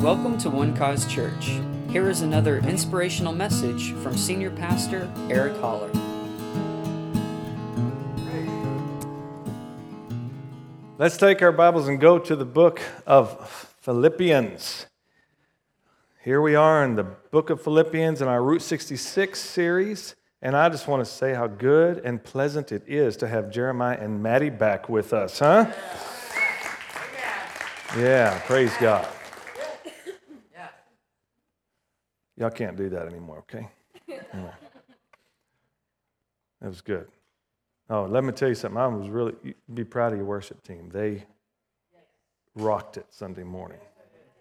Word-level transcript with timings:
Welcome 0.00 0.36
to 0.38 0.50
One 0.50 0.76
Cause 0.76 1.06
Church. 1.06 1.58
Here 1.88 2.10
is 2.10 2.20
another 2.20 2.58
inspirational 2.58 3.32
message 3.32 3.92
from 3.94 4.14
Senior 4.14 4.50
Pastor 4.50 5.10
Eric 5.30 5.56
Holler. 5.56 5.90
Let's 10.98 11.16
take 11.16 11.40
our 11.40 11.50
Bibles 11.50 11.88
and 11.88 11.98
go 11.98 12.18
to 12.18 12.36
the 12.36 12.44
book 12.44 12.80
of 13.06 13.74
Philippians. 13.80 14.86
Here 16.22 16.42
we 16.42 16.54
are 16.54 16.84
in 16.84 16.96
the 16.96 17.04
book 17.04 17.48
of 17.48 17.62
Philippians 17.62 18.20
in 18.20 18.28
our 18.28 18.42
Route 18.42 18.62
66 18.62 19.40
series. 19.40 20.14
And 20.42 20.54
I 20.54 20.68
just 20.68 20.86
want 20.86 21.04
to 21.04 21.10
say 21.10 21.32
how 21.32 21.46
good 21.46 21.98
and 22.04 22.22
pleasant 22.22 22.70
it 22.70 22.82
is 22.86 23.16
to 23.16 23.28
have 23.28 23.50
Jeremiah 23.50 23.96
and 23.98 24.22
Maddie 24.22 24.50
back 24.50 24.90
with 24.90 25.14
us, 25.14 25.38
huh? 25.38 25.72
Yeah, 27.96 28.38
praise 28.44 28.76
God. 28.78 29.08
Y'all 32.36 32.50
can't 32.50 32.76
do 32.76 32.88
that 32.90 33.06
anymore, 33.06 33.38
okay? 33.38 33.68
That 36.60 36.68
was 36.68 36.80
good. 36.80 37.06
Oh, 37.88 38.06
let 38.06 38.24
me 38.24 38.32
tell 38.32 38.48
you 38.48 38.54
something. 38.54 38.78
I 38.78 38.86
was 38.86 39.08
really 39.08 39.34
be 39.72 39.84
proud 39.84 40.12
of 40.12 40.18
your 40.18 40.26
worship 40.26 40.62
team. 40.62 40.88
They 40.92 41.24
rocked 42.54 42.96
it 42.96 43.06
Sunday 43.10 43.44
morning. 43.44 43.78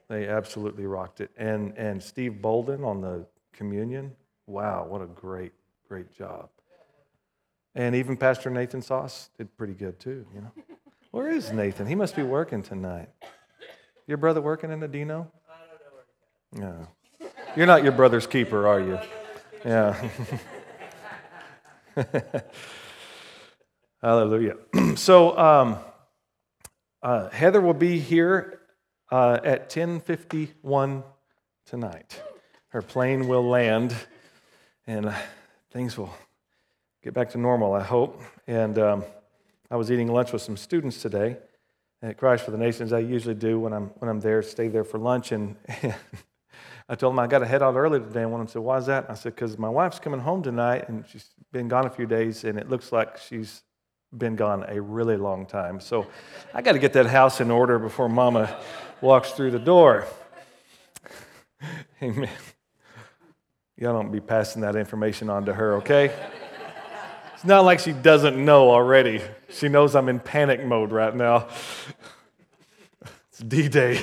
They 0.08 0.27
absolutely 0.27 0.85
rocked 0.85 1.21
it. 1.21 1.30
And 1.38 1.77
and 1.77 2.02
Steve 2.02 2.41
Bolden 2.41 2.84
on 2.84 3.02
the 3.02 3.26
communion. 3.54 4.16
Wow, 4.48 4.85
what 4.88 5.02
a 5.02 5.07
great 5.07 5.52
great 5.88 6.12
job. 6.12 6.49
And 7.76 7.93
even 7.93 8.16
Pastor 8.16 8.49
Nathan 8.49 8.82
Sauce 8.82 9.30
did 9.38 9.55
pretty 9.57 9.73
good 9.73 9.99
too. 9.99 10.26
You 10.34 10.41
know, 10.41 10.52
where 11.12 11.30
is 11.30 11.52
Nathan? 11.52 11.85
He 11.85 11.96
must 11.96 12.16
be 12.16 12.23
working 12.23 12.63
tonight. 12.63 13.09
Your 14.07 14.18
brother 14.18 14.41
working 14.41 14.71
in 14.71 14.80
the 14.80 14.88
Dino? 14.88 15.32
No. 16.54 16.88
You're 17.55 17.67
not 17.67 17.84
your 17.84 17.93
brother's 17.93 18.27
keeper, 18.27 18.67
are 18.67 18.81
you? 18.81 18.99
Yeah. 19.63 20.09
Hallelujah. 24.01 24.57
so 24.95 25.37
um, 25.37 25.77
uh, 27.01 27.29
Heather 27.29 27.62
will 27.62 27.73
be 27.73 27.97
here 27.97 28.59
uh, 29.09 29.39
at 29.41 29.70
10:51 29.70 31.03
tonight. 31.65 32.21
Her 32.70 32.81
plane 32.81 33.29
will 33.29 33.47
land, 33.47 33.95
and 34.85 35.15
things 35.71 35.97
will 35.97 36.13
get 37.03 37.13
back 37.13 37.29
to 37.29 37.37
normal. 37.37 37.73
I 37.73 37.84
hope. 37.84 38.21
And 38.47 38.77
um, 38.77 39.05
I 39.71 39.77
was 39.77 39.90
eating 39.90 40.09
lunch 40.12 40.34
with 40.34 40.41
some 40.41 40.57
students 40.57 41.01
today 41.01 41.37
at 42.01 42.17
Christ 42.17 42.43
for 42.43 42.51
the 42.51 42.57
Nations. 42.57 42.91
I 42.91 42.99
usually 42.99 43.34
do 43.34 43.62
when 43.62 43.71
I'm 43.71 43.85
when 43.99 44.09
I'm 44.09 44.19
there, 44.19 44.41
stay 44.41 44.67
there 44.67 44.84
for 44.84 44.97
lunch, 44.99 45.31
and 45.31 45.55
I 46.87 46.95
told 46.95 47.13
him 47.13 47.19
I 47.19 47.27
got 47.27 47.39
to 47.39 47.47
head 47.47 47.63
out 47.63 47.75
early 47.75 47.99
today. 47.99 48.21
And 48.21 48.31
one 48.31 48.41
of 48.41 48.47
them 48.47 48.53
said, 48.53 48.61
Why 48.61 48.77
is 48.77 48.85
that? 48.85 49.09
I 49.09 49.15
said, 49.15 49.35
Because 49.35 49.57
my 49.57 49.69
wife's 49.69 49.99
coming 49.99 50.19
home 50.19 50.43
tonight 50.43 50.87
and 50.87 51.05
she's 51.07 51.27
been 51.51 51.67
gone 51.67 51.85
a 51.85 51.89
few 51.89 52.05
days 52.05 52.43
and 52.43 52.59
it 52.59 52.69
looks 52.69 52.91
like 52.91 53.17
she's 53.17 53.63
been 54.15 54.35
gone 54.35 54.65
a 54.67 54.79
really 54.79 55.17
long 55.17 55.45
time. 55.45 55.79
So 55.79 56.07
I 56.53 56.61
got 56.61 56.73
to 56.73 56.79
get 56.79 56.93
that 56.93 57.07
house 57.07 57.41
in 57.41 57.51
order 57.51 57.79
before 57.79 58.07
mama 58.07 58.55
walks 59.01 59.31
through 59.31 59.51
the 59.51 59.59
door. 59.59 60.05
Amen. 62.01 62.29
Y'all 63.77 63.93
don't 63.93 64.11
be 64.11 64.22
passing 64.22 64.61
that 64.61 64.75
information 64.75 65.29
on 65.29 65.45
to 65.45 65.53
her, 65.53 65.78
okay? 65.78 66.13
It's 67.33 67.44
not 67.44 67.66
like 67.66 67.79
she 67.79 67.91
doesn't 67.91 68.44
know 68.44 68.69
already. 68.69 69.22
She 69.50 69.67
knows 69.67 69.95
I'm 69.95 70.07
in 70.07 70.19
panic 70.19 70.63
mode 70.66 70.91
right 70.91 71.16
now. 71.16 71.47
It's 73.29 73.44
D 73.44 73.67
Day. 73.67 74.01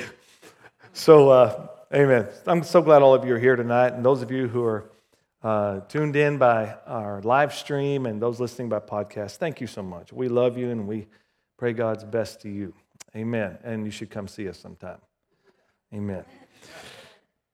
So, 0.91 1.29
uh, 1.29 1.67
Amen. 1.93 2.27
I'm 2.47 2.63
so 2.63 2.81
glad 2.81 3.03
all 3.03 3.13
of 3.13 3.23
you 3.23 3.35
are 3.35 3.39
here 3.39 3.55
tonight. 3.55 3.93
And 3.93 4.03
those 4.03 4.23
of 4.23 4.31
you 4.31 4.47
who 4.47 4.63
are 4.63 4.89
uh, 5.43 5.81
tuned 5.81 6.15
in 6.15 6.39
by 6.39 6.75
our 6.87 7.21
live 7.21 7.53
stream 7.53 8.07
and 8.07 8.19
those 8.19 8.39
listening 8.39 8.67
by 8.67 8.79
podcast, 8.79 9.35
thank 9.35 9.61
you 9.61 9.67
so 9.67 9.83
much. 9.83 10.11
We 10.11 10.27
love 10.27 10.57
you 10.57 10.71
and 10.71 10.87
we 10.87 11.05
pray 11.55 11.71
God's 11.71 12.03
best 12.03 12.41
to 12.41 12.49
you. 12.49 12.73
Amen. 13.15 13.59
And 13.63 13.85
you 13.85 13.91
should 13.91 14.09
come 14.09 14.27
see 14.27 14.49
us 14.49 14.57
sometime. 14.57 14.97
Amen. 15.93 16.25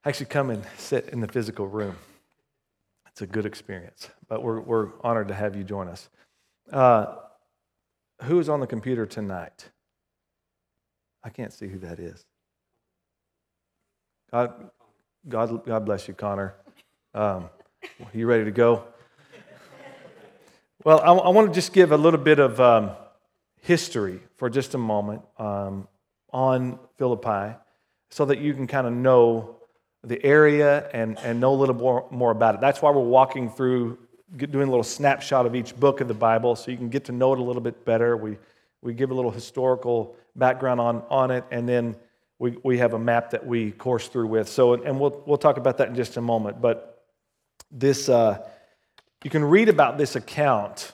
Actually, 0.05 0.27
come 0.27 0.51
and 0.51 0.63
sit 0.77 1.09
in 1.09 1.19
the 1.19 1.27
physical 1.27 1.67
room. 1.67 1.97
It's 3.09 3.21
a 3.21 3.27
good 3.27 3.45
experience, 3.45 4.09
but 4.29 4.41
we're, 4.41 4.61
we're 4.61 4.91
honored 5.01 5.27
to 5.27 5.33
have 5.33 5.57
you 5.57 5.65
join 5.65 5.89
us. 5.89 6.09
Uh, 6.71 7.15
who 8.21 8.39
is 8.39 8.47
on 8.47 8.61
the 8.61 8.67
computer 8.67 9.05
tonight? 9.05 9.69
I 11.25 11.29
can't 11.29 11.51
see 11.51 11.67
who 11.67 11.79
that 11.79 11.99
is. 11.99 12.23
God, 14.31 14.69
God, 15.27 15.65
God 15.65 15.85
bless 15.85 16.07
you, 16.07 16.13
Connor. 16.13 16.53
Um, 17.15 17.49
you 18.13 18.27
ready 18.27 18.45
to 18.45 18.51
go? 18.51 18.83
Well, 20.83 20.99
I, 20.99 21.11
I, 21.11 21.29
want 21.29 21.47
to 21.47 21.53
just 21.53 21.73
give 21.73 21.91
a 21.91 21.97
little 21.97 22.19
bit 22.19 22.37
of 22.37 22.61
um, 22.61 22.91
history 23.61 24.21
for 24.37 24.47
just 24.47 24.75
a 24.75 24.77
moment 24.77 25.23
um, 25.39 25.87
on 26.31 26.77
Philippi 26.99 27.55
so 28.11 28.25
that 28.25 28.39
you 28.39 28.53
can 28.53 28.67
kind 28.67 28.85
of 28.85 28.93
know 28.93 29.57
the 30.03 30.23
area 30.23 30.87
and, 30.93 31.17
and 31.23 31.39
know 31.39 31.51
a 31.51 31.57
little 31.57 31.75
more, 31.75 32.07
more 32.11 32.29
about 32.29 32.53
it. 32.53 32.61
That's 32.61 32.83
why 32.83 32.91
we're 32.91 33.01
walking 33.01 33.49
through, 33.49 33.97
doing 34.37 34.67
a 34.67 34.71
little 34.71 34.83
snapshot 34.83 35.47
of 35.47 35.55
each 35.55 35.75
book 35.75 36.01
of 36.01 36.07
the 36.07 36.13
Bible 36.13 36.55
so 36.55 36.69
you 36.69 36.77
can 36.77 36.89
get 36.89 37.05
to 37.05 37.11
know 37.11 37.33
it 37.33 37.39
a 37.39 37.43
little 37.43 37.63
bit 37.63 37.83
better. 37.83 38.15
We, 38.15 38.37
we 38.83 38.93
give 38.93 39.09
a 39.09 39.15
little 39.15 39.31
historical 39.31 40.15
background 40.35 40.79
on, 40.79 41.03
on 41.09 41.31
it, 41.31 41.45
and 41.49 41.67
then 41.67 41.95
we, 42.39 42.57
we 42.63 42.77
have 42.77 42.93
a 42.93 42.99
map 42.99 43.31
that 43.31 43.45
we 43.45 43.71
course 43.71 44.07
through 44.07 44.27
with. 44.27 44.47
So, 44.47 44.73
and 44.73 44.99
we'll, 44.99 45.21
we'll 45.25 45.37
talk 45.37 45.57
about 45.57 45.77
that 45.77 45.89
in 45.89 45.95
just 45.95 46.15
a 46.17 46.21
moment. 46.21 46.61
But 46.61 47.03
this, 47.69 48.07
uh, 48.07 48.47
you 49.23 49.29
can 49.29 49.43
read 49.43 49.67
about 49.67 49.97
this 49.97 50.15
account 50.15 50.93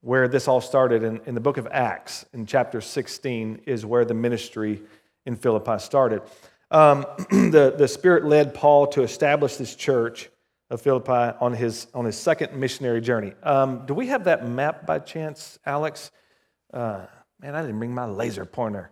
where 0.00 0.26
this 0.26 0.48
all 0.48 0.60
started 0.60 1.04
in, 1.04 1.20
in 1.26 1.34
the 1.34 1.40
book 1.40 1.58
of 1.58 1.68
Acts, 1.70 2.24
in 2.32 2.46
chapter 2.46 2.80
16, 2.80 3.62
is 3.66 3.86
where 3.86 4.04
the 4.04 4.14
ministry 4.14 4.82
in 5.26 5.36
Philippi 5.36 5.78
started. 5.78 6.22
Um, 6.70 7.04
the, 7.30 7.74
the 7.76 7.86
Spirit 7.86 8.24
led 8.24 8.54
Paul 8.54 8.86
to 8.88 9.02
establish 9.02 9.56
this 9.56 9.76
church 9.76 10.30
of 10.70 10.80
Philippi 10.80 11.36
on 11.38 11.52
his, 11.52 11.86
on 11.92 12.06
his 12.06 12.16
second 12.16 12.58
missionary 12.58 13.02
journey. 13.02 13.34
Um, 13.42 13.84
do 13.84 13.92
we 13.92 14.06
have 14.06 14.24
that 14.24 14.48
map 14.48 14.86
by 14.86 15.00
chance, 15.00 15.58
Alex? 15.66 16.10
Uh, 16.72 17.04
man, 17.40 17.54
I 17.54 17.60
didn't 17.60 17.78
bring 17.78 17.94
my 17.94 18.06
laser 18.06 18.46
pointer. 18.46 18.90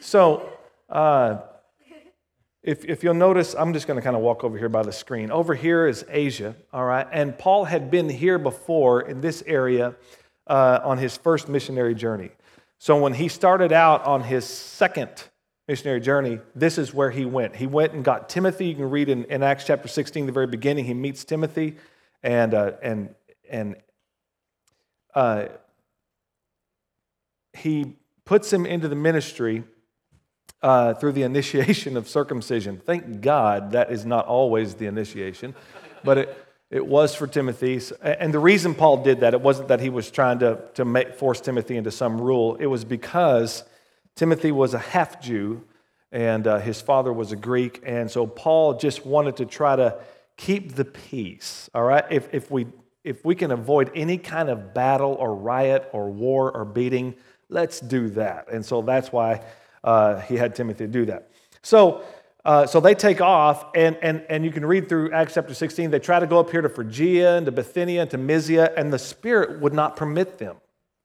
So, 0.00 0.48
uh, 0.88 1.38
if, 2.62 2.84
if 2.84 3.02
you'll 3.02 3.14
notice, 3.14 3.54
I'm 3.54 3.72
just 3.72 3.86
going 3.86 3.98
to 3.98 4.02
kind 4.02 4.16
of 4.16 4.22
walk 4.22 4.44
over 4.44 4.58
here 4.58 4.68
by 4.68 4.82
the 4.82 4.92
screen. 4.92 5.30
Over 5.30 5.54
here 5.54 5.86
is 5.86 6.04
Asia, 6.08 6.54
all 6.72 6.84
right? 6.84 7.06
And 7.10 7.36
Paul 7.38 7.64
had 7.64 7.90
been 7.90 8.08
here 8.08 8.38
before 8.38 9.02
in 9.02 9.20
this 9.20 9.42
area 9.46 9.94
uh, 10.46 10.80
on 10.82 10.98
his 10.98 11.16
first 11.16 11.48
missionary 11.48 11.94
journey. 11.94 12.30
So 12.78 13.00
when 13.00 13.14
he 13.14 13.28
started 13.28 13.72
out 13.72 14.04
on 14.04 14.22
his 14.22 14.44
second 14.44 15.10
missionary 15.66 16.00
journey, 16.00 16.40
this 16.54 16.78
is 16.78 16.92
where 16.92 17.10
he 17.10 17.24
went. 17.24 17.56
He 17.56 17.66
went 17.66 17.92
and 17.92 18.04
got 18.04 18.28
Timothy. 18.28 18.66
You 18.66 18.74
can 18.74 18.90
read 18.90 19.08
in, 19.08 19.24
in 19.24 19.42
Acts 19.42 19.64
chapter 19.64 19.88
16, 19.88 20.26
the 20.26 20.32
very 20.32 20.46
beginning, 20.46 20.84
he 20.84 20.94
meets 20.94 21.24
Timothy 21.24 21.76
and, 22.22 22.54
uh, 22.54 22.72
and, 22.82 23.14
and 23.48 23.76
uh, 25.14 25.46
he 27.52 27.96
puts 28.24 28.52
him 28.52 28.66
into 28.66 28.88
the 28.88 28.96
ministry 28.96 29.64
uh, 30.62 30.94
through 30.94 31.12
the 31.12 31.22
initiation 31.22 31.96
of 31.96 32.08
circumcision. 32.08 32.80
Thank 32.84 33.20
God 33.20 33.72
that 33.72 33.90
is 33.90 34.04
not 34.04 34.26
always 34.26 34.74
the 34.74 34.86
initiation, 34.86 35.54
but 36.04 36.18
it, 36.18 36.46
it 36.70 36.86
was 36.86 37.14
for 37.14 37.26
Timothy. 37.26 37.80
And 38.02 38.32
the 38.34 38.38
reason 38.38 38.74
Paul 38.74 39.02
did 39.02 39.20
that, 39.20 39.34
it 39.34 39.40
wasn't 39.40 39.68
that 39.68 39.80
he 39.80 39.90
was 39.90 40.10
trying 40.10 40.40
to, 40.40 40.60
to 40.74 40.84
make, 40.84 41.14
force 41.14 41.40
Timothy 41.40 41.76
into 41.76 41.90
some 41.90 42.20
rule, 42.20 42.56
it 42.56 42.66
was 42.66 42.84
because 42.84 43.64
Timothy 44.16 44.52
was 44.52 44.74
a 44.74 44.78
half 44.78 45.20
Jew 45.20 45.64
and 46.10 46.46
uh, 46.46 46.58
his 46.58 46.80
father 46.80 47.12
was 47.12 47.32
a 47.32 47.36
Greek. 47.36 47.82
And 47.84 48.10
so 48.10 48.26
Paul 48.26 48.74
just 48.74 49.06
wanted 49.06 49.36
to 49.36 49.46
try 49.46 49.76
to 49.76 49.98
keep 50.36 50.74
the 50.74 50.84
peace, 50.84 51.68
all 51.74 51.84
right? 51.84 52.04
If, 52.10 52.32
if, 52.32 52.50
we, 52.50 52.66
if 53.04 53.24
we 53.24 53.34
can 53.34 53.50
avoid 53.50 53.90
any 53.94 54.18
kind 54.18 54.48
of 54.48 54.74
battle 54.74 55.14
or 55.18 55.34
riot 55.34 55.88
or 55.92 56.10
war 56.10 56.50
or 56.54 56.64
beating, 56.64 57.14
let's 57.48 57.80
do 57.80 58.08
that. 58.10 58.50
And 58.50 58.64
so 58.64 58.82
that's 58.82 59.12
why 59.12 59.42
uh, 59.88 60.20
he 60.20 60.36
had 60.36 60.54
Timothy 60.54 60.86
do 60.86 61.06
that. 61.06 61.30
So, 61.62 62.02
uh, 62.44 62.66
so 62.66 62.78
they 62.78 62.94
take 62.94 63.22
off, 63.22 63.64
and, 63.74 63.96
and, 64.02 64.22
and 64.28 64.44
you 64.44 64.50
can 64.50 64.66
read 64.66 64.86
through 64.86 65.12
Acts 65.12 65.32
chapter 65.32 65.54
16. 65.54 65.90
They 65.90 65.98
try 65.98 66.20
to 66.20 66.26
go 66.26 66.38
up 66.38 66.50
here 66.50 66.60
to 66.60 66.68
Phrygia 66.68 67.38
and 67.38 67.46
to 67.46 67.52
Bithynia 67.52 68.02
and 68.02 68.10
to 68.10 68.18
Mysia, 68.18 68.70
and 68.76 68.92
the 68.92 68.98
Spirit 68.98 69.62
would 69.62 69.72
not 69.72 69.96
permit 69.96 70.36
them. 70.36 70.56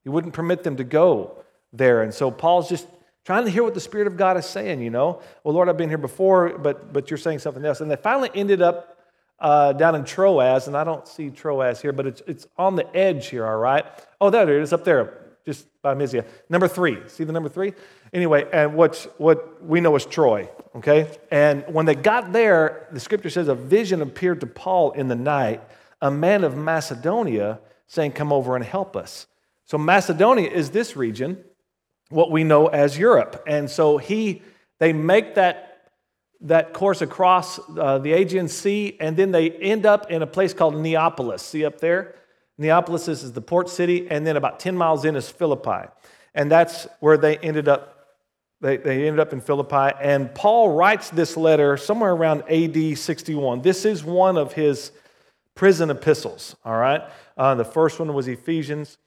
He 0.04 0.10
wouldn't 0.10 0.34
permit 0.34 0.64
them 0.64 0.76
to 0.76 0.84
go 0.84 1.38
there. 1.72 2.02
And 2.04 2.14
so 2.14 2.30
Paul's 2.30 2.68
just 2.68 2.86
trying 3.24 3.46
to 3.46 3.52
hear 3.52 3.64
what 3.64 3.74
the 3.74 3.80
Spirit 3.80 4.06
of 4.08 4.18
God 4.18 4.36
is 4.36 4.46
saying, 4.46 4.82
you 4.82 4.90
know. 4.90 5.22
Well, 5.46 5.54
Lord, 5.54 5.70
I've 5.70 5.78
been 5.78 5.88
here 5.88 5.98
before, 5.98 6.58
but, 6.58 6.92
but 6.92 7.10
you're 7.10 7.18
saying 7.18 7.40
something 7.40 7.64
else. 7.64 7.80
And 7.80 7.90
they 7.90 7.96
finally 7.96 8.32
ended 8.36 8.62
up 8.62 9.00
uh, 9.40 9.72
down 9.72 9.96
in 9.96 10.04
Troas, 10.04 10.68
and 10.68 10.76
I 10.76 10.84
don't 10.84 11.08
see 11.08 11.30
Troas 11.30 11.82
here, 11.82 11.94
but 11.94 12.06
it's, 12.06 12.22
it's 12.28 12.48
on 12.58 12.76
the 12.76 12.94
edge 12.94 13.28
here, 13.28 13.46
all 13.46 13.58
right? 13.58 13.86
Oh, 14.20 14.30
there 14.30 14.44
it 14.44 14.62
is, 14.62 14.74
up 14.74 14.84
there. 14.84 15.23
Just 15.46 15.66
by 15.82 15.94
Mysia. 15.94 16.26
Number 16.50 16.68
three, 16.68 16.98
see 17.08 17.24
the 17.24 17.34
number 17.34 17.50
three? 17.50 17.74
Anyway, 18.14 18.48
and 18.52 18.76
what's, 18.76 19.06
what 19.18 19.64
we 19.64 19.82
know 19.82 19.96
is 19.96 20.06
Troy, 20.06 20.50
okay? 20.76 21.10
And 21.32 21.64
when 21.68 21.86
they 21.86 21.96
got 21.96 22.32
there, 22.32 22.88
the 22.92 23.00
scripture 23.00 23.30
says 23.30 23.48
a 23.48 23.56
vision 23.56 24.02
appeared 24.02 24.40
to 24.42 24.48
Paul 24.48 24.92
in 24.92 25.08
the 25.08 25.16
night, 25.16 25.62
a 26.02 26.10
man 26.10 26.44
of 26.44 26.56
Macedonia 26.56 27.60
saying, 27.88 28.14
Come 28.14 28.32
over 28.32 28.56
and 28.56 28.64
help 28.64 28.96
us. 28.96 29.28
So 29.66 29.78
Macedonia 29.78 30.50
is 30.50 30.72
this 30.72 30.96
region, 30.96 31.44
what 32.10 32.32
we 32.32 32.44
know 32.44 32.68
as 32.68 32.98
Europe. 32.98 33.44
And 33.48 33.70
so 33.70 33.98
he, 33.98 34.42
they 34.80 34.94
make 34.94 35.36
that, 35.36 35.92
that 36.42 36.74
course 36.74 37.02
across 37.02 37.60
uh, 37.78 38.00
the 38.00 38.14
Aegean 38.14 38.48
Sea, 38.48 38.98
and 39.00 39.16
then 39.16 39.32
they 39.32 39.50
end 39.50 39.86
up 39.86 40.12
in 40.12 40.22
a 40.22 40.28
place 40.28 40.54
called 40.54 40.76
Neapolis. 40.76 41.42
See 41.42 41.66
up 41.66 41.80
there? 41.80 42.16
Neapolis 42.58 43.08
is 43.08 43.32
the 43.32 43.42
port 43.42 43.70
city, 43.70 44.08
and 44.10 44.26
then 44.26 44.38
about 44.38 44.60
10 44.60 44.78
miles 44.78 45.06
in 45.06 45.16
is 45.16 45.30
Philippi. 45.30 45.90
And 46.36 46.52
that's 46.52 46.88
where 47.00 47.18
they 47.18 47.38
ended 47.38 47.68
up. 47.68 47.90
They, 48.62 48.78
they 48.78 49.08
ended 49.08 49.20
up 49.20 49.34
in 49.34 49.42
Philippi. 49.42 49.94
And 50.02 50.34
Paul 50.34 50.70
writes 50.74 51.10
this 51.10 51.36
letter 51.36 51.76
somewhere 51.76 52.14
around 52.14 52.44
AD 52.50 52.98
61. 52.98 53.62
This 53.62 53.84
is 53.84 54.06
one 54.06 54.38
of 54.38 54.54
his 54.54 54.92
prison 55.54 55.90
epistles, 55.90 56.56
all 56.64 56.78
right? 56.78 57.02
Uh, 57.38 57.56
the 57.56 57.66
first 57.66 58.00
one 58.00 58.14
was 58.14 58.30
Ephesians. 58.30 58.98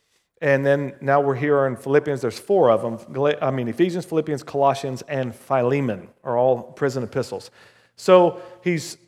And 0.42 0.66
then 0.66 0.94
now 1.00 1.22
we're 1.22 1.34
here 1.36 1.66
in 1.66 1.76
Philippians. 1.76 2.20
There's 2.20 2.38
four 2.38 2.70
of 2.70 2.82
them. 2.82 3.34
I 3.40 3.50
mean, 3.50 3.68
Ephesians, 3.68 4.04
Philippians, 4.04 4.42
Colossians, 4.42 5.02
and 5.08 5.34
Philemon 5.34 6.08
are 6.22 6.36
all 6.36 6.62
prison 6.62 7.02
epistles. 7.02 7.50
So 7.96 8.42
he's 8.62 8.98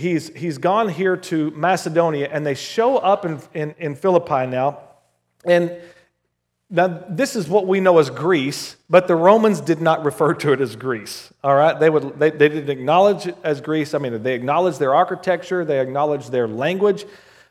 he's, 0.00 0.34
he's 0.34 0.58
gone 0.58 0.88
here 0.88 1.16
to 1.16 1.50
Macedonia, 1.52 2.28
and 2.32 2.44
they 2.44 2.54
show 2.54 2.96
up 2.96 3.24
in, 3.24 3.40
in, 3.54 3.74
in 3.78 3.94
Philippi 3.94 4.46
now. 4.46 4.78
And 5.44 5.76
now, 6.72 7.04
this 7.08 7.34
is 7.34 7.48
what 7.48 7.66
we 7.66 7.80
know 7.80 7.98
as 7.98 8.10
Greece, 8.10 8.76
but 8.88 9.08
the 9.08 9.16
Romans 9.16 9.60
did 9.60 9.80
not 9.80 10.04
refer 10.04 10.34
to 10.34 10.52
it 10.52 10.60
as 10.60 10.76
Greece. 10.76 11.32
All 11.42 11.54
right? 11.54 11.78
They, 11.78 11.90
would, 11.90 12.18
they, 12.18 12.30
they 12.30 12.48
didn't 12.48 12.70
acknowledge 12.70 13.26
it 13.26 13.36
as 13.42 13.60
Greece. 13.60 13.92
I 13.92 13.98
mean, 13.98 14.22
they 14.22 14.34
acknowledged 14.34 14.78
their 14.78 14.94
architecture, 14.94 15.64
they 15.64 15.80
acknowledged 15.80 16.30
their 16.30 16.46
language, 16.46 17.06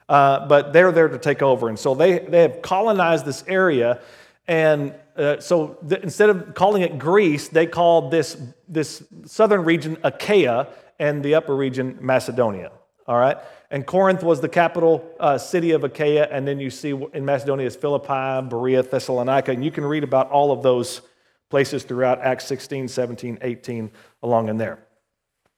uh, 0.08 0.48
but 0.48 0.72
they're 0.72 0.94
there 0.94 1.10
to 1.10 1.18
take 1.18 1.42
over. 1.42 1.68
And 1.68 1.78
so 1.78 1.96
they, 1.96 2.20
they 2.20 2.44
have 2.44 2.62
colonized 2.62 3.26
this 3.26 3.44
area. 3.46 4.00
And 4.48 4.94
uh, 5.18 5.42
so 5.42 5.78
th- 5.88 6.02
instead 6.02 6.30
of 6.30 6.54
calling 6.54 6.82
it 6.82 6.98
Greece, 6.98 7.50
they 7.50 7.68
called 7.68 8.12
this, 8.12 8.38
this 8.70 9.04
southern 9.26 9.66
region 9.66 9.98
Achaia, 10.02 10.70
and 11.00 11.24
the 11.24 11.36
upper 11.36 11.56
region, 11.56 11.98
Macedonia. 12.02 12.72
All 13.08 13.18
right? 13.18 13.38
And 13.72 13.86
Corinth 13.86 14.24
was 14.24 14.42
the 14.42 14.50
capital 14.50 15.08
uh, 15.20 15.38
city 15.38 15.72
of 15.72 15.84
Achaia, 15.84 16.28
and 16.30 16.48
then 16.48 16.60
you 16.60 16.70
see 16.70 16.90
in 17.14 17.26
Macedonia 17.26 17.66
is 17.66 17.76
Philippi, 17.76 18.48
Berea, 18.48 18.84
Thessalonica, 18.84 19.52
and 19.52 19.64
you 19.64 19.72
can 19.72 19.86
read 19.86 20.04
about 20.04 20.30
all 20.30 20.52
of 20.52 20.62
those 20.62 21.02
places 21.50 21.84
throughout 21.84 22.20
Acts 22.22 22.46
16, 22.46 22.88
17, 22.88 23.40
18, 23.42 23.92
along 24.22 24.50
in 24.50 24.58
there. 24.58 24.80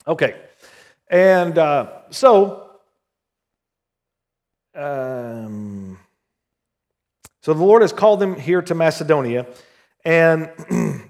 Okay, 0.08 0.36
and 1.10 1.58
uh, 1.58 1.90
so, 2.10 2.72
um, 4.76 6.00
so 7.42 7.54
the 7.54 7.64
Lord 7.64 7.82
has 7.82 7.92
called 7.92 8.20
them 8.20 8.36
here 8.36 8.62
to 8.62 8.76
Macedonia, 8.76 9.46
and 10.06 10.50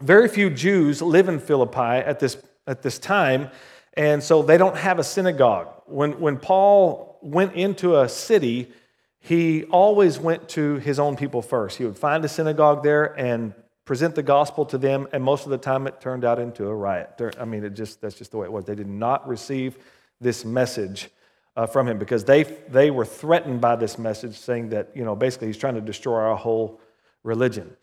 very 0.00 0.28
few 0.28 0.50
Jews 0.50 1.02
live 1.02 1.28
in 1.28 1.38
Philippi 1.38 1.78
at 1.78 2.20
this 2.20 2.36
at 2.70 2.82
this 2.82 2.98
time. 2.98 3.50
And 3.94 4.22
so 4.22 4.42
they 4.42 4.56
don't 4.56 4.76
have 4.76 4.98
a 4.98 5.04
synagogue. 5.04 5.68
When, 5.86 6.20
when 6.20 6.36
Paul 6.38 7.18
went 7.20 7.54
into 7.54 8.00
a 8.00 8.08
city, 8.08 8.72
he 9.18 9.64
always 9.64 10.18
went 10.18 10.48
to 10.50 10.76
his 10.76 10.98
own 10.98 11.16
people 11.16 11.42
first. 11.42 11.76
He 11.76 11.84
would 11.84 11.98
find 11.98 12.24
a 12.24 12.28
synagogue 12.28 12.82
there 12.82 13.06
and 13.18 13.52
present 13.84 14.14
the 14.14 14.22
gospel 14.22 14.64
to 14.66 14.78
them, 14.78 15.08
and 15.12 15.22
most 15.22 15.44
of 15.44 15.50
the 15.50 15.58
time 15.58 15.88
it 15.88 16.00
turned 16.00 16.24
out 16.24 16.38
into 16.38 16.68
a 16.68 16.74
riot. 16.74 17.20
I 17.38 17.44
mean, 17.44 17.64
it 17.64 17.74
just, 17.74 18.00
that's 18.00 18.14
just 18.14 18.30
the 18.30 18.38
way 18.38 18.46
it 18.46 18.52
was. 18.52 18.64
They 18.64 18.76
did 18.76 18.88
not 18.88 19.26
receive 19.26 19.76
this 20.20 20.44
message 20.44 21.10
uh, 21.56 21.66
from 21.66 21.88
him 21.88 21.98
because 21.98 22.24
they, 22.24 22.44
they 22.68 22.92
were 22.92 23.04
threatened 23.04 23.60
by 23.60 23.74
this 23.74 23.98
message, 23.98 24.38
saying 24.38 24.68
that, 24.68 24.90
you 24.94 25.04
know, 25.04 25.16
basically 25.16 25.48
he's 25.48 25.58
trying 25.58 25.74
to 25.74 25.80
destroy 25.80 26.20
our 26.20 26.36
whole 26.36 26.80
religion. 27.24 27.76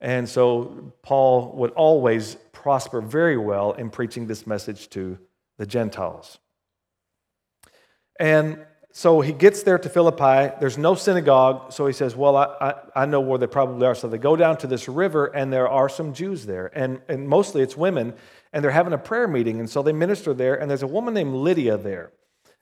And 0.00 0.28
so 0.28 0.92
Paul 1.02 1.52
would 1.56 1.72
always 1.72 2.36
prosper 2.52 3.00
very 3.00 3.36
well 3.36 3.72
in 3.72 3.90
preaching 3.90 4.26
this 4.26 4.46
message 4.46 4.88
to 4.90 5.18
the 5.58 5.66
Gentiles. 5.66 6.38
And 8.18 8.64
so 8.92 9.20
he 9.20 9.32
gets 9.32 9.62
there 9.62 9.78
to 9.78 9.88
Philippi. 9.88 10.54
There's 10.58 10.76
no 10.76 10.94
synagogue. 10.94 11.72
So 11.72 11.86
he 11.86 11.92
says, 11.92 12.16
Well, 12.16 12.36
I, 12.36 12.44
I, 12.60 12.74
I, 13.02 13.06
know 13.06 13.20
where 13.20 13.38
they 13.38 13.46
probably 13.46 13.86
are. 13.86 13.94
So 13.94 14.08
they 14.08 14.18
go 14.18 14.34
down 14.36 14.56
to 14.58 14.66
this 14.66 14.88
river, 14.88 15.26
and 15.26 15.52
there 15.52 15.68
are 15.68 15.88
some 15.88 16.12
Jews 16.12 16.44
there. 16.44 16.70
And, 16.74 17.00
and 17.08 17.28
mostly 17.28 17.62
it's 17.62 17.76
women. 17.76 18.14
And 18.52 18.64
they're 18.64 18.72
having 18.72 18.92
a 18.92 18.98
prayer 18.98 19.28
meeting. 19.28 19.60
And 19.60 19.70
so 19.70 19.82
they 19.82 19.92
minister 19.92 20.34
there. 20.34 20.60
And 20.60 20.68
there's 20.68 20.82
a 20.82 20.88
woman 20.88 21.14
named 21.14 21.34
Lydia 21.34 21.76
there. 21.76 22.12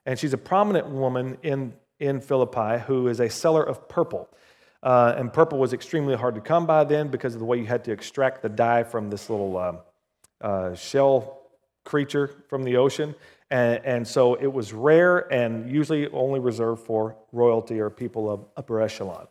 And 0.04 0.18
she's 0.18 0.34
a 0.34 0.38
prominent 0.38 0.88
woman 0.88 1.38
in, 1.42 1.74
in 1.98 2.20
Philippi 2.20 2.84
who 2.86 3.08
is 3.08 3.20
a 3.20 3.30
seller 3.30 3.62
of 3.62 3.88
purple. 3.88 4.28
Uh, 4.82 5.14
and 5.16 5.32
purple 5.32 5.58
was 5.58 5.72
extremely 5.72 6.14
hard 6.14 6.34
to 6.34 6.40
come 6.40 6.66
by 6.66 6.84
then 6.84 7.08
because 7.08 7.34
of 7.34 7.40
the 7.40 7.44
way 7.44 7.58
you 7.58 7.66
had 7.66 7.84
to 7.84 7.90
extract 7.90 8.42
the 8.42 8.48
dye 8.48 8.84
from 8.84 9.10
this 9.10 9.28
little 9.28 9.56
um, 9.56 9.78
uh, 10.40 10.74
shell 10.74 11.38
creature 11.84 12.30
from 12.48 12.62
the 12.62 12.76
ocean. 12.76 13.14
And, 13.50 13.84
and, 13.84 14.06
so 14.06 14.34
it 14.34 14.52
was 14.52 14.74
rare 14.74 15.32
and 15.32 15.70
usually 15.70 16.06
only 16.08 16.38
reserved 16.38 16.84
for 16.84 17.16
royalty 17.32 17.80
or 17.80 17.88
people 17.88 18.30
of 18.30 18.44
upper 18.56 18.80
echelon. 18.80 19.26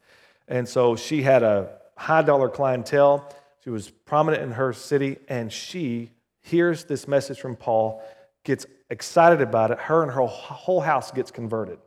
And 0.48 0.68
so 0.68 0.96
she 0.96 1.22
had 1.22 1.44
a 1.44 1.78
high 1.96 2.24
dollar 2.24 2.50
clientele. 2.50 3.32
She 3.64 3.70
was 3.70 3.90
prominent 3.90 4.44
in 4.44 4.52
her 4.52 4.74
city, 4.74 5.18
and 5.28 5.52
she 5.52 6.12
hears 6.42 6.86
this 6.86 7.08
message 7.08 7.40
from 7.40 7.56
Paul, 7.56 8.02
gets 8.44 8.66
excited 8.90 9.42
about 9.42 9.72
it. 9.72 9.80
Her 9.80 10.04
and 10.04 10.12
her 10.12 10.26
whole 10.26 10.82
house 10.82 11.12
gets 11.12 11.32
converted. 11.32 11.78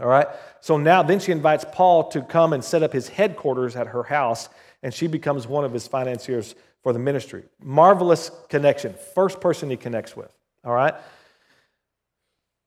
All 0.00 0.08
right? 0.08 0.26
So 0.60 0.76
now, 0.76 1.02
then 1.02 1.20
she 1.20 1.32
invites 1.32 1.64
Paul 1.72 2.08
to 2.10 2.22
come 2.22 2.52
and 2.52 2.64
set 2.64 2.82
up 2.82 2.92
his 2.92 3.08
headquarters 3.08 3.76
at 3.76 3.88
her 3.88 4.02
house, 4.02 4.48
and 4.82 4.92
she 4.92 5.06
becomes 5.06 5.46
one 5.46 5.64
of 5.64 5.72
his 5.72 5.86
financiers 5.86 6.54
for 6.82 6.92
the 6.92 6.98
ministry. 6.98 7.44
Marvelous 7.62 8.30
connection. 8.48 8.94
First 9.14 9.40
person 9.40 9.70
he 9.70 9.76
connects 9.76 10.16
with. 10.16 10.34
All 10.64 10.72
right? 10.72 10.94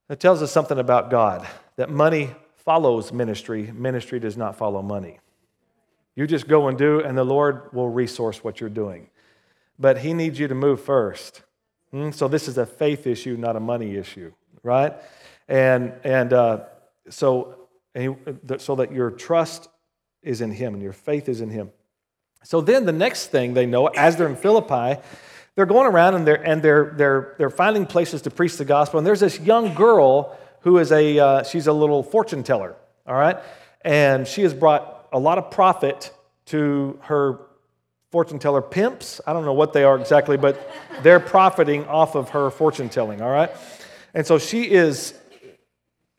That 0.07 0.19
tells 0.19 0.41
us 0.41 0.51
something 0.51 0.77
about 0.77 1.09
God 1.09 1.47
that 1.75 1.89
money 1.89 2.29
follows 2.57 3.11
ministry, 3.11 3.71
ministry 3.73 4.19
does 4.19 4.37
not 4.37 4.57
follow 4.57 4.81
money. 4.81 5.19
You 6.15 6.27
just 6.27 6.47
go 6.47 6.67
and 6.67 6.77
do, 6.77 6.99
and 6.99 7.17
the 7.17 7.23
Lord 7.23 7.73
will 7.73 7.89
resource 7.89 8.43
what 8.43 8.61
you're 8.61 8.69
doing. 8.69 9.09
But 9.79 9.99
He 9.99 10.13
needs 10.13 10.39
you 10.39 10.47
to 10.47 10.55
move 10.55 10.81
first. 10.81 11.41
Hmm? 11.91 12.11
So 12.11 12.27
this 12.27 12.47
is 12.47 12.57
a 12.57 12.65
faith 12.65 13.07
issue, 13.07 13.35
not 13.37 13.55
a 13.55 13.59
money 13.59 13.95
issue, 13.95 14.31
right? 14.61 14.93
And, 15.47 15.93
and 16.03 16.31
uh, 16.31 16.65
so, 17.09 17.55
so 18.57 18.75
that 18.75 18.91
your 18.91 19.11
trust 19.11 19.69
is 20.21 20.41
in 20.41 20.51
Him 20.51 20.73
and 20.73 20.81
your 20.81 20.93
faith 20.93 21.29
is 21.29 21.41
in 21.41 21.49
Him. 21.49 21.71
So 22.43 22.61
then 22.61 22.85
the 22.85 22.91
next 22.91 23.27
thing 23.27 23.53
they 23.53 23.65
know, 23.65 23.87
as 23.87 24.17
they're 24.17 24.27
in 24.27 24.35
Philippi, 24.35 25.01
they're 25.55 25.65
going 25.65 25.87
around 25.87 26.15
and 26.15 26.27
they're, 26.27 26.41
and 26.41 26.61
they're, 26.61 26.93
they're, 26.97 27.35
they're 27.37 27.49
finding 27.49 27.85
places 27.85 28.23
to 28.23 28.31
preach 28.31 28.57
the 28.57 28.65
gospel. 28.65 28.97
And 28.97 29.07
there's 29.07 29.19
this 29.19 29.39
young 29.39 29.73
girl 29.73 30.37
who 30.61 30.77
is 30.77 30.91
a, 30.91 31.19
uh, 31.19 31.43
she's 31.43 31.67
a 31.67 31.73
little 31.73 32.03
fortune 32.03 32.43
teller, 32.43 32.75
all 33.05 33.15
right? 33.15 33.37
And 33.81 34.27
she 34.27 34.41
has 34.43 34.53
brought 34.53 35.07
a 35.11 35.19
lot 35.19 35.37
of 35.37 35.51
profit 35.51 36.11
to 36.45 36.99
her 37.03 37.39
fortune 38.11 38.39
teller 38.39 38.61
pimps. 38.61 39.21
I 39.25 39.33
don't 39.33 39.45
know 39.45 39.53
what 39.53 39.73
they 39.73 39.83
are 39.83 39.99
exactly, 39.99 40.37
but 40.37 40.71
they're 41.01 41.19
profiting 41.19 41.85
off 41.85 42.15
of 42.15 42.29
her 42.29 42.49
fortune 42.49 42.89
telling, 42.89 43.21
all 43.21 43.29
right? 43.29 43.51
And 44.13 44.25
so 44.25 44.37
she 44.37 44.69
is 44.69 45.13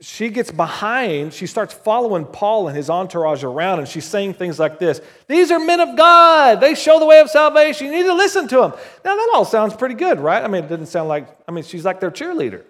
she 0.05 0.29
gets 0.29 0.51
behind, 0.51 1.33
she 1.33 1.47
starts 1.47 1.73
following 1.73 2.27
Paul 2.27 2.69
and 2.69 2.77
his 2.77 2.91
entourage 2.91 3.43
around, 3.43 3.79
and 3.79 3.89
she's 3.89 4.05
saying 4.05 4.35
things 4.35 4.59
like 4.59 4.79
this 4.79 5.01
These 5.29 5.51
are 5.51 5.59
men 5.59 5.81
of 5.81 5.97
God. 5.97 6.61
They 6.61 6.75
show 6.75 6.99
the 6.99 7.07
way 7.07 7.21
of 7.21 7.31
salvation. 7.31 7.87
You 7.87 7.93
need 7.93 8.03
to 8.05 8.15
listen 8.15 8.47
to 8.49 8.57
them. 8.57 8.73
Now, 9.05 9.17
that 9.17 9.31
all 9.35 9.45
sounds 9.45 9.75
pretty 9.75 9.95
good, 9.95 10.21
right? 10.21 10.43
I 10.43 10.49
mean, 10.49 10.65
it 10.65 10.69
didn't 10.69 10.87
sound 10.87 11.09
like, 11.09 11.29
I 11.49 11.53
mean, 11.53 11.65
she's 11.65 11.85
like 11.85 12.01
their 12.01 12.11
cheerleader. 12.11 12.65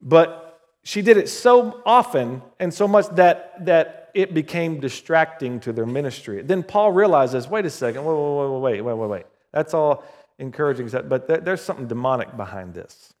But 0.00 0.60
she 0.82 1.02
did 1.02 1.16
it 1.16 1.28
so 1.28 1.82
often 1.84 2.42
and 2.58 2.72
so 2.72 2.86
much 2.86 3.08
that, 3.16 3.64
that 3.66 4.10
it 4.14 4.32
became 4.32 4.80
distracting 4.80 5.60
to 5.60 5.72
their 5.72 5.86
ministry. 5.86 6.42
Then 6.42 6.62
Paul 6.62 6.92
realizes 6.92 7.48
wait 7.48 7.66
a 7.66 7.70
second, 7.70 8.04
wait, 8.04 8.14
wait, 8.14 8.50
wait, 8.50 8.60
wait, 8.60 8.80
wait, 8.82 8.96
wait, 8.96 9.10
wait. 9.10 9.26
That's 9.52 9.74
all 9.74 10.04
encouraging, 10.38 10.88
but 11.08 11.44
there's 11.44 11.60
something 11.60 11.86
demonic 11.86 12.36
behind 12.36 12.72
this. 12.72 13.14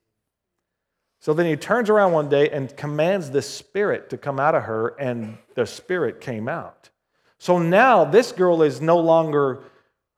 So 1.20 1.34
then 1.34 1.44
he 1.44 1.54
turns 1.54 1.90
around 1.90 2.12
one 2.12 2.30
day 2.30 2.48
and 2.48 2.74
commands 2.76 3.30
the 3.30 3.42
spirit 3.42 4.08
to 4.10 4.16
come 4.16 4.40
out 4.40 4.54
of 4.54 4.62
her, 4.64 4.88
and 4.98 5.36
the 5.54 5.66
spirit 5.66 6.20
came 6.22 6.48
out. 6.48 6.88
So 7.38 7.58
now 7.58 8.06
this 8.06 8.32
girl 8.32 8.62
is 8.62 8.80
no 8.80 8.98
longer, 8.98 9.62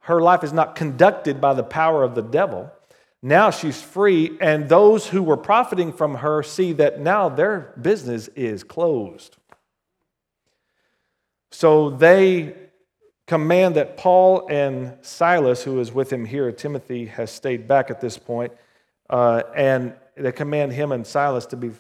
her 0.01 0.21
life 0.21 0.45
is 0.45 0.53
not 0.53 0.77
conducted 0.77 1.41
by 1.41 1.55
the 1.55 1.65
power 1.65 2.05
of 2.05 2.15
the 2.15 2.23
devil. 2.23 2.71
Now 3.21 3.51
she's 3.51 3.83
free, 3.83 4.39
and 4.41 4.69
those 4.69 5.09
who 5.09 5.25
were 5.25 5.37
profiting 5.37 5.93
from 5.93 6.17
her 6.17 6.43
see 6.45 6.73
that 6.75 7.01
now 7.01 7.29
their 7.29 7.75
business 7.81 8.29
is 8.37 8.63
closed. 8.63 9.37
So 11.51 11.91
they 11.91 12.55
command 13.27 13.75
that 13.75 13.97
Paul 13.97 14.47
and 14.49 14.97
Silas, 15.03 15.65
who 15.65 15.81
is 15.81 15.93
with 15.93 16.13
him 16.13 16.25
here, 16.25 16.51
Timothy 16.53 17.07
has 17.07 17.31
stayed 17.31 17.67
back 17.67 17.91
at 17.91 18.01
this 18.01 18.19
point, 18.19 18.53
uh, 19.11 19.43
and 19.55 19.95
they 20.17 20.33
command 20.33 20.73
him 20.73 20.93
and 20.93 21.07
Silas 21.07 21.47
to 21.47 21.57
be 21.57 21.71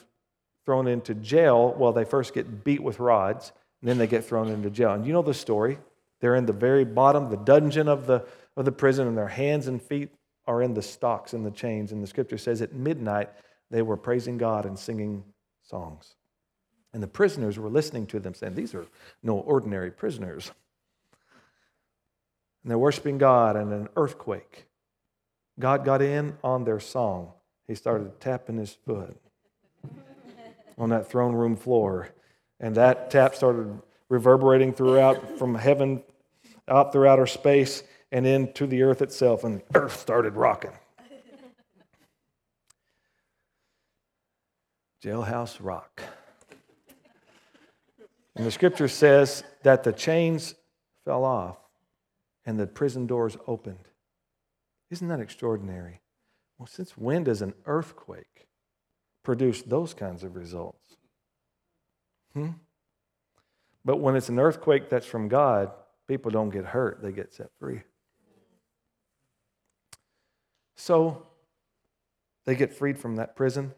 thrown 0.64 0.86
into 0.86 1.14
jail. 1.14 1.74
Well, 1.76 1.92
they 1.92 2.04
first 2.04 2.34
get 2.34 2.64
beat 2.64 2.82
with 2.82 3.00
rods, 3.00 3.52
and 3.80 3.88
then 3.88 3.98
they 3.98 4.06
get 4.06 4.24
thrown 4.24 4.48
into 4.48 4.70
jail. 4.70 4.92
And 4.92 5.06
you 5.06 5.12
know 5.12 5.22
the 5.22 5.34
story. 5.34 5.78
They're 6.20 6.36
in 6.36 6.46
the 6.46 6.52
very 6.52 6.84
bottom, 6.84 7.30
the 7.30 7.36
dungeon 7.36 7.88
of 7.88 8.06
the, 8.06 8.24
of 8.56 8.64
the 8.64 8.72
prison, 8.72 9.08
and 9.08 9.18
their 9.18 9.28
hands 9.28 9.66
and 9.66 9.82
feet 9.82 10.10
are 10.46 10.62
in 10.62 10.74
the 10.74 10.82
stocks 10.82 11.32
and 11.32 11.44
the 11.44 11.50
chains. 11.50 11.92
And 11.92 12.02
the 12.02 12.06
scripture 12.06 12.38
says 12.38 12.62
at 12.62 12.72
midnight 12.72 13.30
they 13.70 13.82
were 13.82 13.96
praising 13.96 14.38
God 14.38 14.66
and 14.66 14.78
singing 14.78 15.24
songs. 15.62 16.14
And 16.92 17.02
the 17.02 17.08
prisoners 17.08 17.58
were 17.58 17.70
listening 17.70 18.06
to 18.08 18.20
them, 18.20 18.34
saying, 18.34 18.54
These 18.54 18.74
are 18.74 18.86
no 19.22 19.38
ordinary 19.38 19.90
prisoners. 19.90 20.52
And 22.62 22.70
they're 22.70 22.78
worshiping 22.78 23.18
God, 23.18 23.56
and 23.56 23.72
an 23.72 23.88
earthquake. 23.96 24.66
God 25.58 25.84
got 25.84 26.02
in 26.02 26.36
on 26.44 26.64
their 26.64 26.80
song. 26.80 27.32
He 27.72 27.76
started 27.76 28.20
tapping 28.20 28.58
his 28.58 28.74
foot 28.74 29.16
on 30.78 30.90
that 30.90 31.08
throne 31.08 31.34
room 31.34 31.56
floor. 31.56 32.10
And 32.60 32.74
that 32.74 33.10
tap 33.10 33.34
started 33.34 33.80
reverberating 34.10 34.74
throughout 34.74 35.38
from 35.38 35.54
heaven 35.54 36.02
out 36.68 36.92
through 36.92 37.08
outer 37.08 37.26
space 37.26 37.82
and 38.10 38.26
into 38.26 38.66
the 38.66 38.82
earth 38.82 39.00
itself, 39.00 39.42
and 39.42 39.60
the 39.60 39.62
earth 39.74 39.98
started 39.98 40.34
rocking. 40.34 40.72
Jailhouse 45.02 45.56
rock. 45.58 46.02
And 48.36 48.44
the 48.44 48.50
scripture 48.50 48.88
says 48.88 49.44
that 49.62 49.82
the 49.82 49.94
chains 49.94 50.56
fell 51.06 51.24
off 51.24 51.56
and 52.44 52.60
the 52.60 52.66
prison 52.66 53.06
doors 53.06 53.38
opened. 53.46 53.88
Isn't 54.90 55.08
that 55.08 55.20
extraordinary? 55.20 56.01
Well, 56.58 56.66
since 56.66 56.96
when 56.96 57.24
does 57.24 57.42
an 57.42 57.54
earthquake 57.66 58.46
produce 59.22 59.62
those 59.62 59.94
kinds 59.94 60.22
of 60.22 60.36
results? 60.36 60.96
Hmm? 62.34 62.50
But 63.84 63.96
when 63.96 64.16
it's 64.16 64.28
an 64.28 64.38
earthquake 64.38 64.88
that's 64.88 65.06
from 65.06 65.28
God, 65.28 65.70
people 66.06 66.30
don't 66.30 66.50
get 66.50 66.66
hurt, 66.66 67.02
they 67.02 67.12
get 67.12 67.32
set 67.32 67.50
free. 67.58 67.82
So 70.76 71.26
they 72.44 72.54
get 72.54 72.72
freed 72.72 72.98
from 72.98 73.16
that 73.16 73.36
prison. 73.36 73.72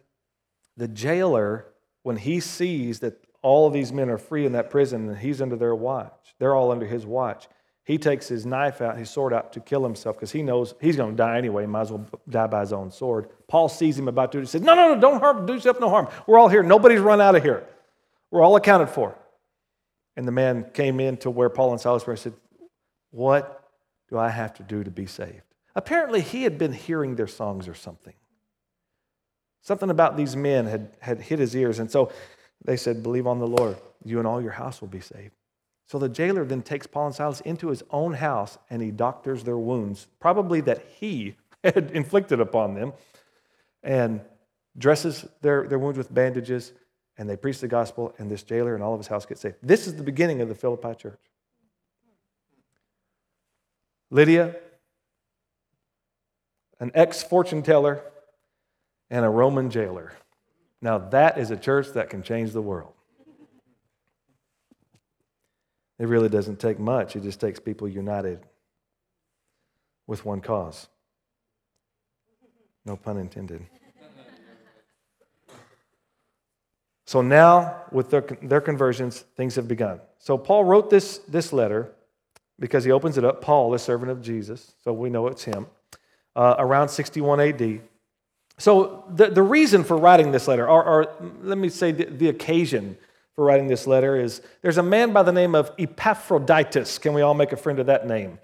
The 0.76 0.88
jailer, 0.88 1.66
when 2.02 2.16
he 2.16 2.40
sees 2.40 3.00
that 3.00 3.24
all 3.42 3.66
of 3.66 3.72
these 3.72 3.92
men 3.92 4.08
are 4.08 4.18
free 4.18 4.46
in 4.46 4.52
that 4.52 4.70
prison 4.70 5.08
and 5.08 5.18
he's 5.18 5.42
under 5.42 5.56
their 5.56 5.74
watch, 5.74 6.34
they're 6.38 6.54
all 6.54 6.70
under 6.70 6.86
his 6.86 7.04
watch, 7.04 7.46
he 7.84 7.98
takes 7.98 8.26
his 8.26 8.46
knife 8.46 8.80
out, 8.80 8.96
his 8.96 9.10
sword 9.10 9.34
out 9.34 9.52
to 9.52 9.60
kill 9.60 9.84
himself 9.84 10.16
because 10.16 10.32
he 10.32 10.42
knows 10.42 10.74
he's 10.80 10.96
going 10.96 11.10
to 11.10 11.16
die 11.16 11.36
anyway. 11.36 11.66
Might 11.66 11.82
as 11.82 11.92
well 11.92 12.06
die 12.28 12.46
by 12.46 12.60
his 12.60 12.72
own 12.72 12.90
sword. 12.90 13.28
Paul 13.46 13.68
sees 13.68 13.98
him 13.98 14.08
about 14.08 14.32
to 14.32 14.38
do 14.38 14.40
it. 14.40 14.46
He 14.46 14.48
says, 14.48 14.62
No, 14.62 14.74
no, 14.74 14.94
no, 14.94 15.00
don't 15.00 15.20
harm, 15.20 15.44
do 15.44 15.52
yourself 15.52 15.78
no 15.80 15.90
harm. 15.90 16.08
We're 16.26 16.38
all 16.38 16.48
here. 16.48 16.62
Nobody's 16.62 17.00
run 17.00 17.20
out 17.20 17.36
of 17.36 17.42
here. 17.42 17.66
We're 18.30 18.42
all 18.42 18.56
accounted 18.56 18.88
for. 18.88 19.14
And 20.16 20.26
the 20.26 20.32
man 20.32 20.70
came 20.72 20.98
in 20.98 21.18
to 21.18 21.30
where 21.30 21.50
Paul 21.50 21.72
and 21.72 21.80
Silas 21.80 22.06
were 22.06 22.14
and 22.14 22.20
said, 22.20 22.32
What 23.10 23.68
do 24.08 24.18
I 24.18 24.30
have 24.30 24.54
to 24.54 24.62
do 24.62 24.82
to 24.82 24.90
be 24.90 25.04
saved? 25.04 25.42
Apparently, 25.76 26.22
he 26.22 26.44
had 26.44 26.56
been 26.56 26.72
hearing 26.72 27.16
their 27.16 27.26
songs 27.26 27.68
or 27.68 27.74
something. 27.74 28.14
Something 29.60 29.90
about 29.90 30.16
these 30.16 30.36
men 30.36 30.66
had, 30.66 30.96
had 31.00 31.20
hit 31.20 31.38
his 31.38 31.54
ears. 31.54 31.80
And 31.80 31.90
so 31.90 32.10
they 32.64 32.78
said, 32.78 33.02
Believe 33.02 33.26
on 33.26 33.40
the 33.40 33.46
Lord. 33.46 33.76
You 34.04 34.18
and 34.18 34.26
all 34.26 34.40
your 34.40 34.52
house 34.52 34.80
will 34.80 34.88
be 34.88 35.00
saved. 35.00 35.32
So 35.86 35.98
the 35.98 36.08
jailer 36.08 36.44
then 36.44 36.62
takes 36.62 36.86
Paul 36.86 37.06
and 37.06 37.14
Silas 37.14 37.40
into 37.40 37.68
his 37.68 37.82
own 37.90 38.14
house 38.14 38.58
and 38.70 38.80
he 38.80 38.90
doctors 38.90 39.44
their 39.44 39.58
wounds, 39.58 40.06
probably 40.18 40.60
that 40.62 40.84
he 40.98 41.36
had 41.64 41.90
inflicted 41.92 42.40
upon 42.40 42.74
them, 42.74 42.92
and 43.82 44.20
dresses 44.76 45.26
their, 45.40 45.68
their 45.68 45.78
wounds 45.78 45.98
with 45.98 46.12
bandages, 46.12 46.72
and 47.16 47.28
they 47.28 47.36
preach 47.36 47.60
the 47.60 47.68
gospel, 47.68 48.14
and 48.18 48.30
this 48.30 48.42
jailer 48.42 48.74
and 48.74 48.82
all 48.82 48.94
of 48.94 49.00
his 49.00 49.06
house 49.06 49.24
get 49.24 49.38
saved. 49.38 49.56
This 49.62 49.86
is 49.86 49.94
the 49.94 50.02
beginning 50.02 50.40
of 50.40 50.48
the 50.48 50.54
Philippi 50.54 50.94
church. 50.94 51.20
Lydia, 54.10 54.56
an 56.80 56.90
ex 56.94 57.22
fortune 57.22 57.62
teller, 57.62 58.02
and 59.10 59.24
a 59.24 59.28
Roman 59.28 59.70
jailer. 59.70 60.12
Now, 60.80 60.98
that 60.98 61.38
is 61.38 61.50
a 61.50 61.56
church 61.56 61.88
that 61.94 62.10
can 62.10 62.22
change 62.22 62.52
the 62.52 62.62
world. 62.62 62.94
It 65.98 66.08
really 66.08 66.28
doesn't 66.28 66.58
take 66.58 66.78
much, 66.78 67.16
it 67.16 67.22
just 67.22 67.40
takes 67.40 67.60
people 67.60 67.88
united 67.88 68.40
with 70.06 70.24
one 70.24 70.40
cause. 70.40 70.88
No 72.84 72.96
pun 72.96 73.18
intended. 73.18 73.64
So 77.06 77.20
now, 77.20 77.82
with 77.92 78.10
their, 78.10 78.22
their 78.42 78.62
conversions, 78.62 79.20
things 79.36 79.54
have 79.56 79.68
begun. 79.68 80.00
So 80.18 80.38
Paul 80.38 80.64
wrote 80.64 80.88
this, 80.88 81.18
this 81.28 81.52
letter 81.52 81.92
because 82.58 82.82
he 82.84 82.90
opens 82.90 83.18
it 83.18 83.24
up. 83.24 83.42
Paul, 83.42 83.70
the 83.70 83.78
servant 83.78 84.10
of 84.10 84.22
Jesus, 84.22 84.74
so 84.82 84.92
we 84.92 85.10
know 85.10 85.26
it's 85.28 85.44
him, 85.44 85.66
uh, 86.34 86.54
around 86.58 86.88
61 86.88 87.40
AD. 87.40 87.80
So 88.58 89.04
the, 89.10 89.28
the 89.28 89.42
reason 89.42 89.84
for 89.84 89.96
writing 89.96 90.32
this 90.32 90.48
letter, 90.48 90.68
or, 90.68 90.84
or 90.84 91.14
let 91.42 91.58
me 91.58 91.68
say 91.68 91.92
the, 91.92 92.06
the 92.06 92.28
occasion 92.28 92.96
for 93.34 93.44
writing 93.44 93.66
this 93.66 93.86
letter 93.86 94.16
is 94.16 94.40
there's 94.62 94.78
a 94.78 94.82
man 94.82 95.12
by 95.12 95.22
the 95.22 95.32
name 95.32 95.54
of 95.54 95.72
Epaphroditus. 95.78 96.98
Can 96.98 97.14
we 97.14 97.22
all 97.22 97.34
make 97.34 97.52
a 97.52 97.56
friend 97.56 97.78
of 97.78 97.86
that 97.86 98.06
name? 98.06 98.38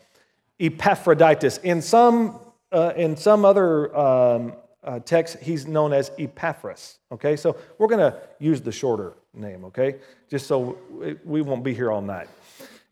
Epaphroditus. 0.58 1.58
In 1.58 1.80
some, 1.80 2.38
uh, 2.72 2.92
in 2.96 3.16
some 3.16 3.44
other 3.44 3.96
um, 3.96 4.52
uh, 4.82 4.98
texts, 5.00 5.36
he's 5.40 5.66
known 5.66 5.92
as 5.92 6.10
Epaphras. 6.18 6.98
Okay, 7.12 7.36
so 7.36 7.56
we're 7.78 7.88
going 7.88 8.12
to 8.12 8.18
use 8.38 8.60
the 8.60 8.72
shorter 8.72 9.14
name, 9.32 9.64
okay, 9.66 9.96
just 10.28 10.46
so 10.46 10.76
we 11.24 11.40
won't 11.40 11.62
be 11.62 11.74
here 11.74 11.90
all 11.90 12.02
night. 12.02 12.28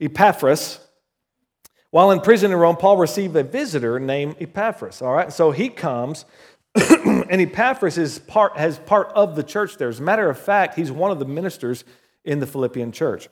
Epaphras. 0.00 0.80
While 1.90 2.10
in 2.10 2.20
prison 2.20 2.52
in 2.52 2.58
Rome, 2.58 2.76
Paul 2.76 2.98
received 2.98 3.34
a 3.34 3.42
visitor 3.42 3.98
named 3.98 4.36
Epaphras. 4.40 5.00
All 5.00 5.12
right, 5.12 5.32
so 5.32 5.50
he 5.50 5.68
comes 5.70 6.26
and 7.30 7.40
Epaphras 7.40 7.98
is 7.98 8.18
part, 8.18 8.56
has 8.56 8.78
part 8.78 9.12
of 9.14 9.36
the 9.36 9.42
church 9.42 9.76
there. 9.76 9.88
As 9.88 10.00
a 10.00 10.02
matter 10.02 10.28
of 10.28 10.38
fact, 10.38 10.74
he's 10.74 10.92
one 10.92 11.10
of 11.10 11.18
the 11.18 11.24
ministers 11.24 11.84
in 12.24 12.40
the 12.40 12.46
Philippian 12.46 12.92
church. 12.92 13.28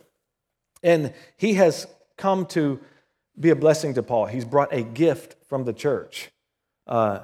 And 0.82 1.12
he 1.36 1.54
has 1.54 1.86
come 2.16 2.46
to 2.46 2.80
be 3.38 3.50
a 3.50 3.56
blessing 3.56 3.94
to 3.94 4.02
Paul. 4.02 4.26
He's 4.26 4.44
brought 4.44 4.72
a 4.72 4.82
gift 4.82 5.36
from 5.48 5.64
the 5.64 5.72
church 5.72 6.30
uh, 6.86 7.20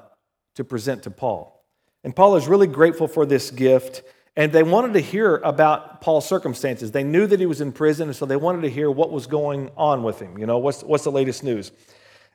to 0.57 0.65
present 0.65 1.05
to 1.05 1.11
Paul. 1.11 1.65
And 2.05 2.15
Paul 2.15 2.37
is 2.37 2.49
really 2.49 2.67
grateful 2.67 3.09
for 3.09 3.25
this 3.25 3.51
gift. 3.51 4.03
And 4.37 4.53
they 4.53 4.63
wanted 4.63 4.95
to 4.95 5.01
hear 5.01 5.37
about 5.37 6.01
Paul's 6.01 6.27
circumstances. 6.27 6.91
They 6.91 7.05
knew 7.05 7.27
that 7.27 7.39
he 7.39 7.47
was 7.47 7.61
in 7.61 7.71
prison, 7.71 8.09
and 8.09 8.17
so 8.17 8.25
they 8.25 8.37
wanted 8.37 8.63
to 8.63 8.71
hear 8.71 8.91
what 8.91 9.11
was 9.11 9.27
going 9.27 9.71
on 9.77 10.03
with 10.03 10.21
him. 10.21 10.39
You 10.39 10.47
know, 10.47 10.59
what's, 10.59 10.83
what's 10.83 11.05
the 11.05 11.13
latest 11.13 11.45
news? 11.45 11.71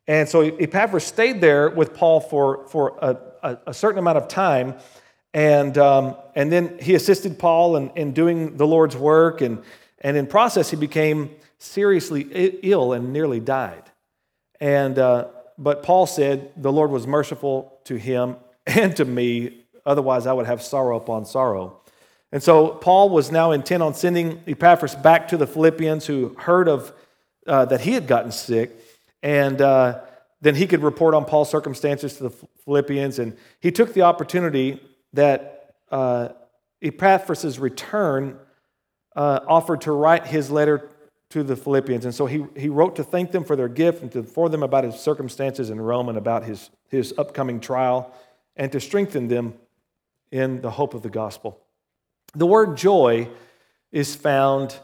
And 0.08 0.30
so 0.30 0.42
Epaphras 0.42 1.04
stayed 1.04 1.42
there 1.42 1.70
with 1.70 1.94
Paul 1.94 2.22
for, 2.22 2.68
for 2.68 2.98
a, 3.02 3.18
a, 3.44 3.58
a 3.68 3.74
certain 3.74 4.00
amount 4.00 4.18
of 4.18 4.28
time. 4.28 4.76
And, 5.34 5.78
um, 5.78 6.16
and 6.36 6.52
then 6.52 6.80
he 6.80 6.96
assisted 6.96 7.38
Paul 7.38 7.76
in, 7.76 7.92
in 7.92 8.14
doing 8.14 8.58
the 8.58 8.66
Lord's 8.66 8.96
work. 8.96 9.42
And, 9.42 9.62
and 10.02 10.18
in 10.18 10.28
process, 10.28 10.70
he 10.70 10.76
became 10.76 11.32
seriously 11.58 12.22
ill 12.64 12.94
and 12.94 13.14
nearly 13.14 13.40
died. 13.40 13.84
And, 14.60 14.98
uh, 14.98 15.28
but 15.58 15.84
Paul 15.84 16.08
said, 16.08 16.52
The 16.58 16.72
Lord 16.72 16.92
was 16.92 17.06
merciful 17.06 17.80
to 17.86 17.96
him 17.98 18.38
and 18.66 18.96
to 18.96 19.06
me. 19.06 19.66
Otherwise, 19.86 20.28
I 20.28 20.34
would 20.34 20.48
have 20.48 20.62
sorrow 20.62 20.98
upon 20.98 21.26
sorrow. 21.26 21.82
And 22.32 22.44
so 22.44 22.70
Paul 22.70 23.10
was 23.10 23.32
now 23.32 23.52
intent 23.52 23.82
on 23.82 23.94
sending 23.94 24.44
Epaphras 24.48 24.96
back 24.96 25.30
to 25.30 25.38
the 25.38 25.48
Philippians 25.48 26.06
who 26.06 26.36
heard 26.38 26.68
of 26.68 26.92
uh, 27.46 27.66
that 27.66 27.82
he 27.82 27.94
had 27.94 28.06
gotten 28.06 28.32
sick. 28.32 28.78
And, 29.24 29.62
uh, 29.62 30.02
then 30.42 30.56
he 30.56 30.68
could 30.68 30.84
report 30.84 31.14
on 31.14 31.26
Paul's 31.26 31.50
circumstances 31.50 32.18
to 32.18 32.24
the 32.24 32.30
Philippians. 32.66 33.20
And 33.20 33.36
he 33.60 33.72
took 33.72 33.94
the 33.94 34.04
opportunity 34.04 34.82
that 35.14 35.76
uh, 35.92 36.30
Epaphras' 36.82 37.58
return 37.60 38.38
uh, 39.16 39.40
offered 39.48 39.82
to 39.82 39.92
write 39.92 40.28
his 40.28 40.52
letter 40.52 40.92
to 41.30 41.44
the 41.44 41.56
Philippians. 41.56 42.06
And 42.06 42.14
so 42.14 42.26
he, 42.26 42.46
he 42.56 42.70
wrote 42.70 42.96
to 42.98 43.04
thank 43.04 43.32
them 43.32 43.44
for 43.44 43.56
their 43.56 43.68
gift 43.68 44.02
and 44.02 44.12
to 44.14 44.20
inform 44.20 44.52
them 44.52 44.64
about 44.64 44.84
his 44.84 44.96
circumstances 44.96 45.70
in 45.70 45.82
Rome 45.82 46.08
and 46.10 46.18
about 46.18 46.44
his, 46.44 46.70
his 46.90 47.14
upcoming 47.18 47.60
trial 47.60 48.14
and 48.56 48.72
to 48.72 48.80
strengthen 48.80 49.28
them 49.28 49.56
in 50.32 50.62
the 50.62 50.72
hope 50.72 50.94
of 50.94 51.02
the 51.02 51.10
gospel. 51.10 51.60
The 52.34 52.46
word 52.46 52.78
joy 52.78 53.30
is 53.92 54.16
found, 54.16 54.78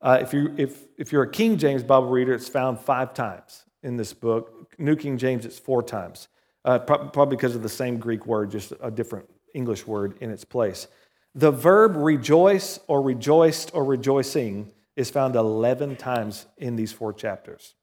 uh, 0.00 0.18
if, 0.20 0.32
you, 0.32 0.54
if, 0.56 0.84
if 0.96 1.12
you're 1.12 1.22
a 1.22 1.30
King 1.30 1.56
James 1.56 1.82
Bible 1.82 2.08
reader, 2.08 2.34
it's 2.34 2.48
found 2.48 2.78
five 2.78 3.14
times 3.14 3.64
in 3.82 3.96
this 3.96 4.12
book. 4.12 4.57
New 4.78 4.96
King 4.96 5.18
James, 5.18 5.44
it's 5.44 5.58
four 5.58 5.82
times, 5.82 6.28
uh, 6.64 6.78
probably 6.78 7.36
because 7.36 7.54
of 7.54 7.62
the 7.62 7.68
same 7.68 7.98
Greek 7.98 8.26
word, 8.26 8.50
just 8.50 8.72
a 8.80 8.90
different 8.90 9.28
English 9.54 9.86
word 9.86 10.16
in 10.20 10.30
its 10.30 10.44
place. 10.44 10.86
The 11.34 11.50
verb 11.50 11.96
rejoice 11.96 12.80
or 12.86 13.02
rejoiced 13.02 13.70
or 13.74 13.84
rejoicing 13.84 14.72
is 14.96 15.10
found 15.10 15.36
11 15.36 15.96
times 15.96 16.46
in 16.56 16.76
these 16.76 16.92
four 16.92 17.12
chapters, 17.12 17.74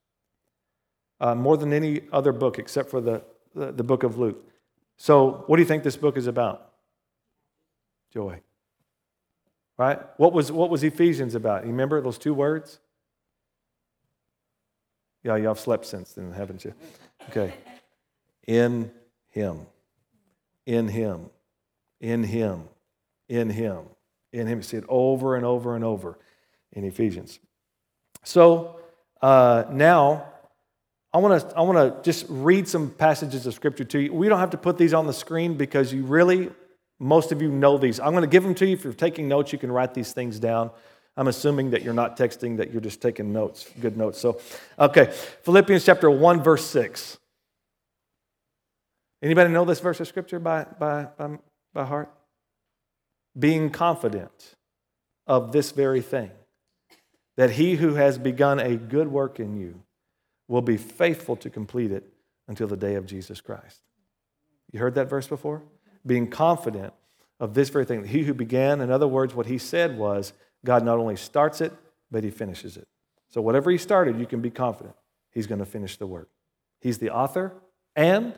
uh, 1.19 1.35
more 1.35 1.57
than 1.57 1.71
any 1.71 2.01
other 2.11 2.31
book 2.31 2.59
except 2.59 2.89
for 2.89 3.01
the, 3.01 3.23
the, 3.53 3.71
the 3.71 3.83
book 3.83 4.03
of 4.03 4.17
Luke. 4.17 4.43
So, 4.97 5.43
what 5.47 5.57
do 5.57 5.61
you 5.61 5.67
think 5.67 5.83
this 5.83 5.97
book 5.97 6.17
is 6.17 6.27
about? 6.27 6.71
Joy. 8.13 8.41
Right? 9.77 9.99
What 10.17 10.31
was, 10.31 10.51
what 10.51 10.69
was 10.69 10.83
Ephesians 10.83 11.35
about? 11.35 11.63
You 11.63 11.71
remember 11.71 12.01
those 12.01 12.17
two 12.17 12.33
words? 12.33 12.79
Yeah, 15.25 15.37
y'all 15.37 15.55
have 15.55 15.59
slept 15.59 15.87
since 15.87 16.13
then, 16.13 16.31
haven't 16.31 16.63
you? 16.63 16.75
Okay. 17.29 17.51
In 18.45 18.91
Him. 19.31 19.61
In 20.67 20.87
Him. 20.87 21.31
In 21.99 22.23
Him. 22.23 22.69
In 23.27 23.49
Him. 23.49 23.85
In 24.31 24.45
Him. 24.45 24.59
You 24.59 24.61
see 24.61 24.77
it 24.77 24.83
over 24.87 25.35
and 25.35 25.43
over 25.43 25.75
and 25.75 25.83
over 25.83 26.19
in 26.73 26.83
Ephesians. 26.83 27.39
So 28.23 28.79
uh, 29.19 29.63
now, 29.71 30.27
I 31.11 31.17
want 31.17 31.41
to 31.41 31.57
I 31.57 31.61
want 31.61 31.79
to 31.79 32.03
just 32.03 32.27
read 32.29 32.67
some 32.67 32.91
passages 32.91 33.47
of 33.47 33.55
scripture 33.55 33.85
to 33.85 33.99
you. 33.99 34.13
We 34.13 34.29
don't 34.29 34.39
have 34.39 34.51
to 34.51 34.57
put 34.57 34.77
these 34.77 34.93
on 34.93 35.07
the 35.07 35.13
screen 35.13 35.57
because 35.57 35.91
you 35.91 36.03
really 36.03 36.51
most 36.99 37.31
of 37.31 37.41
you 37.41 37.49
know 37.49 37.79
these. 37.79 37.99
I'm 37.99 38.11
going 38.11 38.21
to 38.21 38.27
give 38.27 38.43
them 38.43 38.53
to 38.55 38.65
you. 38.67 38.73
If 38.73 38.83
you're 38.83 38.93
taking 38.93 39.27
notes, 39.27 39.51
you 39.51 39.57
can 39.57 39.71
write 39.71 39.95
these 39.95 40.13
things 40.13 40.39
down. 40.39 40.69
I'm 41.17 41.27
assuming 41.27 41.71
that 41.71 41.81
you're 41.81 41.93
not 41.93 42.17
texting, 42.17 42.57
that 42.57 42.71
you're 42.71 42.81
just 42.81 43.01
taking 43.01 43.31
notes, 43.31 43.69
good 43.79 43.95
notes. 43.95 44.19
So, 44.19 44.39
okay, 44.77 45.13
Philippians 45.43 45.85
chapter 45.85 46.09
1, 46.11 46.43
verse 46.43 46.65
6. 46.65 47.17
Anybody 49.21 49.51
know 49.51 49.65
this 49.65 49.79
verse 49.79 49.99
of 49.99 50.07
scripture 50.07 50.39
by, 50.39 50.65
by, 50.77 51.07
by, 51.17 51.37
by 51.73 51.85
heart? 51.85 52.13
Being 53.37 53.69
confident 53.69 54.55
of 55.25 55.51
this 55.51 55.71
very 55.71 56.01
thing, 56.01 56.31
that 57.37 57.51
he 57.51 57.75
who 57.75 57.95
has 57.95 58.17
begun 58.17 58.59
a 58.59 58.75
good 58.75 59.07
work 59.07 59.39
in 59.39 59.57
you 59.57 59.81
will 60.47 60.61
be 60.61 60.77
faithful 60.77 61.35
to 61.37 61.49
complete 61.49 61.91
it 61.91 62.03
until 62.47 62.67
the 62.67 62.77
day 62.77 62.95
of 62.95 63.05
Jesus 63.05 63.41
Christ. 63.41 63.81
You 64.71 64.79
heard 64.79 64.95
that 64.95 65.09
verse 65.09 65.27
before? 65.27 65.63
Being 66.05 66.29
confident 66.29 66.93
of 67.39 67.53
this 67.53 67.69
very 67.69 67.85
thing. 67.85 68.05
He 68.05 68.23
who 68.23 68.33
began, 68.33 68.81
in 68.81 68.91
other 68.91 69.07
words, 69.07 69.33
what 69.33 69.47
he 69.47 69.57
said 69.57 69.97
was, 69.97 70.33
God 70.65 70.83
not 70.83 70.97
only 70.97 71.15
starts 71.15 71.61
it, 71.61 71.71
but 72.11 72.23
he 72.23 72.31
finishes 72.31 72.75
it. 72.75 72.87
So 73.29 73.39
whatever 73.41 73.71
he 73.71 73.77
started, 73.77 74.19
you 74.19 74.25
can 74.25 74.41
be 74.41 74.49
confident 74.49 74.95
he's 75.31 75.47
going 75.47 75.59
to 75.59 75.65
finish 75.65 75.95
the 75.97 76.07
work. 76.07 76.29
He's 76.81 76.97
the 76.97 77.11
author 77.11 77.53
and 77.95 78.33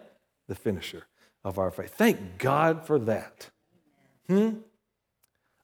the 0.47 0.55
finisher 0.55 1.07
of 1.43 1.57
our 1.57 1.71
faith. 1.71 1.95
Thank 1.95 2.37
God 2.37 2.85
for 2.85 2.99
that. 2.99 3.49
Hmm? 4.27 4.57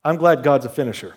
I'm 0.03 0.17
glad 0.17 0.43
God's 0.43 0.65
a 0.65 0.69
finisher. 0.69 1.15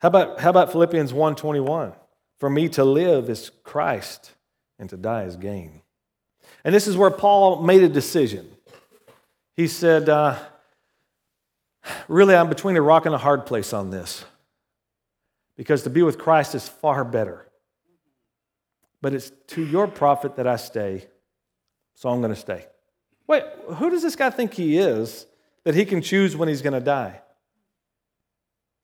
How 0.00 0.08
about, 0.08 0.40
how 0.40 0.50
about 0.50 0.72
Philippians 0.72 1.12
1:21? 1.12 1.94
For 2.38 2.48
me 2.48 2.68
to 2.70 2.84
live 2.84 3.28
is 3.28 3.50
Christ, 3.64 4.32
and 4.78 4.88
to 4.88 4.96
die 4.96 5.24
is 5.24 5.36
gain. 5.36 5.82
And 6.64 6.74
this 6.74 6.86
is 6.88 6.96
where 6.96 7.10
Paul 7.10 7.62
made 7.62 7.82
a 7.82 7.88
decision. 7.88 8.50
He 9.54 9.68
said, 9.68 10.08
uh, 10.08 10.38
Really, 12.08 12.34
I'm 12.34 12.48
between 12.48 12.76
a 12.76 12.82
rock 12.82 13.06
and 13.06 13.14
a 13.14 13.18
hard 13.18 13.46
place 13.46 13.72
on 13.72 13.90
this. 13.90 14.24
Because 15.56 15.82
to 15.82 15.90
be 15.90 16.02
with 16.02 16.18
Christ 16.18 16.54
is 16.54 16.68
far 16.68 17.04
better. 17.04 17.46
But 19.02 19.14
it's 19.14 19.30
to 19.48 19.64
your 19.64 19.86
profit 19.86 20.36
that 20.36 20.46
I 20.46 20.56
stay, 20.56 21.06
so 21.94 22.08
I'm 22.08 22.20
going 22.20 22.34
to 22.34 22.40
stay. 22.40 22.66
Wait, 23.26 23.44
who 23.76 23.90
does 23.90 24.02
this 24.02 24.16
guy 24.16 24.30
think 24.30 24.54
he 24.54 24.78
is 24.78 25.26
that 25.64 25.74
he 25.74 25.84
can 25.84 26.02
choose 26.02 26.36
when 26.36 26.48
he's 26.48 26.62
going 26.62 26.72
to 26.74 26.80
die? 26.80 27.20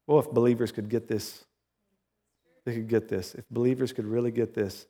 Well, 0.06 0.20
if 0.20 0.30
believers 0.30 0.72
could 0.72 0.88
get 0.88 1.08
this, 1.08 1.44
they 2.64 2.74
could 2.74 2.88
get 2.88 3.08
this. 3.08 3.34
If 3.34 3.48
believers 3.50 3.92
could 3.92 4.06
really 4.06 4.30
get 4.30 4.54
this 4.54 4.86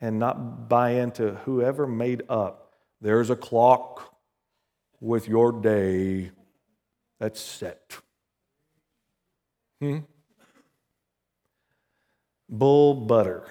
and 0.00 0.18
not 0.18 0.68
buy 0.68 0.90
into 0.90 1.34
whoever 1.44 1.86
made 1.86 2.22
up, 2.28 2.74
there's 3.00 3.30
a 3.30 3.36
clock 3.36 4.14
with 5.00 5.28
your 5.28 5.52
day 5.52 6.32
that's 7.18 7.40
set. 7.40 7.98
Hmm? 9.80 9.98
Bull 12.48 12.94
butter. 12.94 13.44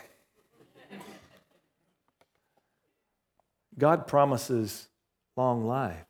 God 3.77 4.08
promises 4.08 4.88
long 5.36 5.65
life. 5.65 6.06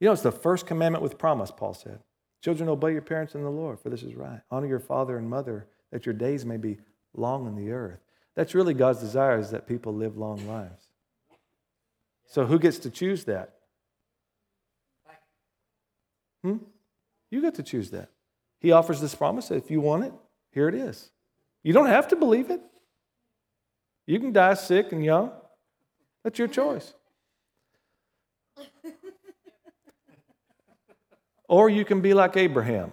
You 0.00 0.06
know, 0.06 0.12
it's 0.12 0.22
the 0.22 0.30
first 0.30 0.66
commandment 0.66 1.02
with 1.02 1.18
promise, 1.18 1.50
Paul 1.50 1.74
said. 1.74 2.00
Children, 2.44 2.68
obey 2.68 2.92
your 2.92 3.02
parents 3.02 3.34
in 3.34 3.42
the 3.42 3.50
Lord, 3.50 3.80
for 3.80 3.90
this 3.90 4.02
is 4.02 4.14
right. 4.14 4.40
Honor 4.50 4.66
your 4.66 4.78
father 4.78 5.16
and 5.16 5.28
mother, 5.28 5.66
that 5.90 6.06
your 6.06 6.12
days 6.12 6.44
may 6.44 6.56
be 6.56 6.78
long 7.14 7.46
in 7.46 7.56
the 7.56 7.72
earth. 7.72 7.98
That's 8.36 8.54
really 8.54 8.74
God's 8.74 9.00
desire, 9.00 9.38
is 9.38 9.50
that 9.50 9.66
people 9.66 9.92
live 9.92 10.16
long 10.16 10.46
lives. 10.46 10.88
So 12.26 12.44
who 12.44 12.58
gets 12.58 12.78
to 12.80 12.90
choose 12.90 13.24
that? 13.24 13.57
Hmm? 16.48 16.64
You 17.30 17.42
get 17.42 17.54
to 17.56 17.62
choose 17.62 17.90
that. 17.90 18.08
He 18.60 18.72
offers 18.72 19.00
this 19.00 19.14
promise. 19.14 19.50
If 19.50 19.70
you 19.70 19.80
want 19.80 20.04
it, 20.04 20.12
here 20.52 20.68
it 20.68 20.74
is. 20.74 21.10
You 21.62 21.72
don't 21.72 21.86
have 21.86 22.08
to 22.08 22.16
believe 22.16 22.50
it. 22.50 22.60
You 24.06 24.18
can 24.18 24.32
die 24.32 24.54
sick 24.54 24.92
and 24.92 25.04
young. 25.04 25.30
That's 26.24 26.38
your 26.38 26.48
choice. 26.48 26.94
or 31.48 31.68
you 31.68 31.84
can 31.84 32.00
be 32.00 32.14
like 32.14 32.36
Abraham, 32.36 32.90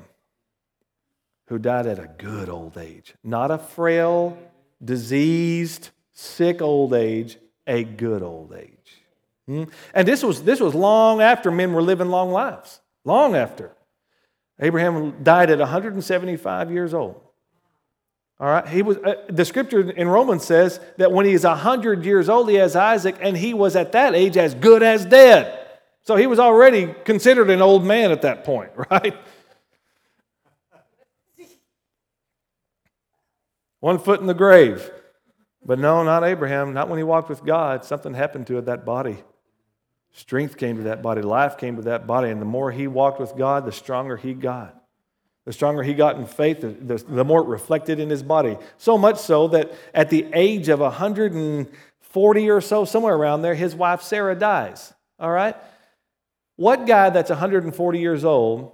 who 1.48 1.58
died 1.58 1.88
at 1.88 2.00
a 2.00 2.10
good 2.18 2.50
old 2.50 2.78
age. 2.78 3.14
Not 3.24 3.52
a 3.52 3.58
frail, 3.58 4.38
diseased, 4.84 5.92
sick 6.12 6.62
old 6.62 6.94
age, 6.94 7.38
a 7.66 7.86
good 7.86 8.22
old 8.22 8.54
age. 8.54 9.04
Hmm? 9.48 9.64
And 9.94 10.06
this 10.08 10.22
was, 10.22 10.44
this 10.44 10.60
was 10.60 10.76
long 10.76 11.22
after 11.22 11.50
men 11.50 11.72
were 11.72 11.82
living 11.82 12.10
long 12.10 12.32
lives 12.32 12.82
long 13.06 13.36
after. 13.36 13.72
Abraham 14.60 15.24
died 15.24 15.50
at 15.50 15.60
175 15.60 16.72
years 16.72 16.94
old. 16.94 17.22
All 18.40 18.48
right, 18.48 18.68
he 18.68 18.82
was. 18.82 18.98
Uh, 18.98 19.16
the 19.30 19.46
scripture 19.46 19.90
in 19.92 20.10
Romans 20.10 20.44
says 20.44 20.82
that 20.98 21.12
when 21.12 21.26
he 21.26 21.32
is 21.32 21.46
100 21.46 22.04
years 22.04 22.28
old, 22.28 22.50
he 22.50 22.56
has 22.56 22.76
Isaac, 22.76 23.16
and 23.22 23.38
he 23.38 23.54
was 23.54 23.78
at 23.78 23.94
that 23.94 24.14
age 24.14 24.36
as 24.36 24.54
good 24.54 24.84
as 24.84 25.06
dead. 25.06 25.68
So 26.02 26.18
he 26.18 26.28
was 26.28 26.38
already 26.38 26.94
considered 27.06 27.50
an 27.50 27.62
old 27.62 27.86
man 27.86 28.12
at 28.12 28.24
that 28.24 28.44
point, 28.44 28.72
right? 28.92 29.16
One 33.80 34.00
foot 34.00 34.20
in 34.20 34.28
the 34.28 34.34
grave. 34.34 34.92
But 35.66 35.80
no, 35.80 36.04
not 36.04 36.24
Abraham. 36.24 36.74
Not 36.74 36.90
when 36.90 36.98
he 36.98 37.04
walked 37.04 37.30
with 37.30 37.44
God. 37.44 37.86
Something 37.86 38.14
happened 38.14 38.48
to 38.48 38.62
that 38.62 38.86
body. 38.86 39.24
Strength 40.16 40.56
came 40.56 40.78
to 40.78 40.84
that 40.84 41.02
body, 41.02 41.22
life 41.22 41.58
came 41.58 41.76
to 41.76 41.82
that 41.82 42.08
body, 42.08 42.30
and 42.30 42.42
the 42.42 42.46
more 42.46 42.72
he 42.72 42.88
walked 42.88 43.20
with 43.20 43.36
God, 43.36 43.66
the 43.66 43.72
stronger 43.74 44.16
he 44.16 44.34
got. 44.34 44.82
The 45.44 45.52
stronger 45.52 45.84
he 45.84 45.94
got 45.94 46.16
in 46.16 46.26
faith, 46.26 46.62
the, 46.62 46.70
the, 46.70 47.04
the 47.04 47.26
more 47.26 47.42
it 47.42 47.48
reflected 47.48 48.00
in 48.00 48.10
his 48.10 48.24
body. 48.24 48.58
So 48.78 48.98
much 48.98 49.18
so 49.18 49.50
that 49.50 49.74
at 49.94 50.10
the 50.10 50.26
age 50.32 50.70
of 50.70 50.80
140 50.80 52.50
or 52.50 52.62
so, 52.62 52.86
somewhere 52.86 53.14
around 53.14 53.42
there, 53.42 53.56
his 53.56 53.76
wife 53.76 54.02
Sarah 54.02 54.36
dies. 54.36 54.94
All 55.20 55.30
right? 55.30 55.58
What 56.56 56.86
guy 56.86 57.10
that's 57.10 57.30
140 57.30 58.00
years 58.00 58.24
old 58.24 58.72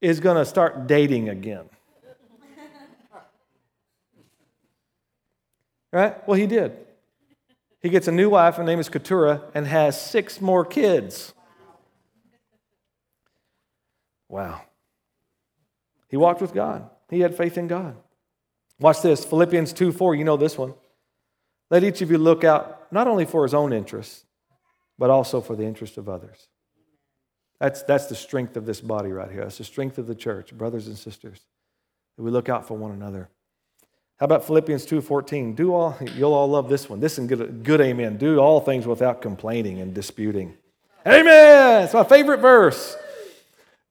is 0.00 0.18
going 0.18 0.36
to 0.36 0.44
start 0.44 0.88
dating 0.88 1.28
again? 1.28 1.66
Right? 5.92 6.26
Well, 6.28 6.38
he 6.38 6.46
did. 6.46 6.76
He 7.80 7.88
gets 7.88 8.08
a 8.08 8.12
new 8.12 8.30
wife, 8.30 8.56
her 8.56 8.64
name 8.64 8.78
is 8.78 8.88
Keturah, 8.88 9.42
and 9.54 9.66
has 9.66 10.00
six 10.00 10.40
more 10.40 10.64
kids. 10.64 11.32
Wow. 14.28 14.62
He 16.08 16.16
walked 16.16 16.40
with 16.40 16.52
God, 16.52 16.88
he 17.08 17.20
had 17.20 17.36
faith 17.36 17.56
in 17.56 17.68
God. 17.68 17.96
Watch 18.78 19.02
this 19.02 19.24
Philippians 19.24 19.72
2 19.72 19.92
4, 19.92 20.14
you 20.14 20.24
know 20.24 20.36
this 20.36 20.56
one. 20.56 20.74
Let 21.70 21.84
each 21.84 22.02
of 22.02 22.10
you 22.10 22.18
look 22.18 22.44
out 22.44 22.92
not 22.92 23.06
only 23.06 23.24
for 23.24 23.44
his 23.44 23.54
own 23.54 23.72
interests, 23.72 24.24
but 24.98 25.08
also 25.10 25.40
for 25.40 25.54
the 25.54 25.64
interest 25.64 25.96
of 25.96 26.08
others. 26.08 26.48
That's, 27.60 27.82
that's 27.82 28.06
the 28.06 28.14
strength 28.14 28.56
of 28.56 28.66
this 28.66 28.80
body 28.80 29.12
right 29.12 29.30
here. 29.30 29.42
That's 29.42 29.58
the 29.58 29.64
strength 29.64 29.98
of 29.98 30.06
the 30.06 30.14
church, 30.14 30.52
brothers 30.56 30.86
and 30.86 30.96
sisters. 30.96 31.40
That 32.16 32.22
we 32.22 32.30
look 32.30 32.48
out 32.48 32.66
for 32.66 32.76
one 32.76 32.90
another. 32.90 33.28
How 34.20 34.26
about 34.26 34.44
Philippians 34.44 34.84
2:14? 34.86 35.54
Do 35.54 35.74
all 35.74 35.96
you'll 36.14 36.34
all 36.34 36.48
love 36.48 36.68
this 36.68 36.88
one. 36.88 37.00
This 37.00 37.18
is 37.18 37.26
good, 37.26 37.64
good 37.64 37.80
amen. 37.80 38.18
Do 38.18 38.38
all 38.38 38.60
things 38.60 38.86
without 38.86 39.22
complaining 39.22 39.80
and 39.80 39.94
disputing. 39.94 40.56
Amen. 41.06 41.84
It's 41.84 41.94
my 41.94 42.04
favorite 42.04 42.40
verse. 42.40 42.96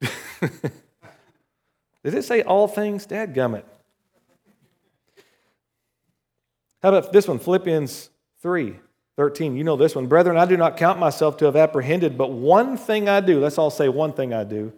Did 0.40 2.14
it 2.14 2.22
say 2.22 2.42
all 2.42 2.68
things? 2.68 3.04
Dad 3.06 3.34
gummit. 3.34 3.64
How 6.82 6.90
about 6.90 7.12
this 7.12 7.26
one? 7.26 7.40
Philippians 7.40 8.10
3 8.40 8.76
13. 9.16 9.56
You 9.56 9.64
know 9.64 9.76
this 9.76 9.96
one. 9.96 10.06
Brethren, 10.06 10.36
I 10.36 10.46
do 10.46 10.56
not 10.56 10.76
count 10.76 10.98
myself 10.98 11.36
to 11.38 11.44
have 11.46 11.56
apprehended, 11.56 12.16
but 12.16 12.30
one 12.30 12.76
thing 12.78 13.08
I 13.08 13.20
do. 13.20 13.40
Let's 13.40 13.58
all 13.58 13.68
say 13.68 13.88
one 13.88 14.12
thing 14.12 14.32
I 14.32 14.44
do. 14.44 14.72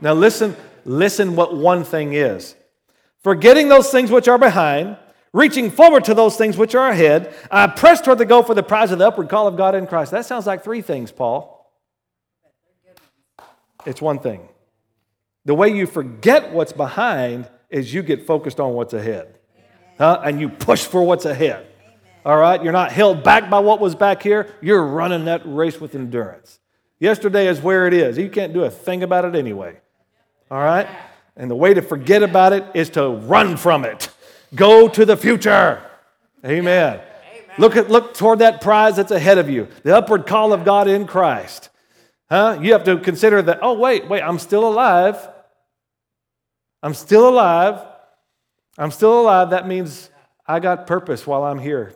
Now 0.00 0.12
listen, 0.12 0.54
Listen 0.86 1.34
what 1.34 1.56
one 1.56 1.82
thing 1.82 2.12
is. 2.12 2.54
Forgetting 3.26 3.68
those 3.68 3.90
things 3.90 4.12
which 4.12 4.28
are 4.28 4.38
behind, 4.38 4.96
reaching 5.32 5.68
forward 5.68 6.04
to 6.04 6.14
those 6.14 6.36
things 6.36 6.56
which 6.56 6.76
are 6.76 6.90
ahead, 6.90 7.34
I 7.50 7.66
press 7.66 8.00
toward 8.00 8.18
the 8.18 8.24
goal 8.24 8.44
for 8.44 8.54
the 8.54 8.62
prize 8.62 8.92
of 8.92 9.00
the 9.00 9.08
upward 9.08 9.28
call 9.28 9.48
of 9.48 9.56
God 9.56 9.74
in 9.74 9.88
Christ. 9.88 10.12
That 10.12 10.26
sounds 10.26 10.46
like 10.46 10.62
three 10.62 10.80
things, 10.80 11.10
Paul. 11.10 11.68
It's 13.84 14.00
one 14.00 14.20
thing. 14.20 14.48
The 15.44 15.56
way 15.56 15.70
you 15.70 15.88
forget 15.88 16.52
what's 16.52 16.72
behind 16.72 17.50
is 17.68 17.92
you 17.92 18.04
get 18.04 18.28
focused 18.28 18.60
on 18.60 18.74
what's 18.74 18.94
ahead. 18.94 19.40
Huh? 19.98 20.20
And 20.24 20.40
you 20.40 20.48
push 20.48 20.84
for 20.84 21.02
what's 21.02 21.24
ahead. 21.24 21.66
All 22.24 22.36
right? 22.36 22.62
You're 22.62 22.72
not 22.72 22.92
held 22.92 23.24
back 23.24 23.50
by 23.50 23.58
what 23.58 23.80
was 23.80 23.96
back 23.96 24.22
here. 24.22 24.54
You're 24.60 24.86
running 24.86 25.24
that 25.24 25.42
race 25.44 25.80
with 25.80 25.96
endurance. 25.96 26.60
Yesterday 27.00 27.48
is 27.48 27.60
where 27.60 27.88
it 27.88 27.92
is. 27.92 28.18
You 28.18 28.30
can't 28.30 28.52
do 28.52 28.62
a 28.62 28.70
thing 28.70 29.02
about 29.02 29.24
it 29.24 29.34
anyway. 29.34 29.80
All 30.48 30.62
right? 30.62 30.86
And 31.36 31.50
the 31.50 31.56
way 31.56 31.74
to 31.74 31.82
forget 31.82 32.22
about 32.22 32.52
it 32.52 32.64
is 32.74 32.90
to 32.90 33.08
run 33.08 33.56
from 33.56 33.84
it. 33.84 34.08
Go 34.54 34.88
to 34.88 35.04
the 35.04 35.16
future. 35.16 35.82
Amen. 36.44 37.00
Amen. 37.00 37.02
Look, 37.58 37.76
at, 37.76 37.90
look 37.90 38.14
toward 38.14 38.38
that 38.38 38.60
prize 38.60 38.96
that's 38.96 39.10
ahead 39.10 39.38
of 39.38 39.50
you 39.50 39.68
the 39.82 39.96
upward 39.96 40.26
call 40.26 40.52
of 40.52 40.64
God 40.64 40.88
in 40.88 41.06
Christ. 41.06 41.68
Huh? 42.30 42.58
You 42.60 42.72
have 42.72 42.84
to 42.84 42.98
consider 42.98 43.42
that, 43.42 43.58
oh, 43.62 43.74
wait, 43.74 44.08
wait, 44.08 44.22
I'm 44.22 44.38
still 44.38 44.66
alive. 44.66 45.16
I'm 46.82 46.94
still 46.94 47.28
alive. 47.28 47.80
I'm 48.78 48.90
still 48.90 49.20
alive. 49.20 49.50
That 49.50 49.68
means 49.68 50.10
I 50.46 50.60
got 50.60 50.86
purpose 50.86 51.26
while 51.26 51.44
I'm 51.44 51.58
here. 51.58 51.94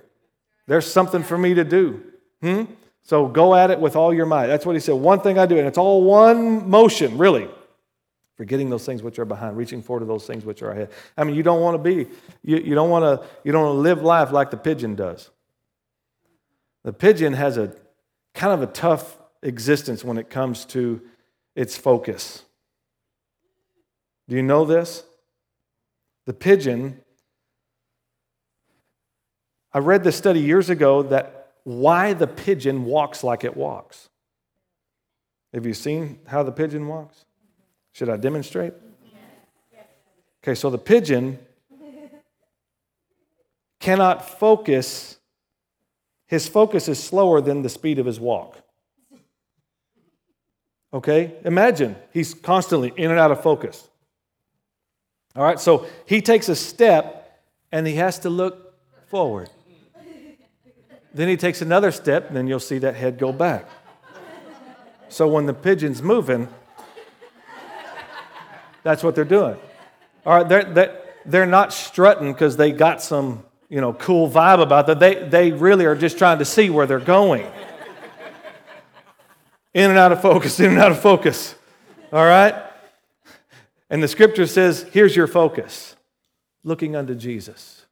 There's 0.66 0.86
something 0.86 1.22
for 1.22 1.36
me 1.36 1.54
to 1.54 1.64
do. 1.64 2.02
Hmm? 2.42 2.64
So 3.02 3.26
go 3.26 3.54
at 3.54 3.70
it 3.70 3.80
with 3.80 3.96
all 3.96 4.14
your 4.14 4.26
might. 4.26 4.46
That's 4.46 4.64
what 4.64 4.76
he 4.76 4.80
said. 4.80 4.94
One 4.94 5.20
thing 5.20 5.38
I 5.38 5.46
do, 5.46 5.58
and 5.58 5.66
it's 5.66 5.78
all 5.78 6.04
one 6.04 6.68
motion, 6.68 7.18
really. 7.18 7.48
Forgetting 8.40 8.70
those 8.70 8.86
things 8.86 9.02
which 9.02 9.18
are 9.18 9.26
behind, 9.26 9.58
reaching 9.58 9.82
forward 9.82 10.00
to 10.00 10.06
those 10.06 10.26
things 10.26 10.46
which 10.46 10.62
are 10.62 10.70
ahead. 10.70 10.88
I 11.14 11.24
mean, 11.24 11.36
you 11.36 11.42
don't 11.42 11.60
want 11.60 11.74
to 11.74 11.78
be, 11.78 12.10
you, 12.42 12.56
you 12.56 12.74
don't 12.74 12.88
want 12.88 13.02
to, 13.02 13.28
you 13.44 13.52
don't 13.52 13.62
want 13.62 13.74
to 13.74 13.80
live 13.80 14.00
life 14.00 14.32
like 14.32 14.50
the 14.50 14.56
pigeon 14.56 14.94
does. 14.94 15.28
The 16.82 16.94
pigeon 16.94 17.34
has 17.34 17.58
a 17.58 17.74
kind 18.34 18.54
of 18.54 18.62
a 18.62 18.72
tough 18.72 19.18
existence 19.42 20.02
when 20.02 20.16
it 20.16 20.30
comes 20.30 20.64
to 20.64 21.02
its 21.54 21.76
focus. 21.76 22.42
Do 24.26 24.36
you 24.36 24.42
know 24.42 24.64
this? 24.64 25.04
The 26.24 26.32
pigeon, 26.32 27.02
I 29.74 29.80
read 29.80 30.02
this 30.02 30.16
study 30.16 30.40
years 30.40 30.70
ago 30.70 31.02
that 31.02 31.52
why 31.64 32.14
the 32.14 32.26
pigeon 32.26 32.86
walks 32.86 33.22
like 33.22 33.44
it 33.44 33.54
walks. 33.54 34.08
Have 35.52 35.66
you 35.66 35.74
seen 35.74 36.20
how 36.26 36.42
the 36.42 36.52
pigeon 36.52 36.88
walks? 36.88 37.26
Should 37.92 38.08
I 38.08 38.16
demonstrate? 38.16 38.72
Okay, 40.42 40.54
so 40.54 40.70
the 40.70 40.78
pigeon 40.78 41.38
cannot 43.78 44.38
focus, 44.38 45.18
his 46.26 46.48
focus 46.48 46.88
is 46.88 47.02
slower 47.02 47.40
than 47.40 47.62
the 47.62 47.68
speed 47.68 47.98
of 47.98 48.06
his 48.06 48.20
walk. 48.20 48.56
Okay? 50.92 51.34
Imagine 51.44 51.96
he's 52.12 52.34
constantly 52.34 52.92
in 52.96 53.10
and 53.10 53.18
out 53.20 53.30
of 53.30 53.42
focus. 53.42 53.88
All 55.36 55.44
right, 55.44 55.60
so 55.60 55.86
he 56.06 56.20
takes 56.20 56.48
a 56.48 56.56
step 56.56 57.42
and 57.70 57.86
he 57.86 57.94
has 57.94 58.18
to 58.20 58.30
look 58.30 58.74
forward. 59.08 59.48
Then 61.12 61.28
he 61.28 61.36
takes 61.36 61.60
another 61.60 61.90
step, 61.90 62.28
and 62.28 62.36
then 62.36 62.46
you'll 62.46 62.60
see 62.60 62.78
that 62.78 62.94
head 62.94 63.18
go 63.18 63.32
back. 63.32 63.68
So 65.08 65.26
when 65.26 65.46
the 65.46 65.54
pigeon's 65.54 66.02
moving, 66.02 66.48
that's 68.82 69.02
what 69.02 69.14
they're 69.14 69.24
doing. 69.24 69.56
All 70.26 70.36
right, 70.36 70.48
they're, 70.48 70.64
they're, 70.64 71.02
they're 71.26 71.46
not 71.46 71.72
strutting 71.72 72.32
because 72.32 72.56
they 72.56 72.72
got 72.72 73.02
some 73.02 73.44
you 73.70 73.80
know, 73.80 73.92
cool 73.92 74.28
vibe 74.28 74.60
about 74.60 74.88
that. 74.88 74.98
They, 74.98 75.14
they 75.14 75.52
really 75.52 75.86
are 75.86 75.94
just 75.94 76.18
trying 76.18 76.40
to 76.40 76.44
see 76.44 76.68
where 76.68 76.86
they're 76.86 76.98
going. 76.98 77.46
In 79.72 79.88
and 79.90 79.98
out 79.98 80.10
of 80.10 80.20
focus, 80.20 80.58
in 80.58 80.72
and 80.72 80.78
out 80.80 80.90
of 80.90 81.00
focus. 81.00 81.54
All 82.12 82.24
right? 82.24 82.54
And 83.88 84.02
the 84.02 84.08
scripture 84.08 84.46
says, 84.46 84.82
here's 84.92 85.14
your 85.14 85.28
focus 85.28 85.94
looking 86.64 86.94
unto 86.96 87.14
Jesus, 87.14 87.86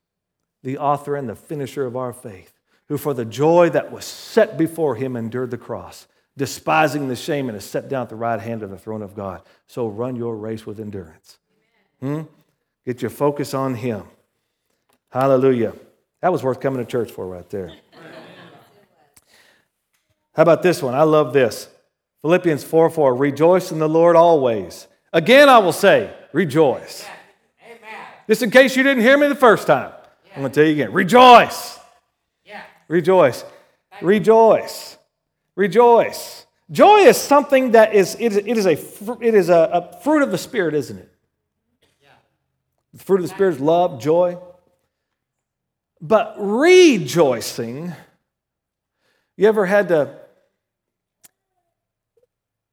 the 0.63 0.79
author 0.79 1.17
and 1.17 1.29
the 1.29 1.37
finisher 1.37 1.87
of 1.87 1.97
our 1.97 2.13
faith, 2.13 2.53
who 2.89 2.99
for 2.99 3.15
the 3.15 3.25
joy 3.25 3.71
that 3.71 3.93
was 3.93 4.05
set 4.05 4.59
before 4.59 4.97
him 4.97 5.17
endured 5.17 5.51
the 5.53 5.57
cross, 5.57 6.09
despising 6.39 7.09
the 7.09 7.17
shame, 7.17 7.49
and 7.49 7.59
is 7.59 7.65
set 7.65 7.89
down 7.89 8.03
at 8.03 8.09
the 8.09 8.17
right 8.17 8.41
hand 8.41 8.63
of 8.63 8.71
the 8.71 8.79
throne 8.79 9.03
of 9.03 9.15
God. 9.15 9.43
So 9.67 9.89
run 9.89 10.17
your 10.17 10.37
race 10.37 10.65
with 10.65 10.79
endurance. 10.79 11.39
Hmm? 12.01 12.23
Get 12.87 13.03
your 13.03 13.11
focus 13.11 13.53
on 13.55 13.75
him. 13.75 14.05
Hallelujah. 15.11 15.75
That 16.23 16.33
was 16.33 16.43
worth 16.43 16.61
coming 16.61 16.79
to 16.79 16.91
church 16.91 17.11
for 17.11 17.27
right 17.27 17.49
there. 17.51 17.73
How 20.35 20.43
about 20.43 20.63
this 20.63 20.81
one? 20.83 20.95
I 20.95 21.03
love 21.03 21.33
this. 21.33 21.69
Philippians 22.23 22.63
4 22.63 22.91
4. 22.91 23.17
Rejoice 23.17 23.73
in 23.73 23.81
the 23.81 23.89
Lord 23.89 24.15
always. 24.15 24.87
Again, 25.13 25.49
I 25.49 25.59
will 25.59 25.73
say, 25.73 26.15
rejoice. 26.33 27.05
Amen. 27.65 27.79
Just 28.29 28.43
in 28.43 28.51
case 28.51 28.77
you 28.77 28.85
didn't 28.85 29.03
hear 29.03 29.19
me 29.19 29.27
the 29.27 29.35
first 29.35 29.67
time, 29.67 29.91
yeah. 30.27 30.33
I'm 30.37 30.43
going 30.43 30.53
to 30.53 30.61
tell 30.61 30.67
you 30.67 30.75
again 30.75 30.93
rejoice. 30.93 31.79
Yeah. 32.45 32.63
Rejoice. 32.87 33.45
Rejoice. 34.01 34.98
Rejoice. 35.59 36.47
Joy 36.71 36.99
is 36.99 37.17
something 37.17 37.73
that 37.73 37.93
is, 37.93 38.15
it 38.21 38.31
is, 38.31 38.37
it 38.37 38.47
is, 38.47 38.65
a, 38.65 38.79
it 39.21 39.35
is 39.35 39.49
a, 39.49 39.69
a 39.73 40.01
fruit 40.03 40.23
of 40.23 40.31
the 40.31 40.39
Spirit, 40.39 40.73
isn't 40.73 40.97
it? 40.97 41.13
Yeah. 42.01 42.11
The 42.95 43.03
fruit 43.03 43.17
of 43.17 43.23
the 43.23 43.35
Spirit 43.35 43.57
is 43.57 43.61
love, 43.61 44.01
joy. 44.01 44.39
But 46.01 46.37
rejoicing, 46.39 47.93
you 49.37 49.49
ever 49.49 49.67
had 49.67 49.89
to 49.89 50.15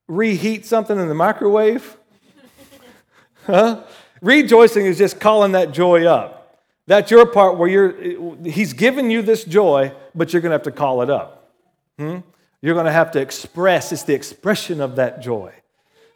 reheat 0.07 0.67
something 0.67 0.99
in 0.99 1.07
the 1.07 1.15
microwave? 1.15 1.97
huh? 3.47 3.81
Rejoicing 4.21 4.85
is 4.85 4.99
just 4.99 5.19
calling 5.19 5.53
that 5.53 5.71
joy 5.71 6.05
up. 6.05 6.61
That's 6.85 7.09
your 7.09 7.25
part 7.25 7.57
where 7.57 7.67
you're, 7.67 8.43
he's 8.43 8.73
given 8.73 9.09
you 9.09 9.23
this 9.23 9.43
joy, 9.43 9.91
but 10.13 10.31
you're 10.31 10.41
going 10.43 10.51
to 10.51 10.57
have 10.57 10.63
to 10.63 10.71
call 10.71 11.01
it 11.01 11.09
up. 11.09 11.51
Hmm? 11.97 12.19
You're 12.65 12.73
going 12.73 12.87
to 12.87 12.91
have 12.91 13.11
to 13.11 13.21
express, 13.21 13.91
it's 13.91 14.01
the 14.01 14.15
expression 14.15 14.81
of 14.81 14.95
that 14.95 15.21
joy. 15.21 15.53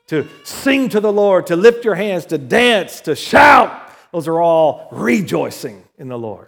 To 0.08 0.28
sing 0.44 0.90
to 0.90 1.00
the 1.00 1.14
Lord, 1.14 1.46
to 1.46 1.56
lift 1.56 1.86
your 1.86 1.94
hands, 1.94 2.26
to 2.26 2.40
dance, 2.40 3.02
to 3.02 3.16
shout. 3.16 3.92
Those 4.12 4.28
are 4.28 4.42
all 4.42 4.88
rejoicing 4.92 5.84
in 6.00 6.08
the 6.08 6.18
Lord. 6.18 6.48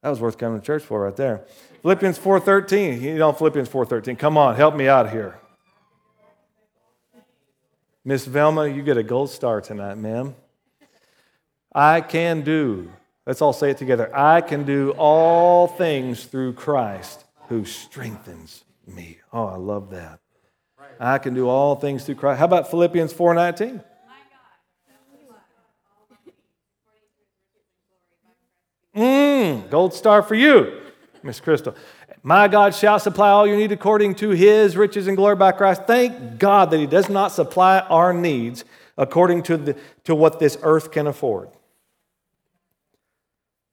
That 0.00 0.10
was 0.10 0.20
worth 0.20 0.38
coming 0.38 0.60
to 0.60 0.64
church 0.64 0.84
for 0.84 1.00
right 1.00 1.16
there. 1.16 1.44
Philippians 1.82 2.20
4.13. 2.20 3.00
You 3.00 3.18
know 3.18 3.32
Philippians 3.32 3.68
4.13. 3.68 4.16
Come 4.16 4.38
on, 4.38 4.54
help 4.54 4.76
me 4.76 4.86
out 4.86 5.10
here. 5.10 5.40
Miss 8.04 8.26
Velma, 8.26 8.68
you 8.68 8.82
get 8.82 8.96
a 8.96 9.02
gold 9.02 9.28
star 9.28 9.60
tonight, 9.60 9.96
ma'am. 9.96 10.36
I 11.74 12.00
can 12.00 12.42
do, 12.42 12.92
let's 13.26 13.42
all 13.42 13.52
say 13.52 13.70
it 13.70 13.78
together. 13.78 14.08
I 14.16 14.40
can 14.40 14.62
do 14.62 14.92
all 14.96 15.66
things 15.66 16.22
through 16.22 16.52
Christ 16.52 17.24
who 17.52 17.66
strengthens 17.66 18.64
me. 18.86 19.18
Oh, 19.30 19.44
I 19.44 19.56
love 19.56 19.90
that. 19.90 20.20
I 20.98 21.18
can 21.18 21.34
do 21.34 21.50
all 21.50 21.76
things 21.76 22.02
through 22.04 22.14
Christ. 22.14 22.38
How 22.38 22.46
about 22.46 22.70
Philippians 22.70 23.12
4.19? 23.12 23.84
Mmm, 28.96 29.70
gold 29.70 29.92
star 29.92 30.22
for 30.22 30.34
you, 30.34 30.80
Miss 31.22 31.40
Crystal. 31.40 31.74
My 32.22 32.48
God 32.48 32.74
shall 32.74 32.98
supply 32.98 33.28
all 33.28 33.46
your 33.46 33.58
need 33.58 33.72
according 33.72 34.14
to 34.16 34.30
his 34.30 34.74
riches 34.74 35.06
and 35.06 35.14
glory 35.14 35.36
by 35.36 35.52
Christ. 35.52 35.82
Thank 35.86 36.38
God 36.38 36.70
that 36.70 36.80
he 36.80 36.86
does 36.86 37.10
not 37.10 37.32
supply 37.32 37.80
our 37.80 38.14
needs 38.14 38.64
according 38.96 39.42
to, 39.44 39.58
the, 39.58 39.76
to 40.04 40.14
what 40.14 40.38
this 40.38 40.56
earth 40.62 40.90
can 40.90 41.06
afford. 41.06 41.50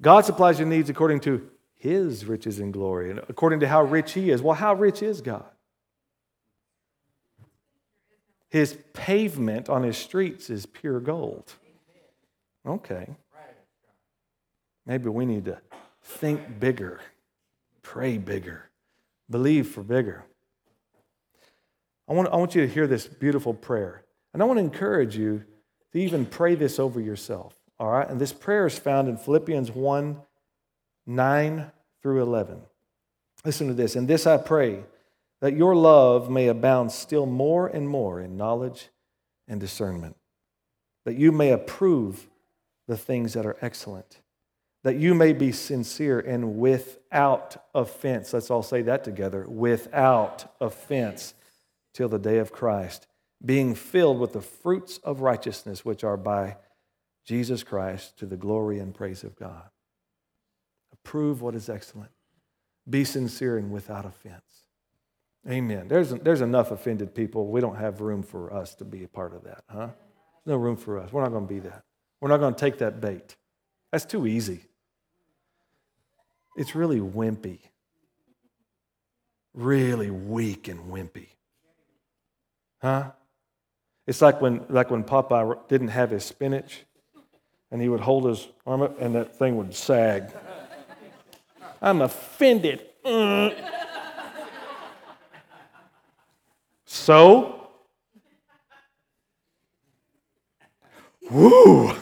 God 0.02 0.26
supplies 0.26 0.60
your 0.60 0.68
needs 0.68 0.90
according 0.90 1.22
to 1.22 1.50
his 1.80 2.26
riches 2.26 2.60
and 2.60 2.72
glory, 2.74 3.10
and 3.10 3.20
according 3.30 3.62
to 3.62 3.68
how 3.68 3.82
rich 3.82 4.12
he 4.12 4.30
is. 4.30 4.42
Well, 4.42 4.56
how 4.56 4.74
rich 4.74 5.02
is 5.02 5.22
God? 5.22 5.46
His 8.50 8.78
pavement 8.94 9.70
on 9.70 9.84
his 9.84 9.98
streets 9.98 10.50
is 10.50 10.66
pure 10.66 11.00
gold. 11.00 11.54
Okay. 12.68 13.08
Maybe 14.86 15.08
we 15.08 15.26
need 15.26 15.46
to 15.46 15.60
think 16.04 16.60
bigger, 16.60 17.00
pray 17.82 18.18
bigger, 18.18 18.70
believe 19.30 19.70
for 19.70 19.82
bigger. 19.82 20.26
I 22.10 22.14
want, 22.14 22.28
I 22.30 22.36
want 22.36 22.56
you 22.56 22.62
to 22.62 22.68
hear 22.68 22.88
this 22.88 23.08
beautiful 23.08 23.54
prayer. 23.54 24.04
And 24.34 24.42
I 24.42 24.46
want 24.46 24.58
to 24.58 24.64
encourage 24.64 25.16
you 25.16 25.46
to 25.94 26.00
even 26.00 26.26
pray 26.26 26.56
this 26.56 26.80
over 26.80 27.00
yourself. 27.00 27.56
All 27.80 27.90
right? 27.90 28.10
And 28.10 28.20
this 28.20 28.34
prayer 28.34 28.66
is 28.66 28.78
found 28.78 29.08
in 29.08 29.16
Philippians 29.16 29.72
1 29.72 30.20
9 31.10 31.72
through 32.02 32.22
11. 32.22 32.62
Listen 33.44 33.68
to 33.68 33.74
this. 33.74 33.96
And 33.96 34.08
this 34.08 34.28
I 34.28 34.38
pray, 34.38 34.84
that 35.42 35.56
your 35.56 35.76
love 35.76 36.30
may 36.30 36.48
abound 36.48 36.92
still 36.92 37.26
more 37.26 37.68
and 37.68 37.90
more 37.90 38.20
in 38.20 38.38
knowledge 38.38 38.90
and 39.48 39.60
discernment, 39.60 40.16
that 41.06 41.16
you 41.16 41.32
may 41.32 41.52
approve 41.52 42.28
the 42.88 42.98
things 42.98 43.34
that 43.34 43.46
are 43.46 43.58
excellent, 43.62 44.22
that 44.84 44.98
you 44.98 45.16
may 45.16 45.34
be 45.34 45.52
sincere 45.52 46.20
and 46.20 46.58
without 46.58 47.66
offense. 47.74 48.34
Let's 48.34 48.52
all 48.52 48.64
say 48.64 48.82
that 48.84 49.04
together 49.04 49.46
without 49.48 50.54
offense 50.62 51.34
till 51.94 52.10
the 52.10 52.20
day 52.20 52.38
of 52.38 52.52
Christ, 52.52 53.08
being 53.44 53.74
filled 53.74 54.20
with 54.20 54.34
the 54.34 54.42
fruits 54.42 55.00
of 55.00 55.22
righteousness 55.22 55.84
which 55.84 56.04
are 56.04 56.18
by 56.18 56.58
Jesus 57.26 57.64
Christ 57.64 58.18
to 58.18 58.26
the 58.26 58.38
glory 58.38 58.80
and 58.80 58.94
praise 58.94 59.24
of 59.24 59.36
God. 59.36 59.70
Approve 61.10 61.42
what 61.42 61.56
is 61.56 61.70
excellent. 61.70 62.12
Be 62.88 63.04
sincere 63.04 63.58
and 63.58 63.72
without 63.72 64.06
offense. 64.06 64.68
Amen. 65.50 65.88
There's, 65.88 66.12
there's 66.12 66.42
enough 66.42 66.70
offended 66.70 67.16
people. 67.16 67.48
We 67.48 67.62
don't 67.62 67.78
have 67.78 68.00
room 68.00 68.22
for 68.22 68.54
us 68.54 68.76
to 68.76 68.86
be 68.86 69.04
a 69.04 69.08
part 69.08 69.34
of 69.34 69.44
that, 69.46 69.64
huh? 69.68 69.88
No 70.46 70.56
room 70.56 70.78
for 70.78 71.00
us. 71.00 71.12
We're 71.12 71.24
not 71.24 71.32
going 71.32 71.48
to 71.48 71.52
be 71.52 71.62
that. 71.62 71.82
We're 72.22 72.30
not 72.30 72.38
going 72.38 72.54
to 72.54 72.60
take 72.60 72.78
that 72.78 73.02
bait. 73.02 73.36
That's 73.92 74.06
too 74.06 74.28
easy. 74.28 74.62
It's 76.56 76.76
really 76.76 77.00
wimpy. 77.00 77.58
Really 79.56 80.12
weak 80.12 80.68
and 80.68 80.92
wimpy. 80.92 81.30
Huh? 82.84 83.14
It's 84.06 84.22
like 84.22 84.42
when, 84.42 84.64
like 84.70 84.92
when 84.92 85.04
Popeye 85.04 85.58
didn't 85.68 85.88
have 85.88 86.12
his 86.12 86.24
spinach 86.24 86.84
and 87.72 87.82
he 87.82 87.90
would 87.90 88.02
hold 88.02 88.26
his 88.26 88.48
arm 88.68 88.84
up 88.84 89.02
and 89.02 89.16
that 89.16 89.36
thing 89.40 89.58
would 89.58 89.74
sag. 89.74 90.32
I'm 91.82 92.02
offended. 92.02 92.86
Mm. 93.06 93.56
So, 96.86 97.70
woo, 101.30 101.94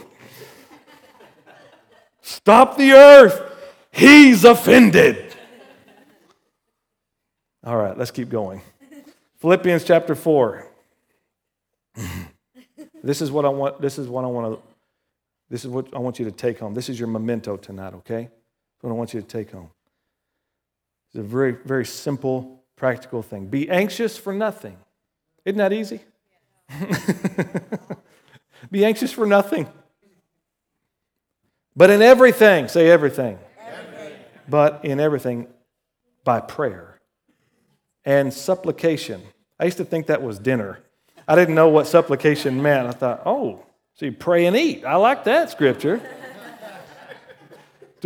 stop 2.22 2.78
the 2.78 2.94
earth. 2.94 3.42
He's 3.92 4.44
offended. 4.44 5.36
All 7.64 7.76
right, 7.78 7.98
let's 7.98 8.12
keep 8.12 8.30
going. 8.30 8.62
Philippians 9.40 9.84
chapter 9.84 10.16
4. 10.16 10.68
This 13.04 13.22
is 13.22 13.32
what 13.32 13.46
I 13.46 13.50
want 13.50 13.80
this 13.80 13.98
is 13.98 14.08
what 14.08 14.24
I 14.24 14.28
want 14.28 14.56
to 14.56 14.62
this 15.50 15.64
is 15.64 15.72
what 15.72 15.94
I 15.96 16.00
want 16.00 16.20
you 16.20 16.26
to 16.26 16.32
take 16.32 16.60
home. 16.60 16.74
This 16.74 16.90
is 16.90 17.00
your 17.00 17.08
memento 17.08 17.56
tonight, 17.56 17.94
okay? 17.94 18.30
What 18.82 18.92
I 18.92 18.94
want 18.94 19.14
you 19.14 19.22
to 19.22 19.28
take 19.28 19.52
home. 19.52 19.70
It's 21.10 21.20
a 21.20 21.24
very 21.24 21.52
very 21.52 21.86
simple 21.86 22.64
practical 22.76 23.22
thing. 23.22 23.48
Be 23.48 23.70
anxious 23.70 24.18
for 24.18 24.34
nothing. 24.34 24.78
Isn't 25.46 25.58
that 25.58 25.74
easy? 25.74 26.02
Be 28.72 28.84
anxious 28.86 29.12
for 29.12 29.26
nothing. 29.26 29.68
But 31.76 31.90
in 31.90 32.02
everything, 32.02 32.68
say 32.68 32.90
everything. 32.90 33.38
everything. 33.60 34.14
But 34.50 34.84
in 34.84 35.00
everything, 35.00 35.48
by 36.24 36.42
prayer 36.42 37.00
and 38.04 38.34
supplication. 38.34 39.22
I 39.60 39.66
used 39.66 39.78
to 39.78 39.86
think 39.86 40.08
that 40.08 40.22
was 40.22 40.40
dinner. 40.40 40.80
I 41.28 41.36
didn't 41.36 41.56
know 41.56 41.70
what 41.70 41.88
supplication 41.88 42.62
meant. 42.62 42.88
I 42.88 42.92
thought, 42.92 43.22
oh, 43.26 43.64
so 43.96 44.06
you 44.06 44.12
pray 44.12 44.46
and 44.46 44.56
eat. 44.56 44.84
I 44.86 44.96
like 44.96 45.24
that 45.24 45.50
scripture. 45.52 46.02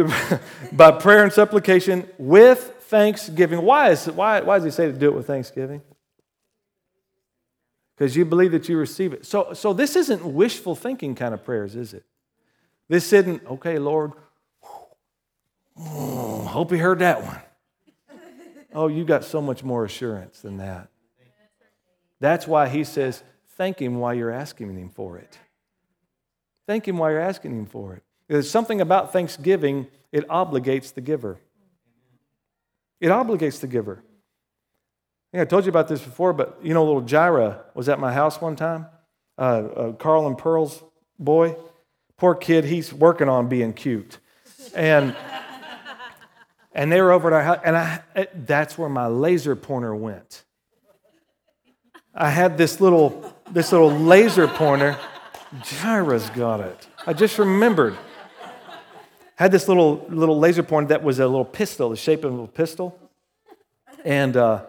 by 0.72 0.92
prayer 0.92 1.24
and 1.24 1.34
supplication 1.34 2.08
with 2.18 2.60
thanksgiving. 2.82 3.62
Why, 3.62 3.92
is, 3.92 4.06
why, 4.06 4.42
why 4.42 4.58
does 4.58 4.66
he 4.66 4.72
say 4.72 4.88
to 4.88 4.94
do 4.94 5.08
it 5.08 5.16
with 5.16 5.28
thanksgiving? 5.28 5.82
Because 7.96 8.16
you 8.16 8.26
believe 8.26 8.52
that 8.52 8.68
you 8.68 8.78
receive 8.78 9.14
it. 9.14 9.26
So, 9.26 9.54
so 9.54 9.74
this 9.74 9.96
isn't 9.96 10.26
wishful 10.26 10.76
thinking 10.76 11.16
kind 11.16 11.34
of 11.34 11.44
prayers, 11.44 11.76
is 11.76 11.94
it? 11.94 12.04
This 12.88 13.14
isn't, 13.14 13.46
okay, 13.46 13.80
Lord, 13.80 14.12
hope 15.78 16.72
you 16.72 16.78
heard 16.78 17.00
that 17.00 17.24
one. 17.24 17.40
Oh, 18.74 18.88
you 18.88 19.06
got 19.06 19.24
so 19.24 19.42
much 19.42 19.64
more 19.64 19.86
assurance 19.86 20.42
than 20.42 20.58
that. 20.58 20.90
That's 22.20 22.48
why 22.48 22.70
he 22.70 22.84
says, 22.84 23.24
thank 23.56 23.80
him 23.80 23.98
while 23.98 24.14
you're 24.14 24.32
asking 24.32 24.76
him 24.78 24.90
for 24.90 25.18
it. 25.18 25.38
Thank 26.68 26.88
him 26.88 26.98
while 26.98 27.12
you're 27.12 27.20
asking 27.20 27.58
him 27.58 27.66
for 27.66 27.96
it. 27.96 28.04
There's 28.32 28.50
something 28.50 28.80
about 28.80 29.12
thanksgiving, 29.12 29.88
it 30.14 30.26
obligates 30.30 30.94
the 30.94 31.02
giver. 31.02 31.38
It 33.02 33.10
obligates 33.10 33.60
the 33.60 33.68
giver. 33.68 34.06
I 35.34 35.38
think 35.38 35.42
I 35.42 35.50
told 35.50 35.66
you 35.66 35.70
about 35.70 35.90
this 35.90 36.02
before, 36.02 36.32
but 36.32 36.58
you 36.64 36.74
know, 36.74 36.86
little 36.86 37.02
Jira 37.02 37.60
was 37.76 37.90
at 37.90 38.00
my 38.00 38.14
house 38.14 38.40
one 38.40 38.56
time. 38.56 38.86
Uh, 39.38 39.42
uh, 39.42 39.92
Carl 39.92 40.28
and 40.28 40.38
Pearl's 40.38 40.82
boy. 41.20 41.58
Poor 42.16 42.34
kid, 42.34 42.64
he's 42.64 42.94
working 42.94 43.28
on 43.28 43.50
being 43.50 43.74
cute. 43.74 44.20
And, 44.74 45.14
and 46.72 46.90
they 46.90 47.02
were 47.02 47.12
over 47.12 47.28
at 47.28 47.34
our 47.34 47.44
house, 47.44 47.60
and 47.66 47.76
I, 47.76 48.02
that's 48.34 48.78
where 48.78 48.88
my 48.88 49.08
laser 49.08 49.58
pointer 49.58 49.94
went. 49.94 50.46
I 52.16 52.30
had 52.30 52.58
this 52.58 52.80
little, 52.80 53.36
this 53.52 53.74
little 53.74 53.92
laser 53.92 54.48
pointer. 54.48 54.98
Jira's 55.64 56.30
got 56.30 56.62
it. 56.62 56.88
I 57.06 57.12
just 57.12 57.38
remembered 57.38 57.98
had 59.42 59.52
this 59.52 59.68
little, 59.68 60.06
little 60.10 60.38
laser 60.38 60.62
pointer 60.62 60.90
that 60.90 61.04
was 61.04 61.20
a 61.20 61.28
little 61.28 61.46
pistol, 61.46 61.90
the 61.90 61.96
shape 61.96 62.24
of 62.24 62.38
a 62.38 62.48
pistol. 62.48 62.98
And, 64.06 64.38
uh, 64.38 64.66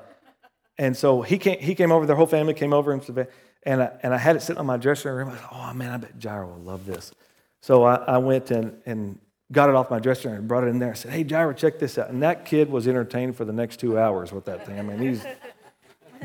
and 0.78 0.96
so 0.96 1.20
he 1.20 1.36
came, 1.36 1.58
he 1.58 1.74
came 1.74 1.92
over, 1.92 2.06
their 2.06 2.16
whole 2.16 2.26
family 2.26 2.54
came 2.54 2.72
over, 2.72 2.92
and, 2.92 3.26
and, 3.64 3.82
I, 3.82 3.92
and 4.02 4.14
I 4.14 4.18
had 4.18 4.36
it 4.36 4.40
sitting 4.40 4.58
on 4.58 4.66
my 4.66 4.78
dressing 4.78 5.12
room. 5.12 5.28
I 5.28 5.36
thought, 5.36 5.52
oh 5.52 5.74
man, 5.74 5.90
I 5.90 5.96
bet 5.98 6.18
Jira 6.18 6.46
will 6.46 6.62
love 6.62 6.86
this. 6.86 7.12
So 7.60 7.84
I, 7.84 7.96
I 7.96 8.18
went 8.18 8.50
and, 8.50 8.80
and 8.86 9.18
got 9.52 9.68
it 9.68 9.74
off 9.74 9.90
my 9.90 9.98
dresser 9.98 10.30
and 10.30 10.48
brought 10.48 10.64
it 10.64 10.68
in 10.68 10.78
there. 10.78 10.92
I 10.92 10.94
said, 10.94 11.12
hey, 11.12 11.22
Jira, 11.22 11.54
check 11.54 11.78
this 11.78 11.98
out. 11.98 12.08
And 12.08 12.22
that 12.22 12.46
kid 12.46 12.70
was 12.70 12.88
entertained 12.88 13.36
for 13.36 13.44
the 13.44 13.52
next 13.52 13.78
two 13.78 13.98
hours 13.98 14.32
with 14.32 14.46
that 14.46 14.64
thing. 14.64 14.78
I 14.78 14.82
mean, 14.82 14.98
he's 14.98 15.24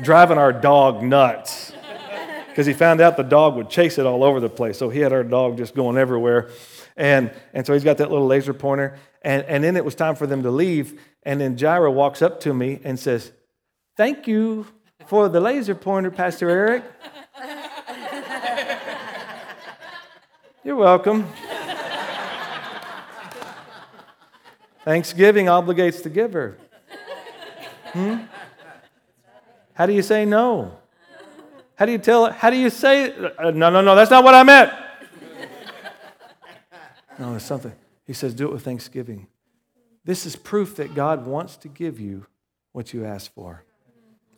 driving 0.02 0.38
our 0.38 0.52
dog 0.52 1.02
nuts 1.02 1.72
because 2.48 2.66
he 2.66 2.72
found 2.72 3.00
out 3.02 3.16
the 3.18 3.22
dog 3.22 3.56
would 3.56 3.68
chase 3.68 3.98
it 3.98 4.06
all 4.06 4.24
over 4.24 4.40
the 4.40 4.48
place. 4.48 4.78
So 4.78 4.88
he 4.88 5.00
had 5.00 5.12
our 5.12 5.22
dog 5.22 5.58
just 5.58 5.74
going 5.74 5.98
everywhere. 5.98 6.48
And, 6.98 7.32
and 7.54 7.64
so 7.64 7.72
he's 7.72 7.84
got 7.84 7.96
that 7.98 8.10
little 8.10 8.26
laser 8.26 8.52
pointer. 8.52 8.98
And, 9.22 9.44
and 9.44 9.62
then 9.64 9.76
it 9.76 9.84
was 9.84 9.94
time 9.94 10.16
for 10.16 10.26
them 10.26 10.42
to 10.42 10.50
leave. 10.50 11.00
And 11.22 11.40
then 11.40 11.56
Jira 11.56 11.90
walks 11.92 12.20
up 12.20 12.40
to 12.40 12.52
me 12.52 12.80
and 12.84 12.98
says, 12.98 13.32
Thank 13.96 14.26
you 14.26 14.66
for 15.06 15.28
the 15.28 15.40
laser 15.40 15.74
pointer, 15.74 16.10
Pastor 16.10 16.50
Eric. 16.50 16.84
You're 20.64 20.76
welcome. 20.76 21.26
Thanksgiving 24.84 25.46
obligates 25.46 26.02
the 26.02 26.10
giver. 26.10 26.58
Hmm? 27.92 28.16
How 29.74 29.86
do 29.86 29.92
you 29.92 30.02
say 30.02 30.24
no? 30.24 30.76
How 31.76 31.86
do 31.86 31.92
you 31.92 31.98
tell? 31.98 32.30
How 32.32 32.50
do 32.50 32.56
you 32.56 32.70
say, 32.70 33.12
uh, 33.38 33.50
no, 33.50 33.70
no, 33.70 33.80
no, 33.80 33.94
that's 33.94 34.10
not 34.10 34.24
what 34.24 34.34
I 34.34 34.42
meant. 34.42 34.72
No, 37.18 37.34
it's 37.34 37.44
something. 37.44 37.72
He 38.06 38.12
says, 38.12 38.34
do 38.34 38.46
it 38.46 38.52
with 38.52 38.64
thanksgiving. 38.64 39.26
This 40.04 40.24
is 40.24 40.36
proof 40.36 40.76
that 40.76 40.94
God 40.94 41.26
wants 41.26 41.56
to 41.58 41.68
give 41.68 42.00
you 42.00 42.26
what 42.72 42.94
you 42.94 43.04
ask 43.04 43.32
for. 43.34 43.64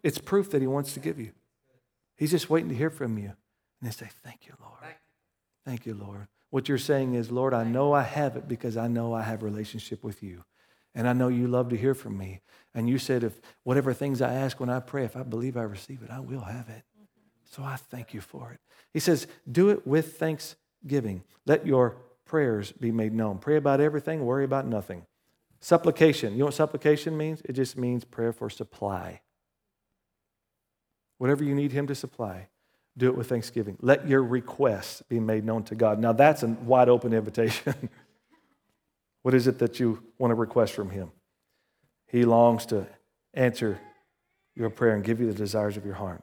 It's 0.03 0.19
proof 0.19 0.51
that 0.51 0.61
He 0.61 0.67
wants 0.67 0.95
to 0.95 1.01
give 1.01 1.19
you. 1.19 1.33
He's 2.17 2.31
just 2.31 2.51
waiting 2.51 2.71
to 2.71 2.75
hear 2.75 2.91
from 2.91 3.19
you. 3.19 3.33
And 3.81 3.91
they 3.91 3.91
say, 3.91 4.09
Thank 4.25 4.47
you, 4.47 4.55
Lord. 4.61 4.95
Thank 5.65 5.87
you, 5.87 5.95
Lord. 5.95 6.27
What 6.51 6.69
you're 6.69 6.79
saying 6.79 7.15
is, 7.15 7.31
Lord, 7.31 7.55
I 7.55 7.65
know 7.65 7.93
I 7.93 8.03
have 8.03 8.37
it 8.37 8.49
because 8.49 8.77
I 8.77 8.89
know 8.89 9.15
I 9.15 9.23
have 9.23 9.43
a 9.43 9.45
relationship 9.45 10.03
with 10.03 10.23
you. 10.23 10.45
And 10.95 11.07
I 11.07 11.13
know 11.13 11.29
you 11.29 11.47
love 11.47 11.69
to 11.69 11.77
hear 11.77 11.95
from 11.95 12.19
me. 12.19 12.41
And 12.75 12.89
you 12.89 12.99
said, 12.99 13.23
if 13.23 13.41
whatever 13.63 13.93
things 13.93 14.21
I 14.21 14.35
ask 14.35 14.59
when 14.59 14.69
I 14.69 14.81
pray, 14.81 15.05
if 15.05 15.17
I 15.17 15.23
believe 15.23 15.57
I 15.57 15.63
receive 15.63 16.03
it, 16.03 16.11
I 16.11 16.19
will 16.19 16.41
have 16.41 16.69
it. 16.69 16.83
Mm-hmm. 16.99 17.45
So 17.45 17.63
I 17.63 17.77
thank 17.77 18.13
you 18.13 18.21
for 18.21 18.53
it. 18.53 18.61
He 18.93 18.99
says, 18.99 19.29
do 19.51 19.69
it 19.69 19.87
with 19.87 20.19
thanksgiving. 20.19 21.23
Let 21.47 21.65
your 21.65 21.97
prayers 22.31 22.71
be 22.71 22.93
made 22.93 23.13
known. 23.13 23.39
Pray 23.39 23.57
about 23.57 23.81
everything, 23.81 24.25
worry 24.25 24.45
about 24.45 24.65
nothing. 24.65 25.05
Supplication. 25.59 26.35
You 26.35 26.39
know 26.39 26.45
what 26.45 26.55
supplication 26.55 27.17
means? 27.17 27.43
It 27.45 27.55
just 27.55 27.77
means 27.77 28.05
prayer 28.05 28.33
for 28.33 28.49
supply. 28.49 29.21
Whatever 31.19 31.43
you 31.43 31.57
need 31.57 31.73
Him 31.73 31.89
to 31.89 31.95
supply, 31.97 32.47
do 32.97 33.09
it 33.09 33.17
with 33.17 33.29
thanksgiving. 33.29 33.77
Let 33.81 34.07
your 34.07 34.23
requests 34.23 35.03
be 35.03 35.19
made 35.19 35.45
known 35.45 35.65
to 35.65 35.75
God. 35.75 35.99
Now, 35.99 36.13
that's 36.13 36.45
a 36.45 36.47
wide 36.47 36.89
open 36.89 37.13
invitation. 37.13 37.75
what 39.23 39.35
is 39.35 39.49
it 39.49 39.59
that 39.59 39.81
you 39.81 40.01
want 40.17 40.31
to 40.31 40.37
request 40.37 40.73
from 40.73 40.91
Him? 40.91 41.11
He 42.07 42.25
longs 42.25 42.65
to 42.67 42.87
answer 43.35 43.81
your 44.55 44.71
prayer 44.71 44.95
and 44.95 45.03
give 45.03 45.19
you 45.19 45.27
the 45.27 45.35
desires 45.35 45.77
of 45.77 45.85
your 45.85 45.97
heart. 45.97 46.23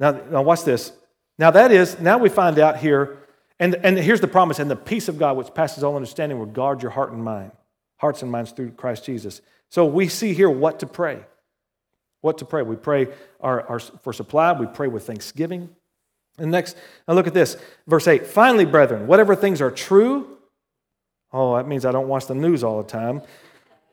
Now, 0.00 0.10
now 0.10 0.42
watch 0.42 0.64
this. 0.64 0.90
Now, 1.38 1.52
that 1.52 1.70
is, 1.70 2.00
now 2.00 2.18
we 2.18 2.30
find 2.30 2.58
out 2.58 2.78
here 2.78 3.18
and, 3.58 3.74
and 3.76 3.98
here's 3.98 4.20
the 4.20 4.28
promise 4.28 4.58
and 4.58 4.70
the 4.70 4.76
peace 4.76 5.08
of 5.08 5.18
God, 5.18 5.36
which 5.36 5.52
passes 5.54 5.82
all 5.82 5.96
understanding, 5.96 6.38
will 6.38 6.46
guard 6.46 6.82
your 6.82 6.90
heart 6.90 7.12
and 7.12 7.24
mind, 7.24 7.52
hearts 7.96 8.22
and 8.22 8.30
minds 8.30 8.52
through 8.52 8.72
Christ 8.72 9.04
Jesus. 9.04 9.40
So 9.70 9.86
we 9.86 10.08
see 10.08 10.34
here 10.34 10.50
what 10.50 10.80
to 10.80 10.86
pray. 10.86 11.20
What 12.20 12.38
to 12.38 12.44
pray. 12.44 12.62
We 12.62 12.76
pray 12.76 13.08
our, 13.40 13.62
our, 13.62 13.78
for 13.78 14.12
supply, 14.12 14.52
we 14.52 14.66
pray 14.66 14.88
with 14.88 15.06
thanksgiving. 15.06 15.70
And 16.38 16.50
next, 16.50 16.76
now 17.08 17.14
look 17.14 17.26
at 17.26 17.34
this, 17.34 17.56
verse 17.86 18.06
8. 18.06 18.26
Finally, 18.26 18.66
brethren, 18.66 19.06
whatever 19.06 19.34
things 19.34 19.62
are 19.62 19.70
true, 19.70 20.36
oh, 21.32 21.56
that 21.56 21.66
means 21.66 21.86
I 21.86 21.92
don't 21.92 22.08
watch 22.08 22.26
the 22.26 22.34
news 22.34 22.62
all 22.62 22.82
the 22.82 22.88
time. 22.88 23.22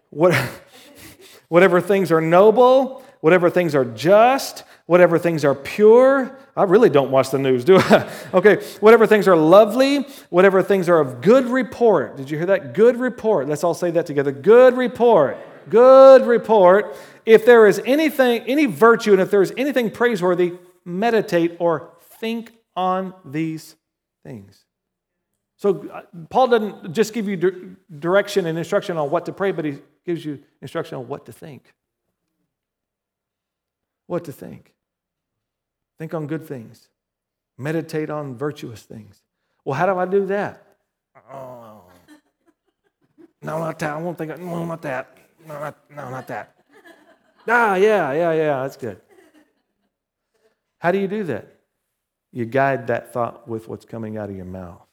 What, 0.09 0.33
whatever 1.47 1.79
things 1.79 2.11
are 2.11 2.19
noble, 2.19 3.03
whatever 3.21 3.49
things 3.49 3.75
are 3.75 3.85
just, 3.85 4.65
whatever 4.85 5.17
things 5.17 5.45
are 5.45 5.55
pure. 5.55 6.37
I 6.55 6.63
really 6.63 6.89
don't 6.89 7.11
watch 7.11 7.31
the 7.31 7.39
news, 7.39 7.63
do 7.63 7.77
I? 7.77 8.09
okay, 8.33 8.63
whatever 8.79 9.07
things 9.07 9.27
are 9.27 9.35
lovely, 9.35 10.05
whatever 10.29 10.61
things 10.61 10.89
are 10.89 10.99
of 10.99 11.21
good 11.21 11.45
report. 11.45 12.17
Did 12.17 12.29
you 12.29 12.37
hear 12.37 12.47
that? 12.47 12.73
Good 12.73 12.97
report. 12.97 13.47
Let's 13.47 13.63
all 13.63 13.73
say 13.73 13.91
that 13.91 14.05
together. 14.05 14.31
Good 14.31 14.75
report. 14.75 15.37
Good 15.69 16.25
report. 16.25 16.95
If 17.25 17.45
there 17.45 17.67
is 17.67 17.81
anything, 17.85 18.41
any 18.41 18.65
virtue, 18.65 19.13
and 19.13 19.21
if 19.21 19.31
there 19.31 19.41
is 19.41 19.53
anything 19.57 19.89
praiseworthy, 19.89 20.53
meditate 20.83 21.55
or 21.59 21.93
think 22.01 22.51
on 22.75 23.13
these 23.23 23.75
things. 24.23 24.65
So, 25.57 25.87
uh, 25.89 26.01
Paul 26.29 26.47
doesn't 26.47 26.93
just 26.93 27.13
give 27.13 27.27
you 27.29 27.77
direction 27.99 28.47
and 28.47 28.57
instruction 28.57 28.97
on 28.97 29.09
what 29.09 29.25
to 29.27 29.31
pray, 29.31 29.51
but 29.51 29.63
he 29.63 29.79
gives 30.05 30.25
you 30.25 30.39
instruction 30.61 30.97
on 30.97 31.07
what 31.07 31.25
to 31.27 31.31
think. 31.31 31.73
What 34.13 34.25
to 34.25 34.31
think. 34.31 34.75
Think 35.97 36.13
on 36.13 36.27
good 36.27 36.47
things. 36.47 36.87
Meditate 37.57 38.11
on 38.11 38.35
virtuous 38.35 38.83
things. 38.83 39.23
Well, 39.65 39.73
how 39.73 39.87
do 39.87 39.97
I 39.97 40.05
do 40.05 40.27
that? 40.27 40.61
Oh, 41.31 41.81
no, 43.41 43.57
not 43.57 43.79
that. 43.79 43.89
I 43.89 43.97
won't 43.97 44.15
think. 44.15 44.29
Of, 44.29 44.39
no, 44.39 44.65
not 44.65 44.83
that. 44.83 45.17
No, 45.47 45.59
not, 45.59 45.77
no, 45.89 46.11
not 46.11 46.27
that. 46.27 46.55
Ah, 47.47 47.73
yeah, 47.73 48.13
yeah, 48.13 48.33
yeah. 48.33 48.61
That's 48.61 48.77
good. 48.77 49.01
How 50.77 50.91
do 50.91 50.99
you 50.99 51.07
do 51.07 51.23
that? 51.23 51.47
You 52.31 52.45
guide 52.45 52.85
that 52.87 53.13
thought 53.13 53.47
with 53.47 53.67
what's 53.67 53.83
coming 53.83 54.19
out 54.19 54.29
of 54.29 54.35
your 54.35 54.45
mouth. 54.45 54.85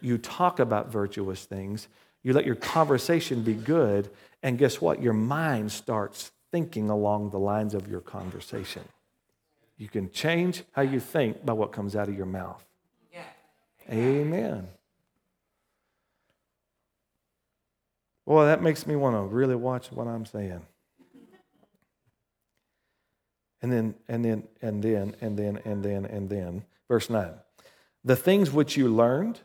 You 0.00 0.18
talk 0.18 0.60
about 0.60 0.92
virtuous 0.92 1.46
things. 1.46 1.88
You 2.22 2.32
let 2.32 2.46
your 2.46 2.54
conversation 2.54 3.42
be 3.42 3.54
good. 3.54 4.08
And 4.40 4.56
guess 4.56 4.80
what? 4.80 5.02
Your 5.02 5.14
mind 5.14 5.72
starts 5.72 6.30
thinking 6.52 6.90
along 6.90 7.30
the 7.30 7.38
lines 7.38 7.74
of 7.74 7.88
your 7.88 8.00
conversation. 8.00 8.82
You 9.78 9.88
can 9.88 10.10
change 10.12 10.62
how 10.72 10.82
you 10.82 11.00
think 11.00 11.44
by 11.44 11.54
what 11.54 11.72
comes 11.72 11.96
out 11.96 12.08
of 12.08 12.16
your 12.16 12.26
mouth. 12.26 12.64
Yeah. 13.12 13.22
Amen. 13.90 14.68
Well, 18.24 18.46
that 18.46 18.62
makes 18.62 18.86
me 18.86 18.94
want 18.94 19.16
to 19.16 19.22
really 19.22 19.56
watch 19.56 19.90
what 19.90 20.06
I'm 20.06 20.24
saying. 20.24 20.64
And 23.60 23.72
then, 23.72 23.94
and 24.08 24.24
then, 24.24 24.44
and 24.60 24.82
then, 24.82 25.16
and 25.20 25.36
then, 25.36 25.60
and 25.64 25.82
then, 25.82 26.04
and 26.04 26.28
then. 26.28 26.64
Verse 26.88 27.08
9. 27.08 27.32
The 28.04 28.16
things 28.16 28.50
which 28.50 28.76
you 28.76 28.88
learned 28.88 29.40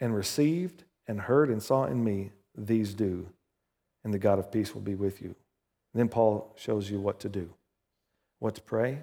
and 0.00 0.14
received 0.14 0.84
and 1.06 1.20
heard 1.22 1.48
and 1.48 1.62
saw 1.62 1.84
in 1.84 2.04
me, 2.04 2.32
these 2.56 2.94
do, 2.94 3.28
and 4.04 4.12
the 4.12 4.18
God 4.18 4.38
of 4.38 4.50
peace 4.50 4.74
will 4.74 4.82
be 4.82 4.94
with 4.94 5.22
you. 5.22 5.34
And 5.92 6.00
then 6.00 6.08
Paul 6.08 6.54
shows 6.56 6.90
you 6.90 7.00
what 7.00 7.20
to 7.20 7.28
do 7.28 7.50
what 8.40 8.54
to 8.54 8.62
pray, 8.62 8.98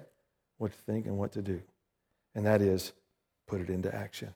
what 0.58 0.72
to 0.72 0.78
think, 0.78 1.06
and 1.06 1.16
what 1.16 1.32
to 1.32 1.40
do. 1.40 1.62
And 2.34 2.44
that 2.44 2.60
is 2.60 2.92
put 3.46 3.60
it 3.60 3.70
into 3.70 3.92
action. 3.94 4.34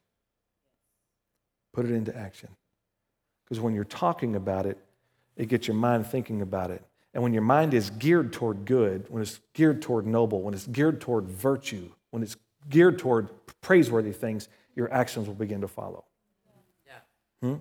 Put 1.74 1.84
it 1.84 1.90
into 1.90 2.16
action. 2.16 2.48
Because 3.44 3.60
when 3.60 3.74
you're 3.74 3.84
talking 3.84 4.36
about 4.36 4.64
it, 4.64 4.78
it 5.36 5.48
gets 5.48 5.66
your 5.66 5.76
mind 5.76 6.06
thinking 6.06 6.40
about 6.40 6.70
it. 6.70 6.82
And 7.14 7.22
when 7.22 7.34
your 7.34 7.42
mind 7.42 7.74
is 7.74 7.90
geared 7.90 8.32
toward 8.32 8.64
good, 8.64 9.06
when 9.08 9.22
it's 9.22 9.40
geared 9.52 9.82
toward 9.82 10.06
noble, 10.06 10.40
when 10.40 10.54
it's 10.54 10.66
geared 10.66 11.00
toward 11.00 11.28
virtue, 11.28 11.90
when 12.10 12.22
it's 12.22 12.36
geared 12.70 12.98
toward 12.98 13.28
praiseworthy 13.60 14.12
things, 14.12 14.48
your 14.74 14.90
actions 14.92 15.26
will 15.26 15.34
begin 15.34 15.60
to 15.60 15.68
follow. 15.68 16.04
Yeah. 16.86 17.48
Hmm? 17.48 17.56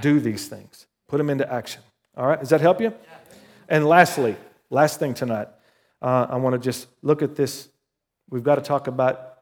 Do 0.00 0.18
these 0.18 0.48
things, 0.48 0.86
put 1.08 1.18
them 1.18 1.30
into 1.30 1.50
action. 1.52 1.82
All 2.16 2.26
right, 2.26 2.40
does 2.40 2.48
that 2.48 2.60
help 2.60 2.80
you? 2.80 2.88
Yeah. 2.88 3.16
And 3.68 3.86
lastly, 3.86 4.36
last 4.70 4.98
thing 4.98 5.14
tonight, 5.14 5.48
uh, 6.00 6.26
I 6.30 6.36
want 6.36 6.54
to 6.54 6.58
just 6.58 6.88
look 7.02 7.22
at 7.22 7.36
this. 7.36 7.68
We've 8.30 8.44
got 8.44 8.56
to 8.56 8.62
talk 8.62 8.86
about 8.86 9.38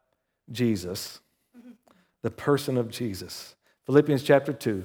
Jesus, 0.51 1.21
the 2.23 2.31
person 2.31 2.77
of 2.77 2.91
Jesus. 2.91 3.55
Philippians 3.87 4.23
chapter 4.23 4.53
2, 4.53 4.85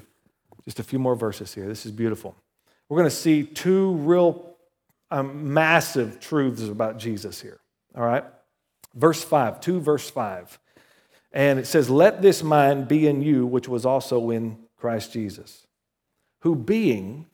just 0.66 0.80
a 0.80 0.84
few 0.84 1.00
more 1.00 1.16
verses 1.16 1.54
here. 1.54 1.68
This 1.68 1.86
is 1.86 1.92
beautiful. 1.92 2.36
We're 2.90 2.98
going 2.98 3.10
to 3.10 3.16
see 3.16 3.44
two 3.44 3.94
real 3.94 4.56
um, 5.12 5.54
massive 5.54 6.20
truths 6.20 6.64
about 6.64 6.98
Jesus 6.98 7.42
here. 7.42 7.60
All 7.96 8.06
right? 8.06 8.24
Verse 8.94 9.24
5, 9.24 9.62
2 9.62 9.80
verse 9.80 10.10
5. 10.10 10.60
And 11.32 11.60
it 11.60 11.68
says, 11.68 11.90
Let 11.90 12.22
this 12.22 12.44
mind 12.44 12.88
be 12.88 13.08
in 13.08 13.22
you, 13.22 13.46
which 13.46 13.68
was 13.68 13.86
also 13.86 14.32
in 14.32 14.58
Christ 14.78 15.14
Jesus, 15.14 15.68
who 16.40 16.56
being 16.56 17.28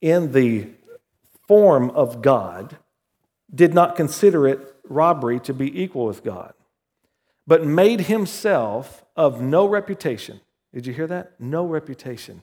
in 0.00 0.32
the 0.32 0.68
form 1.46 1.90
of 1.90 2.22
God, 2.22 2.78
did 3.54 3.74
not 3.74 3.96
consider 3.96 4.46
it 4.46 4.74
robbery 4.88 5.40
to 5.40 5.54
be 5.54 5.82
equal 5.82 6.06
with 6.06 6.24
God, 6.24 6.54
but 7.46 7.64
made 7.64 8.02
himself 8.02 9.04
of 9.16 9.40
no 9.40 9.66
reputation. 9.66 10.40
Did 10.72 10.86
you 10.86 10.92
hear 10.92 11.06
that? 11.06 11.40
No 11.40 11.64
reputation. 11.64 12.42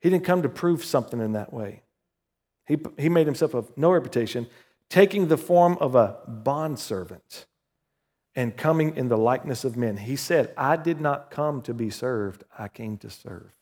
He 0.00 0.10
didn't 0.10 0.24
come 0.24 0.42
to 0.42 0.48
prove 0.48 0.84
something 0.84 1.20
in 1.20 1.32
that 1.32 1.52
way. 1.52 1.82
He, 2.66 2.78
he 2.98 3.08
made 3.08 3.26
himself 3.26 3.54
of 3.54 3.76
no 3.76 3.90
reputation, 3.90 4.46
taking 4.90 5.28
the 5.28 5.38
form 5.38 5.78
of 5.80 5.94
a 5.94 6.18
bondservant 6.28 7.46
and 8.34 8.56
coming 8.56 8.96
in 8.96 9.08
the 9.08 9.16
likeness 9.16 9.64
of 9.64 9.76
men. 9.76 9.96
He 9.96 10.16
said, 10.16 10.52
I 10.56 10.76
did 10.76 11.00
not 11.00 11.30
come 11.30 11.62
to 11.62 11.74
be 11.74 11.88
served, 11.90 12.44
I 12.58 12.68
came 12.68 12.98
to 12.98 13.10
serve. 13.10 13.52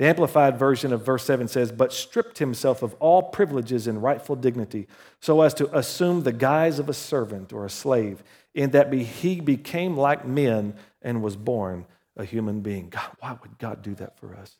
The 0.00 0.06
Amplified 0.06 0.58
version 0.58 0.94
of 0.94 1.04
verse 1.04 1.26
7 1.26 1.46
says, 1.46 1.72
But 1.72 1.92
stripped 1.92 2.38
himself 2.38 2.82
of 2.82 2.94
all 3.00 3.22
privileges 3.22 3.86
and 3.86 4.02
rightful 4.02 4.34
dignity, 4.34 4.88
so 5.20 5.42
as 5.42 5.52
to 5.52 5.76
assume 5.76 6.22
the 6.22 6.32
guise 6.32 6.78
of 6.78 6.88
a 6.88 6.94
servant 6.94 7.52
or 7.52 7.66
a 7.66 7.70
slave, 7.70 8.24
in 8.54 8.70
that 8.70 8.90
he 8.90 9.42
became 9.42 9.98
like 9.98 10.26
men 10.26 10.72
and 11.02 11.22
was 11.22 11.36
born 11.36 11.84
a 12.16 12.24
human 12.24 12.62
being. 12.62 12.88
God, 12.88 13.10
why 13.18 13.36
would 13.42 13.58
God 13.58 13.82
do 13.82 13.94
that 13.96 14.18
for 14.18 14.34
us? 14.34 14.56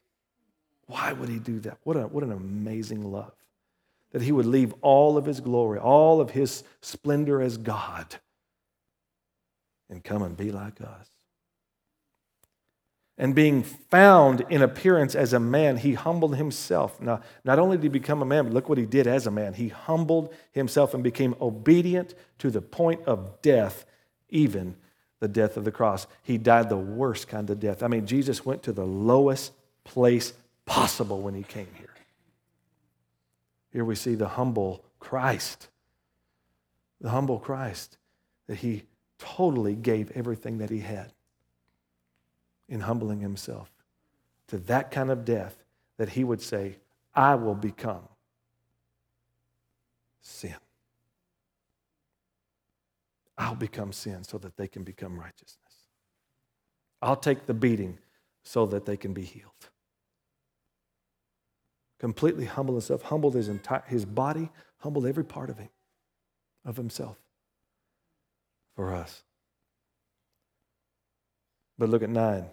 Why 0.89 1.15
would 1.15 1.31
he 1.31 1.39
do 1.39 1.59
that? 1.61 1.79
What, 1.85 1.97
a, 1.97 2.01
what 2.01 2.23
an 2.23 2.33
amazing 2.33 3.11
love. 3.11 3.33
That 4.13 4.21
he 4.21 4.33
would 4.33 4.45
leave 4.45 4.75
all 4.83 5.17
of 5.17 5.25
his 5.25 5.41
glory, 5.41 5.79
all 5.79 6.21
of 6.21 6.33
his 6.33 6.65
splendor 6.83 7.41
as 7.41 7.57
God, 7.57 8.17
and 9.89 10.05
come 10.05 10.23
and 10.23 10.37
be 10.37 10.53
like 10.53 10.83
us. 10.83 11.09
And 13.21 13.35
being 13.35 13.65
found 13.65 14.47
in 14.49 14.63
appearance 14.63 15.15
as 15.15 15.35
a 15.35 15.39
man, 15.39 15.77
he 15.77 15.93
humbled 15.93 16.37
himself. 16.37 16.99
Now, 17.03 17.21
not 17.45 17.59
only 17.59 17.77
did 17.77 17.83
he 17.83 17.89
become 17.91 18.23
a 18.23 18.25
man, 18.25 18.45
but 18.45 18.55
look 18.55 18.71
what 18.71 18.79
he 18.79 18.87
did 18.87 19.07
as 19.07 19.27
a 19.27 19.31
man. 19.31 19.53
He 19.53 19.69
humbled 19.69 20.33
himself 20.53 20.95
and 20.95 21.05
became 21.05 21.35
obedient 21.39 22.15
to 22.39 22.51
the 22.51 22.63
point 22.63 23.03
of 23.05 23.43
death, 23.43 23.85
even 24.31 24.75
the 25.19 25.29
death 25.29 25.59
of 25.59 25.67
the 25.67 25.71
cross. 25.71 26.07
He 26.23 26.39
died 26.39 26.71
the 26.71 26.79
worst 26.79 27.29
kind 27.29 27.51
of 27.51 27.61
death. 27.61 27.83
I 27.83 27.89
mean, 27.89 28.07
Jesus 28.07 28.47
went 28.47 28.63
to 28.63 28.73
the 28.73 28.87
lowest 28.87 29.53
place 29.85 30.33
possible 30.65 31.21
when 31.21 31.35
he 31.35 31.43
came 31.43 31.69
here. 31.77 31.95
Here 33.71 33.85
we 33.85 33.97
see 33.97 34.15
the 34.15 34.29
humble 34.29 34.83
Christ, 34.99 35.69
the 37.03 37.11
humble 37.11 37.39
Christ, 37.39 37.99
that 38.47 38.57
he 38.57 38.85
totally 39.19 39.75
gave 39.75 40.11
everything 40.13 40.57
that 40.57 40.71
he 40.71 40.81
had 40.81 41.13
in 42.71 42.81
humbling 42.81 43.21
himself 43.21 43.71
to 44.47 44.57
that 44.57 44.91
kind 44.91 45.11
of 45.11 45.27
death 45.27 45.63
that 45.99 46.09
he 46.09 46.25
would 46.25 46.41
say, 46.41 46.77
I 47.15 47.35
will 47.35 47.55
become 47.55 48.09
sin. 50.23 50.57
I'll 53.37 53.55
become 53.55 53.93
sin 53.93 54.25
so 54.25 54.39
that 54.39 54.57
they 54.57 54.69
can 54.69 54.85
become 54.85 55.21
righteousness. 55.21 55.59
I'll 57.03 57.17
take 57.17 57.45
the 57.47 57.55
beating 57.55 57.99
so 58.43 58.65
that 58.67 58.87
they 58.87 58.97
can 58.97 59.13
be 59.13 59.25
healed 59.25 59.71
completely 62.01 62.47
humbled 62.47 62.77
himself, 62.77 63.03
humbled 63.03 63.35
his 63.35 63.49
entire 63.49 63.85
his 63.87 64.05
body, 64.05 64.51
humbled 64.79 65.07
every 65.07 65.25
part 65.25 65.51
of 65.51 65.59
him, 65.59 65.69
of 66.65 66.77
himself 66.77 67.21
for 68.75 68.93
us. 68.93 69.23
But 71.79 71.91
look 71.91 72.03
at 72.03 72.11
nine. 72.11 72.47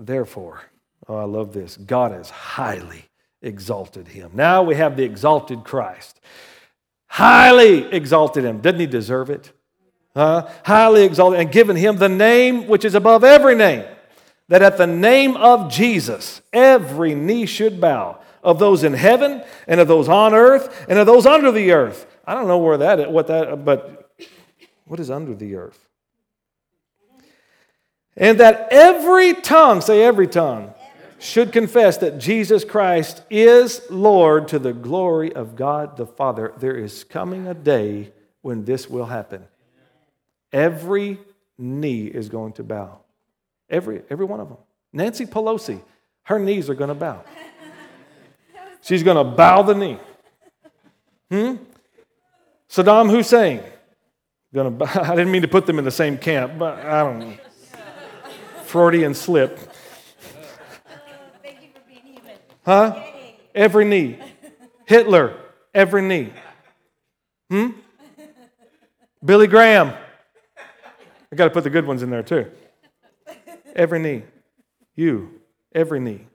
Therefore, 0.00 0.62
oh, 1.08 1.16
I 1.16 1.24
love 1.24 1.52
this. 1.52 1.76
God 1.76 2.12
has 2.12 2.30
highly 2.30 3.04
exalted 3.42 4.08
him. 4.08 4.30
Now 4.32 4.62
we 4.62 4.74
have 4.74 4.96
the 4.96 5.04
exalted 5.04 5.62
Christ. 5.62 6.18
Highly 7.06 7.84
exalted 7.92 8.44
him. 8.44 8.60
Didn't 8.62 8.80
he 8.80 8.86
deserve 8.86 9.28
it? 9.28 9.52
Uh, 10.16 10.50
highly 10.64 11.04
exalted 11.04 11.38
and 11.38 11.52
given 11.52 11.76
him 11.76 11.98
the 11.98 12.08
name 12.08 12.66
which 12.66 12.84
is 12.84 12.94
above 12.94 13.24
every 13.24 13.54
name, 13.54 13.84
that 14.48 14.62
at 14.62 14.78
the 14.78 14.86
name 14.86 15.36
of 15.36 15.70
Jesus 15.70 16.40
every 16.50 17.14
knee 17.14 17.44
should 17.44 17.78
bow 17.78 18.18
of 18.42 18.58
those 18.58 18.82
in 18.84 18.94
heaven 18.94 19.44
and 19.66 19.80
of 19.80 19.86
those 19.86 20.08
on 20.08 20.32
earth 20.32 20.86
and 20.88 20.98
of 20.98 21.06
those 21.06 21.26
under 21.26 21.52
the 21.52 21.72
earth. 21.72 22.06
I 22.24 22.34
don't 22.34 22.48
know 22.48 22.58
where 22.58 22.78
that 22.78 23.12
what 23.12 23.26
that 23.26 23.66
but 23.66 24.10
What 24.86 24.98
is 24.98 25.10
under 25.10 25.34
the 25.34 25.56
earth? 25.56 25.89
And 28.20 28.38
that 28.38 28.68
every 28.70 29.32
tongue, 29.32 29.80
say 29.80 30.04
every 30.04 30.28
tongue, 30.28 30.74
should 31.18 31.52
confess 31.52 31.96
that 31.98 32.18
Jesus 32.18 32.64
Christ 32.64 33.22
is 33.30 33.80
Lord 33.90 34.48
to 34.48 34.58
the 34.58 34.74
glory 34.74 35.34
of 35.34 35.56
God 35.56 35.96
the 35.96 36.06
Father. 36.06 36.52
There 36.58 36.76
is 36.76 37.02
coming 37.02 37.46
a 37.46 37.54
day 37.54 38.12
when 38.42 38.66
this 38.66 38.88
will 38.90 39.06
happen. 39.06 39.46
Every 40.52 41.18
knee 41.56 42.06
is 42.06 42.28
going 42.28 42.52
to 42.54 42.62
bow. 42.62 43.00
Every, 43.70 44.02
every 44.10 44.26
one 44.26 44.40
of 44.40 44.48
them. 44.48 44.58
Nancy 44.92 45.24
Pelosi, 45.24 45.80
her 46.24 46.38
knees 46.38 46.68
are 46.68 46.74
going 46.74 46.88
to 46.88 46.94
bow. 46.94 47.24
She's 48.82 49.02
going 49.02 49.16
to 49.16 49.24
bow 49.24 49.62
the 49.62 49.74
knee. 49.74 49.98
Hmm? 51.30 51.56
Saddam 52.68 53.10
Hussein, 53.10 53.62
going 54.52 54.78
to. 54.78 54.84
I 54.84 55.16
didn't 55.16 55.32
mean 55.32 55.42
to 55.42 55.48
put 55.48 55.64
them 55.64 55.78
in 55.78 55.84
the 55.86 55.90
same 55.90 56.18
camp, 56.18 56.58
but 56.58 56.78
I 56.80 57.02
don't 57.02 57.18
know. 57.20 57.36
Freudian 58.70 59.14
slip. 59.14 59.58
Huh? 62.64 63.02
Every 63.52 63.84
knee. 63.84 64.16
Hitler, 64.86 65.36
every 65.74 66.02
knee. 66.02 66.32
Hmm? 67.50 67.70
Billy 69.24 69.48
Graham. 69.48 69.92
I 71.32 71.36
got 71.36 71.46
to 71.46 71.50
put 71.50 71.64
the 71.64 71.70
good 71.70 71.84
ones 71.84 72.04
in 72.04 72.10
there 72.10 72.22
too. 72.22 72.48
Every 73.74 73.98
knee. 73.98 74.22
You, 74.94 75.40
every 75.74 75.98
knee. 75.98 76.28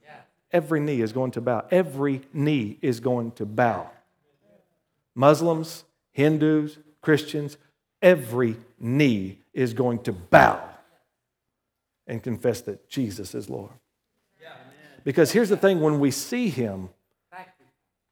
Every 0.52 0.82
knee 0.82 1.00
is 1.00 1.14
going 1.14 1.32
to 1.32 1.42
bow. 1.42 1.66
Every 1.72 2.22
knee 2.34 2.78
is 2.82 3.00
going 3.00 3.32
to 3.32 3.46
bow. 3.46 3.90
Muslims, 5.16 5.86
Hindus, 6.12 6.80
Christians, 7.02 7.56
every 8.02 8.58
knee 8.78 9.40
is 9.54 9.74
going 9.74 10.00
to 10.00 10.12
bow 10.12 10.75
and 12.08 12.22
confess 12.22 12.62
that 12.62 12.90
Jesus 12.90 13.34
is 13.36 13.50
Lord. 13.50 13.72
Because 15.06 15.32
here's 15.32 15.50
the 15.50 15.58
thing 15.58 15.80
when 15.80 16.00
we 16.00 16.12
see 16.12 16.50
him, 16.50 16.90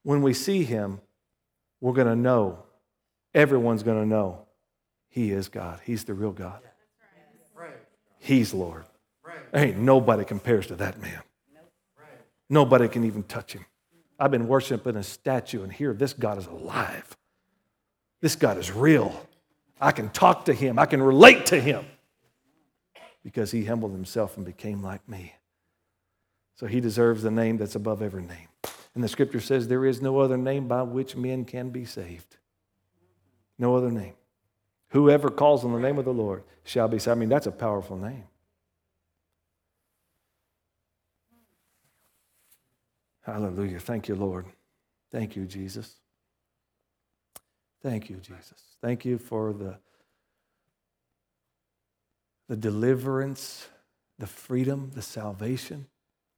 when 0.03 0.21
we 0.21 0.33
see 0.33 0.63
him, 0.63 1.01
we're 1.81 1.93
going 1.93 2.07
to 2.07 2.15
know, 2.15 2.59
everyone's 3.33 3.83
going 3.83 3.99
to 3.99 4.07
know 4.07 4.45
he 5.09 5.31
is 5.31 5.49
God. 5.49 5.79
He's 5.83 6.03
the 6.05 6.13
real 6.13 6.31
God. 6.31 6.59
He's 8.19 8.53
Lord. 8.53 8.85
Ain't 9.53 9.77
nobody 9.77 10.23
compares 10.23 10.67
to 10.67 10.75
that 10.77 11.01
man. 11.01 11.21
Nobody 12.49 12.87
can 12.87 13.03
even 13.03 13.23
touch 13.23 13.53
him. 13.53 13.65
I've 14.19 14.31
been 14.31 14.47
worshiping 14.47 14.95
a 14.95 15.03
statue, 15.03 15.63
and 15.63 15.73
here 15.73 15.93
this 15.93 16.13
God 16.13 16.37
is 16.37 16.45
alive. 16.45 17.17
This 18.21 18.35
God 18.35 18.57
is 18.57 18.71
real. 18.71 19.27
I 19.81 19.91
can 19.91 20.09
talk 20.09 20.45
to 20.45 20.53
him, 20.53 20.77
I 20.77 20.85
can 20.85 21.01
relate 21.01 21.47
to 21.47 21.59
him 21.59 21.85
because 23.23 23.51
he 23.51 23.65
humbled 23.65 23.93
himself 23.93 24.37
and 24.37 24.45
became 24.45 24.83
like 24.83 25.07
me. 25.07 25.35
So 26.55 26.67
he 26.67 26.79
deserves 26.79 27.23
the 27.23 27.31
name 27.31 27.57
that's 27.57 27.75
above 27.75 28.01
every 28.01 28.23
name. 28.23 28.47
And 28.93 29.03
the 29.03 29.07
scripture 29.07 29.39
says 29.39 29.67
there 29.67 29.85
is 29.85 30.01
no 30.01 30.19
other 30.19 30.37
name 30.37 30.67
by 30.67 30.83
which 30.83 31.15
men 31.15 31.45
can 31.45 31.69
be 31.69 31.85
saved. 31.85 32.37
No 33.57 33.75
other 33.75 33.91
name. 33.91 34.13
Whoever 34.89 35.29
calls 35.29 35.65
on 35.65 35.73
the 35.73 35.79
name 35.79 35.97
of 35.97 36.05
the 36.05 36.13
Lord 36.13 36.43
shall 36.63 36.87
be 36.87 36.99
saved. 36.99 37.17
I 37.17 37.19
mean, 37.19 37.29
that's 37.29 37.47
a 37.47 37.51
powerful 37.51 37.97
name. 37.97 38.25
Hallelujah. 43.21 43.79
Thank 43.79 44.07
you, 44.07 44.15
Lord. 44.15 44.45
Thank 45.11 45.35
you, 45.35 45.45
Jesus. 45.45 45.95
Thank 47.81 48.09
you, 48.09 48.17
Jesus. 48.17 48.61
Thank 48.81 49.05
you 49.05 49.17
for 49.17 49.53
the, 49.53 49.77
the 52.47 52.55
deliverance, 52.55 53.67
the 54.19 54.27
freedom, 54.27 54.91
the 54.93 55.01
salvation, 55.01 55.87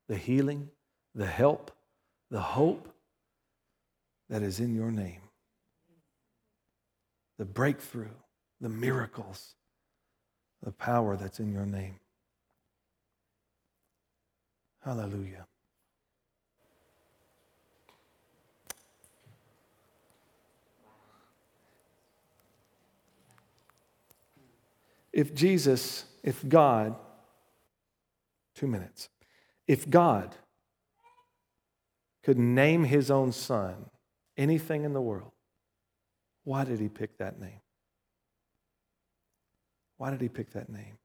the 0.07 0.17
healing, 0.17 0.69
the 1.13 1.25
help, 1.25 1.71
the 2.29 2.41
hope 2.41 2.89
that 4.29 4.41
is 4.41 4.59
in 4.59 4.75
your 4.75 4.91
name. 4.91 5.21
The 7.37 7.45
breakthrough, 7.45 8.15
the 8.61 8.69
miracles, 8.69 9.55
the 10.63 10.71
power 10.71 11.15
that's 11.15 11.39
in 11.39 11.51
your 11.51 11.65
name. 11.65 11.99
Hallelujah. 14.83 15.47
If 25.15 25.33
Jesus, 25.33 26.03
if 26.23 26.47
God, 26.47 26.93
two 28.53 28.67
minutes, 28.67 29.07
if 29.65 29.89
God 29.89 30.35
could 32.21 32.37
name 32.37 32.83
his 32.83 33.09
own 33.09 33.31
son 33.31 33.89
anything 34.35 34.83
in 34.83 34.91
the 34.91 34.99
world, 34.99 35.31
why 36.43 36.65
did 36.65 36.81
he 36.81 36.89
pick 36.89 37.17
that 37.19 37.39
name? 37.39 37.61
Why 39.95 40.11
did 40.11 40.19
he 40.19 40.27
pick 40.27 40.51
that 40.51 40.67
name? 40.69 40.97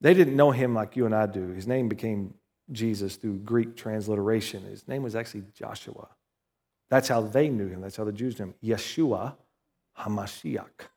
They 0.00 0.14
didn't 0.14 0.36
know 0.36 0.52
him 0.52 0.74
like 0.74 0.96
you 0.96 1.04
and 1.04 1.14
I 1.14 1.26
do. 1.26 1.48
His 1.48 1.66
name 1.66 1.90
became 1.90 2.32
Jesus 2.72 3.16
through 3.16 3.40
Greek 3.40 3.76
transliteration. 3.76 4.62
His 4.62 4.88
name 4.88 5.02
was 5.02 5.14
actually 5.14 5.44
Joshua. 5.54 6.08
That's 6.88 7.08
how 7.08 7.20
they 7.20 7.50
knew 7.50 7.68
him. 7.68 7.82
That's 7.82 7.96
how 7.96 8.04
the 8.04 8.12
Jews 8.12 8.38
knew 8.38 8.46
him. 8.46 8.54
Yeshua 8.64 9.34
Hamashiach, 9.98 10.88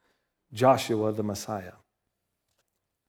Joshua 0.54 1.12
the 1.12 1.24
Messiah. 1.24 1.74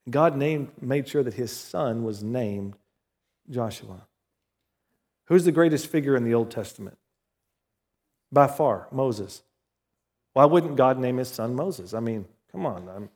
God 0.08 0.36
named, 0.36 0.70
made 0.80 1.08
sure 1.08 1.22
that 1.22 1.34
his 1.34 1.50
son 1.50 2.04
was 2.04 2.22
named 2.22 2.76
Joshua. 3.50 4.06
Who's 5.26 5.44
the 5.44 5.52
greatest 5.52 5.88
figure 5.88 6.16
in 6.16 6.24
the 6.24 6.34
Old 6.34 6.50
Testament? 6.50 6.98
By 8.30 8.46
far, 8.46 8.88
Moses. 8.92 9.42
Why 10.32 10.44
wouldn't 10.44 10.76
God 10.76 10.98
name 10.98 11.16
his 11.16 11.28
son 11.28 11.54
Moses? 11.54 11.94
I 11.94 12.00
mean, 12.00 12.26
come 12.52 12.66
on. 12.66 12.88
I'm 12.88 13.08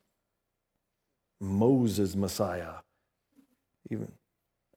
Moses 1.40 2.16
Messiah. 2.16 2.74
Even 3.90 4.10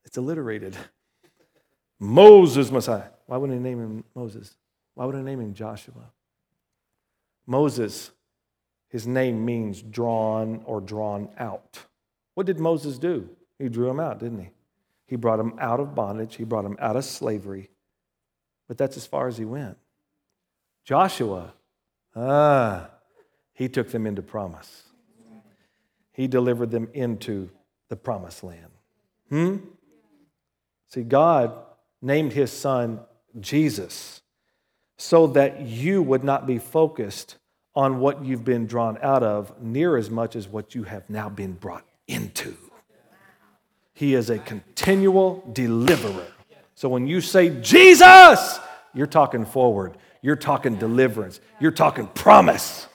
it's 0.05 0.17
alliterated. 0.17 0.75
Moses 1.99 2.69
Messiah. 2.71 3.09
Why 3.27 3.37
wouldn't 3.37 3.57
he 3.57 3.63
name 3.63 3.79
him 3.79 4.03
Moses? 4.13 4.55
Why 4.93 5.05
would 5.05 5.15
he 5.15 5.21
name 5.21 5.39
him 5.39 5.53
Joshua? 5.53 6.11
Moses, 7.45 8.11
his 8.89 9.05
name 9.07 9.43
means 9.43 9.81
drawn 9.81 10.61
or 10.65 10.81
drawn 10.81 11.29
out. 11.37 11.79
What 12.35 12.45
did 12.45 12.59
Moses 12.59 12.97
do? 12.97 13.29
He 13.59 13.69
drew 13.69 13.89
him 13.89 13.99
out, 13.99 14.19
didn't 14.19 14.39
he? 14.39 14.49
He 15.05 15.15
brought 15.15 15.39
him 15.39 15.53
out 15.59 15.79
of 15.79 15.93
bondage, 15.93 16.35
he 16.35 16.43
brought 16.43 16.65
him 16.65 16.77
out 16.79 16.95
of 16.95 17.05
slavery. 17.05 17.69
But 18.67 18.77
that's 18.77 18.97
as 18.97 19.05
far 19.05 19.27
as 19.27 19.37
he 19.37 19.45
went. 19.45 19.77
Joshua, 20.85 21.53
ah, 22.15 22.89
he 23.53 23.69
took 23.69 23.91
them 23.91 24.07
into 24.07 24.21
promise. 24.21 24.83
He 26.11 26.27
delivered 26.27 26.71
them 26.71 26.89
into 26.93 27.49
the 27.89 27.95
promised 27.95 28.43
land. 28.43 28.71
Hmm? 29.29 29.57
See, 30.87 31.03
God 31.03 31.53
named 32.01 32.33
his 32.33 32.51
son 32.51 32.99
Jesus 33.39 34.22
so 34.97 35.27
that 35.27 35.61
you 35.61 36.01
would 36.01 36.23
not 36.23 36.45
be 36.45 36.59
focused 36.59 37.37
on 37.75 37.99
what 37.99 38.23
you've 38.23 38.45
been 38.45 38.67
drawn 38.67 38.97
out 39.01 39.23
of 39.23 39.61
near 39.61 39.97
as 39.97 40.09
much 40.09 40.35
as 40.35 40.47
what 40.47 40.75
you 40.75 40.83
have 40.83 41.09
now 41.09 41.29
been 41.29 41.53
brought 41.53 41.85
into. 42.07 42.55
He 43.93 44.13
is 44.15 44.29
a 44.29 44.39
continual 44.39 45.43
deliverer. 45.53 46.27
So 46.75 46.89
when 46.89 47.07
you 47.07 47.21
say 47.21 47.49
Jesus, 47.61 48.59
you're 48.93 49.07
talking 49.07 49.45
forward, 49.45 49.97
you're 50.21 50.35
talking 50.35 50.75
deliverance, 50.75 51.39
you're 51.59 51.71
talking 51.71 52.07
promise. 52.07 52.87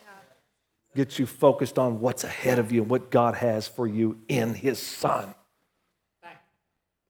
Get 0.97 1.19
you 1.19 1.27
focused 1.27 1.79
on 1.79 2.01
what's 2.01 2.25
ahead 2.25 2.59
of 2.59 2.73
you 2.73 2.83
and 2.83 2.91
what 2.91 3.11
God 3.11 3.37
has 3.37 3.69
for 3.69 3.87
you 3.87 4.19
in 4.29 4.55
His 4.55 4.81
Son. 4.81 5.35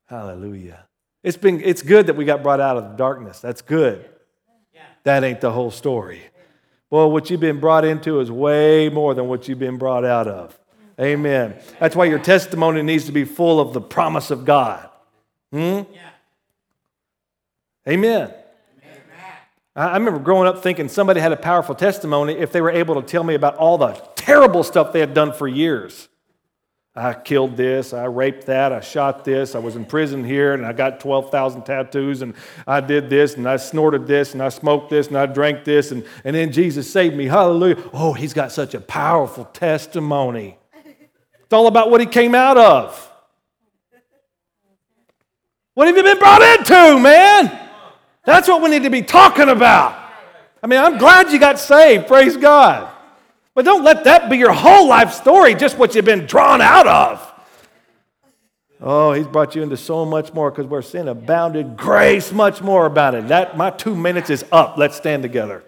Hallelujah. 0.07 0.86
It's, 1.22 1.36
been, 1.36 1.61
it's 1.62 1.82
good 1.82 2.07
that 2.07 2.16
we 2.16 2.24
got 2.24 2.43
brought 2.43 2.61
out 2.61 2.76
of 2.76 2.91
the 2.91 2.97
darkness. 2.97 3.41
That's 3.41 3.62
good. 3.62 4.09
That 5.09 5.24
ain't 5.24 5.40
the 5.40 5.50
whole 5.50 5.70
story. 5.70 6.20
Well, 6.90 7.11
what 7.11 7.30
you've 7.30 7.40
been 7.40 7.61
brought 7.61 7.86
into 7.86 8.20
is 8.20 8.30
way 8.30 8.90
more 8.90 9.14
than 9.14 9.26
what 9.26 9.48
you've 9.48 9.59
been 9.59 9.78
brought 9.78 10.04
out 10.04 10.28
of. 10.28 10.61
Amen. 11.00 11.54
That's 11.80 11.96
why 11.96 12.04
your 12.04 12.18
testimony 12.18 12.82
needs 12.82 13.06
to 13.06 13.12
be 13.12 13.24
full 13.24 13.59
of 13.59 13.72
the 13.72 13.80
promise 13.80 14.30
of 14.30 14.44
God. 14.44 14.86
Hmm? 15.50 15.80
Amen. 17.88 18.34
I 19.74 19.94
remember 19.94 20.18
growing 20.18 20.46
up 20.46 20.62
thinking 20.62 20.90
somebody 20.90 21.20
had 21.20 21.32
a 21.32 21.38
powerful 21.38 21.74
testimony 21.74 22.34
if 22.34 22.52
they 22.52 22.61
were 22.61 22.70
able 22.70 23.00
to 23.00 23.09
tell 23.09 23.24
me 23.24 23.32
about 23.32 23.56
all 23.56 23.78
the 23.78 23.92
terrible 24.14 24.62
stuff 24.62 24.92
they 24.92 25.00
had 25.00 25.14
done 25.14 25.32
for 25.32 25.48
years. 25.48 26.11
I 26.99 27.14
killed 27.14 27.57
this, 27.57 27.92
I 27.92 28.07
raped 28.07 28.46
that, 28.46 28.72
I 28.72 28.80
shot 28.80 29.24
this, 29.24 29.55
I 29.55 29.59
was 29.61 29.76
in 29.76 29.84
prison 29.84 30.24
here, 30.24 30.55
and 30.55 30.66
I 30.66 30.72
got 30.72 30.99
12,000 30.99 31.62
tattoos, 31.62 32.22
and 32.22 32.34
I 32.66 32.80
did 32.80 33.09
this, 33.09 33.36
and 33.36 33.49
I 33.49 33.57
snorted 33.57 34.07
this, 34.07 34.32
and 34.32 34.42
I 34.42 34.49
smoked 34.49 34.90
this, 34.90 35.07
and 35.07 35.16
I 35.16 35.26
drank 35.26 35.64
this, 35.64 35.92
and, 35.92 36.05
and 36.24 36.34
then 36.34 36.51
Jesus 36.51 36.92
saved 36.92 37.14
me. 37.14 37.26
Hallelujah. 37.26 37.76
Oh, 37.92 38.12
he's 38.12 38.34
got 38.34 38.51
such 38.51 38.74
a 38.74 38.80
powerful 38.80 39.44
testimony. 39.44 40.59
It's 40.74 41.53
all 41.53 41.68
about 41.68 41.90
what 41.90 42.01
he 42.01 42.07
came 42.07 42.34
out 42.34 42.59
of. 42.59 43.12
What 45.74 45.86
have 45.86 45.96
you 45.96 46.03
been 46.03 46.18
brought 46.18 46.42
into, 46.42 46.99
man? 46.99 47.68
That's 48.24 48.49
what 48.49 48.61
we 48.61 48.68
need 48.68 48.82
to 48.82 48.90
be 48.90 49.03
talking 49.03 49.49
about. 49.49 49.96
I 50.61 50.66
mean, 50.66 50.80
I'm 50.80 50.99
glad 50.99 51.30
you 51.30 51.38
got 51.38 51.61
saved, 51.61 52.09
praise 52.09 52.36
God. 52.36 52.92
But 53.59 53.64
don't 53.64 53.82
let 53.82 54.04
that 54.04 54.30
be 54.30 54.36
your 54.36 54.52
whole 54.52 54.86
life 54.86 55.12
story, 55.12 55.56
just 55.56 55.78
what 55.78 55.96
you've 55.96 56.04
been 56.04 56.26
drawn 56.26 56.61
out 56.61 56.86
of. 56.86 57.34
Oh, 58.80 59.12
he's 59.12 59.26
brought 59.26 59.56
you 59.56 59.64
into 59.64 59.76
so 59.76 60.04
much 60.04 60.32
more 60.32 60.52
because 60.52 60.66
where 60.66 60.80
sin 60.80 61.09
abounded, 61.09 61.76
grace 61.76 62.30
much 62.30 62.62
more 62.62 62.86
about 62.86 63.16
it. 63.16 63.26
That 63.26 63.56
my 63.56 63.70
two 63.70 63.96
minutes 63.96 64.30
is 64.30 64.44
up. 64.52 64.76
Let's 64.78 64.96
stand 64.96 65.24
together. 65.24 65.64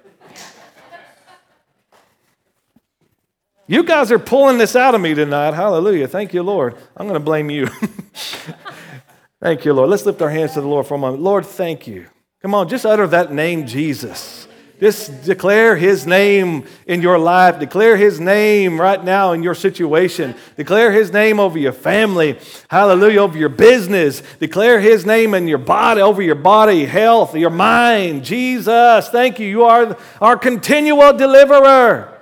You 3.66 3.82
guys 3.82 4.12
are 4.12 4.20
pulling 4.20 4.58
this 4.58 4.76
out 4.76 4.94
of 4.94 5.00
me 5.00 5.14
tonight. 5.14 5.54
Hallelujah. 5.54 6.06
Thank 6.06 6.32
you, 6.32 6.44
Lord. 6.44 6.76
I'm 6.96 7.08
going 7.08 7.18
to 7.18 7.24
blame 7.24 7.50
you. 7.50 7.66
thank 9.40 9.64
you, 9.64 9.72
Lord. 9.72 9.90
Let's 9.90 10.06
lift 10.06 10.22
our 10.22 10.30
hands 10.30 10.54
to 10.54 10.60
the 10.60 10.68
Lord 10.68 10.86
for 10.86 10.94
a 10.94 10.98
moment. 10.98 11.24
Lord, 11.24 11.44
thank 11.44 11.88
you. 11.88 12.06
Come 12.40 12.54
on, 12.54 12.68
just 12.68 12.86
utter 12.86 13.08
that 13.08 13.32
name, 13.32 13.66
Jesus. 13.66 14.46
Just 14.80 15.24
declare 15.24 15.76
his 15.76 16.06
name 16.06 16.64
in 16.86 17.02
your 17.02 17.18
life. 17.18 17.58
Declare 17.58 17.98
his 17.98 18.18
name 18.18 18.80
right 18.80 19.02
now 19.04 19.32
in 19.32 19.42
your 19.42 19.54
situation. 19.54 20.34
Declare 20.56 20.90
his 20.92 21.12
name 21.12 21.38
over 21.38 21.58
your 21.58 21.72
family. 21.72 22.38
Hallelujah. 22.68 23.20
Over 23.20 23.36
your 23.36 23.50
business. 23.50 24.22
Declare 24.38 24.80
his 24.80 25.04
name 25.04 25.34
in 25.34 25.46
your 25.46 25.58
body, 25.58 26.00
over 26.00 26.22
your 26.22 26.34
body, 26.34 26.86
health, 26.86 27.36
your 27.36 27.50
mind. 27.50 28.24
Jesus, 28.24 29.10
thank 29.10 29.38
you. 29.38 29.46
You 29.46 29.64
are 29.64 29.98
our 30.18 30.38
continual 30.38 31.12
deliverer. 31.12 32.18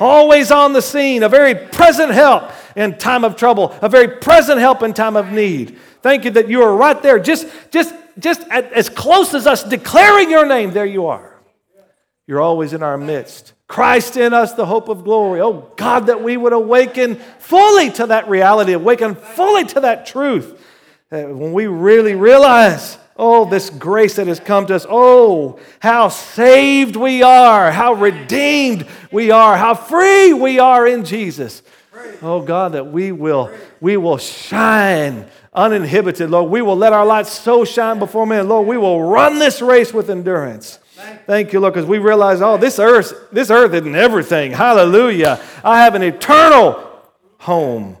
Always 0.00 0.50
on 0.50 0.72
the 0.72 0.82
scene, 0.82 1.22
a 1.22 1.28
very 1.28 1.54
present 1.54 2.10
help 2.10 2.50
in 2.74 2.98
time 2.98 3.22
of 3.22 3.36
trouble, 3.36 3.72
a 3.80 3.88
very 3.88 4.08
present 4.08 4.58
help 4.58 4.82
in 4.82 4.92
time 4.92 5.16
of 5.16 5.30
need. 5.30 5.78
Thank 6.02 6.24
you 6.24 6.32
that 6.32 6.48
you 6.48 6.62
are 6.62 6.74
right 6.74 7.00
there, 7.00 7.20
just, 7.20 7.46
just, 7.70 7.94
just 8.18 8.42
as 8.48 8.88
close 8.88 9.32
as 9.32 9.46
us 9.46 9.62
declaring 9.62 10.28
your 10.28 10.44
name. 10.44 10.72
There 10.72 10.84
you 10.84 11.06
are. 11.06 11.33
You're 12.26 12.40
always 12.40 12.72
in 12.72 12.82
our 12.82 12.96
midst. 12.96 13.52
Christ 13.68 14.16
in 14.16 14.32
us, 14.32 14.54
the 14.54 14.66
hope 14.66 14.88
of 14.88 15.04
glory. 15.04 15.40
Oh 15.40 15.70
God, 15.76 16.06
that 16.06 16.22
we 16.22 16.36
would 16.36 16.52
awaken 16.52 17.16
fully 17.38 17.90
to 17.92 18.06
that 18.06 18.28
reality, 18.28 18.72
awaken 18.72 19.14
fully 19.14 19.64
to 19.66 19.80
that 19.80 20.06
truth. 20.06 20.60
Uh, 21.12 21.24
when 21.24 21.52
we 21.52 21.66
really 21.66 22.14
realize, 22.14 22.98
oh, 23.16 23.44
this 23.44 23.70
grace 23.70 24.16
that 24.16 24.26
has 24.26 24.40
come 24.40 24.66
to 24.66 24.74
us, 24.74 24.86
oh, 24.88 25.58
how 25.80 26.08
saved 26.08 26.96
we 26.96 27.22
are, 27.22 27.70
how 27.70 27.94
redeemed 27.94 28.86
we 29.12 29.30
are, 29.30 29.56
how 29.56 29.74
free 29.74 30.32
we 30.32 30.58
are 30.58 30.86
in 30.86 31.04
Jesus. 31.04 31.62
Oh 32.22 32.42
God, 32.42 32.72
that 32.72 32.86
we 32.86 33.12
will, 33.12 33.50
we 33.80 33.96
will 33.96 34.18
shine 34.18 35.26
uninhibited, 35.52 36.30
Lord. 36.30 36.50
We 36.50 36.62
will 36.62 36.76
let 36.76 36.92
our 36.92 37.06
light 37.06 37.26
so 37.26 37.64
shine 37.64 37.98
before 37.98 38.26
men, 38.26 38.48
Lord. 38.48 38.66
We 38.66 38.76
will 38.76 39.02
run 39.02 39.38
this 39.38 39.62
race 39.62 39.92
with 39.92 40.10
endurance. 40.10 40.78
Thank 41.26 41.52
you, 41.52 41.60
Lord, 41.60 41.74
because 41.74 41.88
we 41.88 41.98
realize, 41.98 42.42
oh, 42.42 42.56
this 42.56 42.78
earth, 42.78 43.12
this 43.32 43.50
earth 43.50 43.72
isn't 43.74 43.94
everything. 43.94 44.52
Hallelujah. 44.52 45.40
I 45.62 45.82
have 45.84 45.94
an 45.94 46.02
eternal 46.02 46.90
home. 47.38 47.96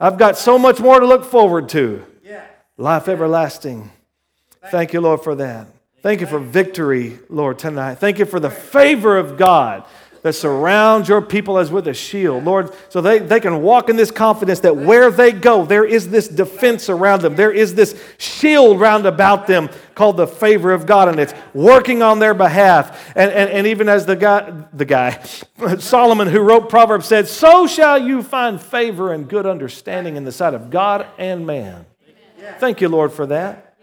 I've 0.00 0.18
got 0.18 0.36
so 0.36 0.58
much 0.58 0.80
more 0.80 1.00
to 1.00 1.06
look 1.06 1.24
forward 1.24 1.68
to. 1.70 2.04
Life 2.76 3.08
everlasting. 3.08 3.90
Thank 4.70 4.92
you, 4.92 5.00
Lord, 5.00 5.22
for 5.22 5.34
that. 5.36 5.66
Thank 6.02 6.20
you 6.20 6.26
for 6.26 6.40
victory, 6.40 7.18
Lord, 7.28 7.58
tonight. 7.60 7.96
Thank 7.96 8.18
you 8.18 8.24
for 8.24 8.40
the 8.40 8.50
favor 8.50 9.16
of 9.16 9.36
God 9.36 9.84
that 10.22 10.34
surrounds 10.34 11.08
your 11.08 11.20
people 11.20 11.58
as 11.58 11.70
with 11.70 11.88
a 11.88 11.94
shield, 11.94 12.44
Lord, 12.44 12.72
so 12.88 13.00
they, 13.00 13.18
they 13.18 13.40
can 13.40 13.60
walk 13.60 13.90
in 13.90 13.96
this 13.96 14.12
confidence 14.12 14.60
that 14.60 14.76
where 14.76 15.10
they 15.10 15.32
go, 15.32 15.64
there 15.64 15.84
is 15.84 16.10
this 16.10 16.28
defense 16.28 16.88
around 16.88 17.22
them. 17.22 17.34
There 17.34 17.50
is 17.50 17.74
this 17.74 18.00
shield 18.18 18.78
round 18.78 19.04
about 19.04 19.48
them 19.48 19.68
called 19.96 20.16
the 20.16 20.28
favor 20.28 20.72
of 20.72 20.86
God, 20.86 21.08
and 21.08 21.18
it's 21.18 21.34
working 21.52 22.02
on 22.02 22.20
their 22.20 22.34
behalf. 22.34 23.12
And, 23.16 23.32
and, 23.32 23.50
and 23.50 23.66
even 23.66 23.88
as 23.88 24.06
the 24.06 24.14
guy, 24.14 24.64
the 24.72 24.84
guy, 24.84 25.20
Solomon, 25.78 26.28
who 26.28 26.40
wrote 26.40 26.68
Proverbs, 26.68 27.06
said, 27.06 27.26
So 27.26 27.66
shall 27.66 27.98
you 27.98 28.22
find 28.22 28.60
favor 28.60 29.12
and 29.12 29.28
good 29.28 29.44
understanding 29.44 30.14
in 30.16 30.24
the 30.24 30.32
sight 30.32 30.54
of 30.54 30.70
God 30.70 31.06
and 31.18 31.46
man. 31.46 31.84
Thank 32.58 32.80
you, 32.80 32.88
Lord, 32.88 33.12
for 33.12 33.26
that. 33.26 33.76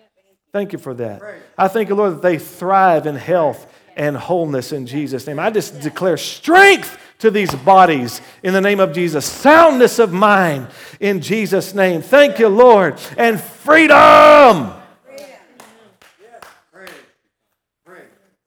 Thank 0.52 0.74
you 0.74 0.80
for 0.80 0.94
that. 0.96 1.22
I 1.58 1.68
thank 1.68 1.90
you, 1.90 1.96
Lord, 1.96 2.16
that 2.16 2.22
they 2.22 2.40
thrive 2.40 3.06
in 3.06 3.16
health 3.16 3.68
and 4.00 4.16
wholeness 4.16 4.72
in 4.72 4.88
Jesus' 4.88 5.28
name. 5.28 5.39
I 5.39 5.52
just 5.52 5.82
declare 5.82 6.16
strength 6.16 6.97
to 7.20 7.30
these 7.30 7.54
bodies 7.54 8.22
in 8.41 8.54
the 8.54 8.62
name 8.62 8.80
of 8.80 8.93
Jesus, 8.93 9.26
soundness 9.26 10.00
of 10.00 10.14
mind 10.14 10.70
in 11.02 11.20
Jesus' 11.20 11.74
name. 11.74 12.02
Thank 12.02 12.39
you, 12.39 12.47
Lord, 12.47 12.97
and 13.18 13.39
freedom. 13.39 14.72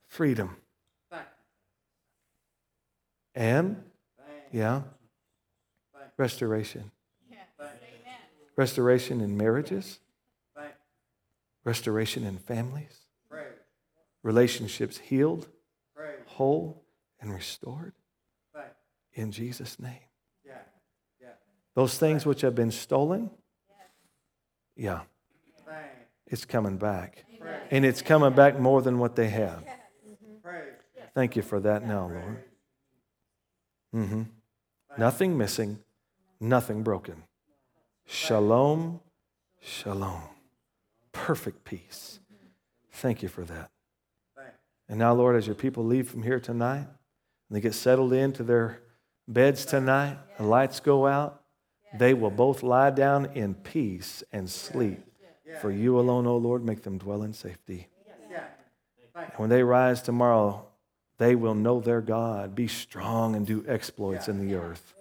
Freedom. 0.07 0.55
And, 3.35 3.83
yeah, 4.51 4.81
restoration. 6.17 6.91
Restoration 8.55 9.21
in 9.21 9.37
marriages, 9.37 9.99
restoration 11.63 12.23
in 12.23 12.37
families 12.37 13.02
relationships 14.23 14.97
healed, 14.97 15.47
Pray. 15.95 16.15
whole, 16.25 16.83
and 17.19 17.33
restored 17.33 17.93
Pray. 18.53 18.63
in 19.13 19.31
Jesus' 19.31 19.79
name. 19.79 19.93
Yeah. 20.45 20.53
Yeah. 21.21 21.27
Those 21.75 21.97
things 21.97 22.25
which 22.25 22.41
have 22.41 22.55
been 22.55 22.71
stolen, 22.71 23.29
yeah, 24.75 25.01
it's 26.25 26.45
coming 26.45 26.77
back. 26.77 27.25
And 27.69 27.85
it's 27.85 28.01
coming 28.01 28.33
back 28.33 28.59
more 28.59 28.81
than 28.81 28.97
what 28.97 29.15
they 29.15 29.29
have. 29.29 29.63
Thank 31.13 31.35
you 31.35 31.43
for 31.43 31.59
that 31.59 31.85
now, 31.87 32.09
Lord. 32.11 32.43
Mm-hmm. 33.95 34.21
Nothing 34.97 35.37
missing, 35.37 35.79
nothing 36.39 36.81
broken. 36.81 37.23
Shalom, 38.05 38.99
shalom. 39.61 40.23
Perfect 41.11 41.63
peace. 41.63 42.19
Thank 42.91 43.21
you 43.21 43.29
for 43.29 43.43
that. 43.45 43.69
And 44.89 44.99
now, 44.99 45.13
Lord, 45.13 45.35
as 45.35 45.47
your 45.47 45.55
people 45.55 45.85
leave 45.85 46.09
from 46.09 46.23
here 46.23 46.39
tonight, 46.39 46.85
and 46.85 46.87
they 47.49 47.61
get 47.61 47.73
settled 47.73 48.13
into 48.13 48.43
their 48.43 48.81
beds 49.27 49.65
tonight, 49.65 50.17
the 50.37 50.43
lights 50.43 50.79
go 50.79 51.07
out, 51.07 51.41
they 51.97 52.13
will 52.13 52.31
both 52.31 52.63
lie 52.63 52.89
down 52.89 53.27
in 53.33 53.53
peace 53.53 54.23
and 54.31 54.49
sleep. 54.49 54.99
For 55.61 55.71
you 55.71 55.99
alone, 55.99 56.25
O 56.25 56.37
Lord, 56.37 56.65
make 56.65 56.81
them 56.81 56.97
dwell 56.97 57.21
in 57.21 57.33
safety. 57.33 57.87
And 59.15 59.29
when 59.37 59.49
they 59.49 59.63
rise 59.63 60.01
tomorrow, 60.01 60.65
they 61.19 61.35
will 61.35 61.53
know 61.53 61.79
their 61.79 62.01
God, 62.01 62.55
be 62.55 62.67
strong, 62.67 63.35
and 63.35 63.45
do 63.45 63.63
exploits 63.67 64.27
in 64.27 64.45
the 64.45 64.55
earth. 64.55 64.95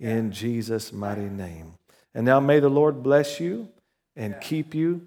In 0.00 0.32
Jesus' 0.32 0.92
mighty 0.92 1.28
name. 1.28 1.74
And 2.14 2.26
now 2.26 2.40
may 2.40 2.58
the 2.58 2.68
Lord 2.68 3.02
bless 3.02 3.38
you 3.38 3.68
and 4.16 4.34
keep 4.40 4.74
you 4.74 5.06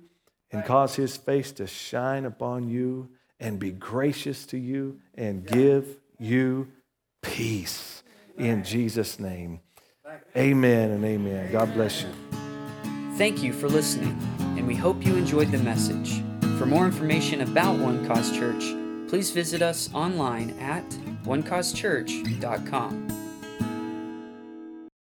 and 0.52 0.64
cause 0.64 0.96
his 0.96 1.18
face 1.18 1.52
to 1.54 1.68
shine 1.68 2.26
upon 2.26 2.70
you 2.70 3.10
and 3.40 3.60
be 3.60 3.72
gracious 3.72 4.46
to 4.48 4.58
you 4.58 5.00
and 5.16 5.46
give 5.46 5.98
you 6.20 6.68
peace. 7.22 8.04
In 8.38 8.64
Jesus' 8.64 9.20
name. 9.20 9.62
Amen 10.36 10.92
and 10.92 11.04
amen. 11.04 11.52
God 11.52 11.74
bless 11.74 12.04
you. 12.04 12.10
Thank 13.18 13.42
you 13.42 13.52
for 13.52 13.68
listening, 13.68 14.18
and 14.40 14.68
we 14.68 14.76
hope 14.76 15.06
you 15.06 15.16
enjoyed 15.16 15.52
the 15.52 15.58
message. 15.58 16.22
For 16.60 16.66
more 16.66 16.86
information 16.86 17.42
about 17.42 17.80
One 17.80 18.06
Cause 18.06 18.32
Church, 18.32 18.64
please 19.10 19.32
visit 19.32 19.62
us 19.62 19.90
online 19.94 20.52
at 20.60 20.88
onecausechurch.com. 21.26 23.27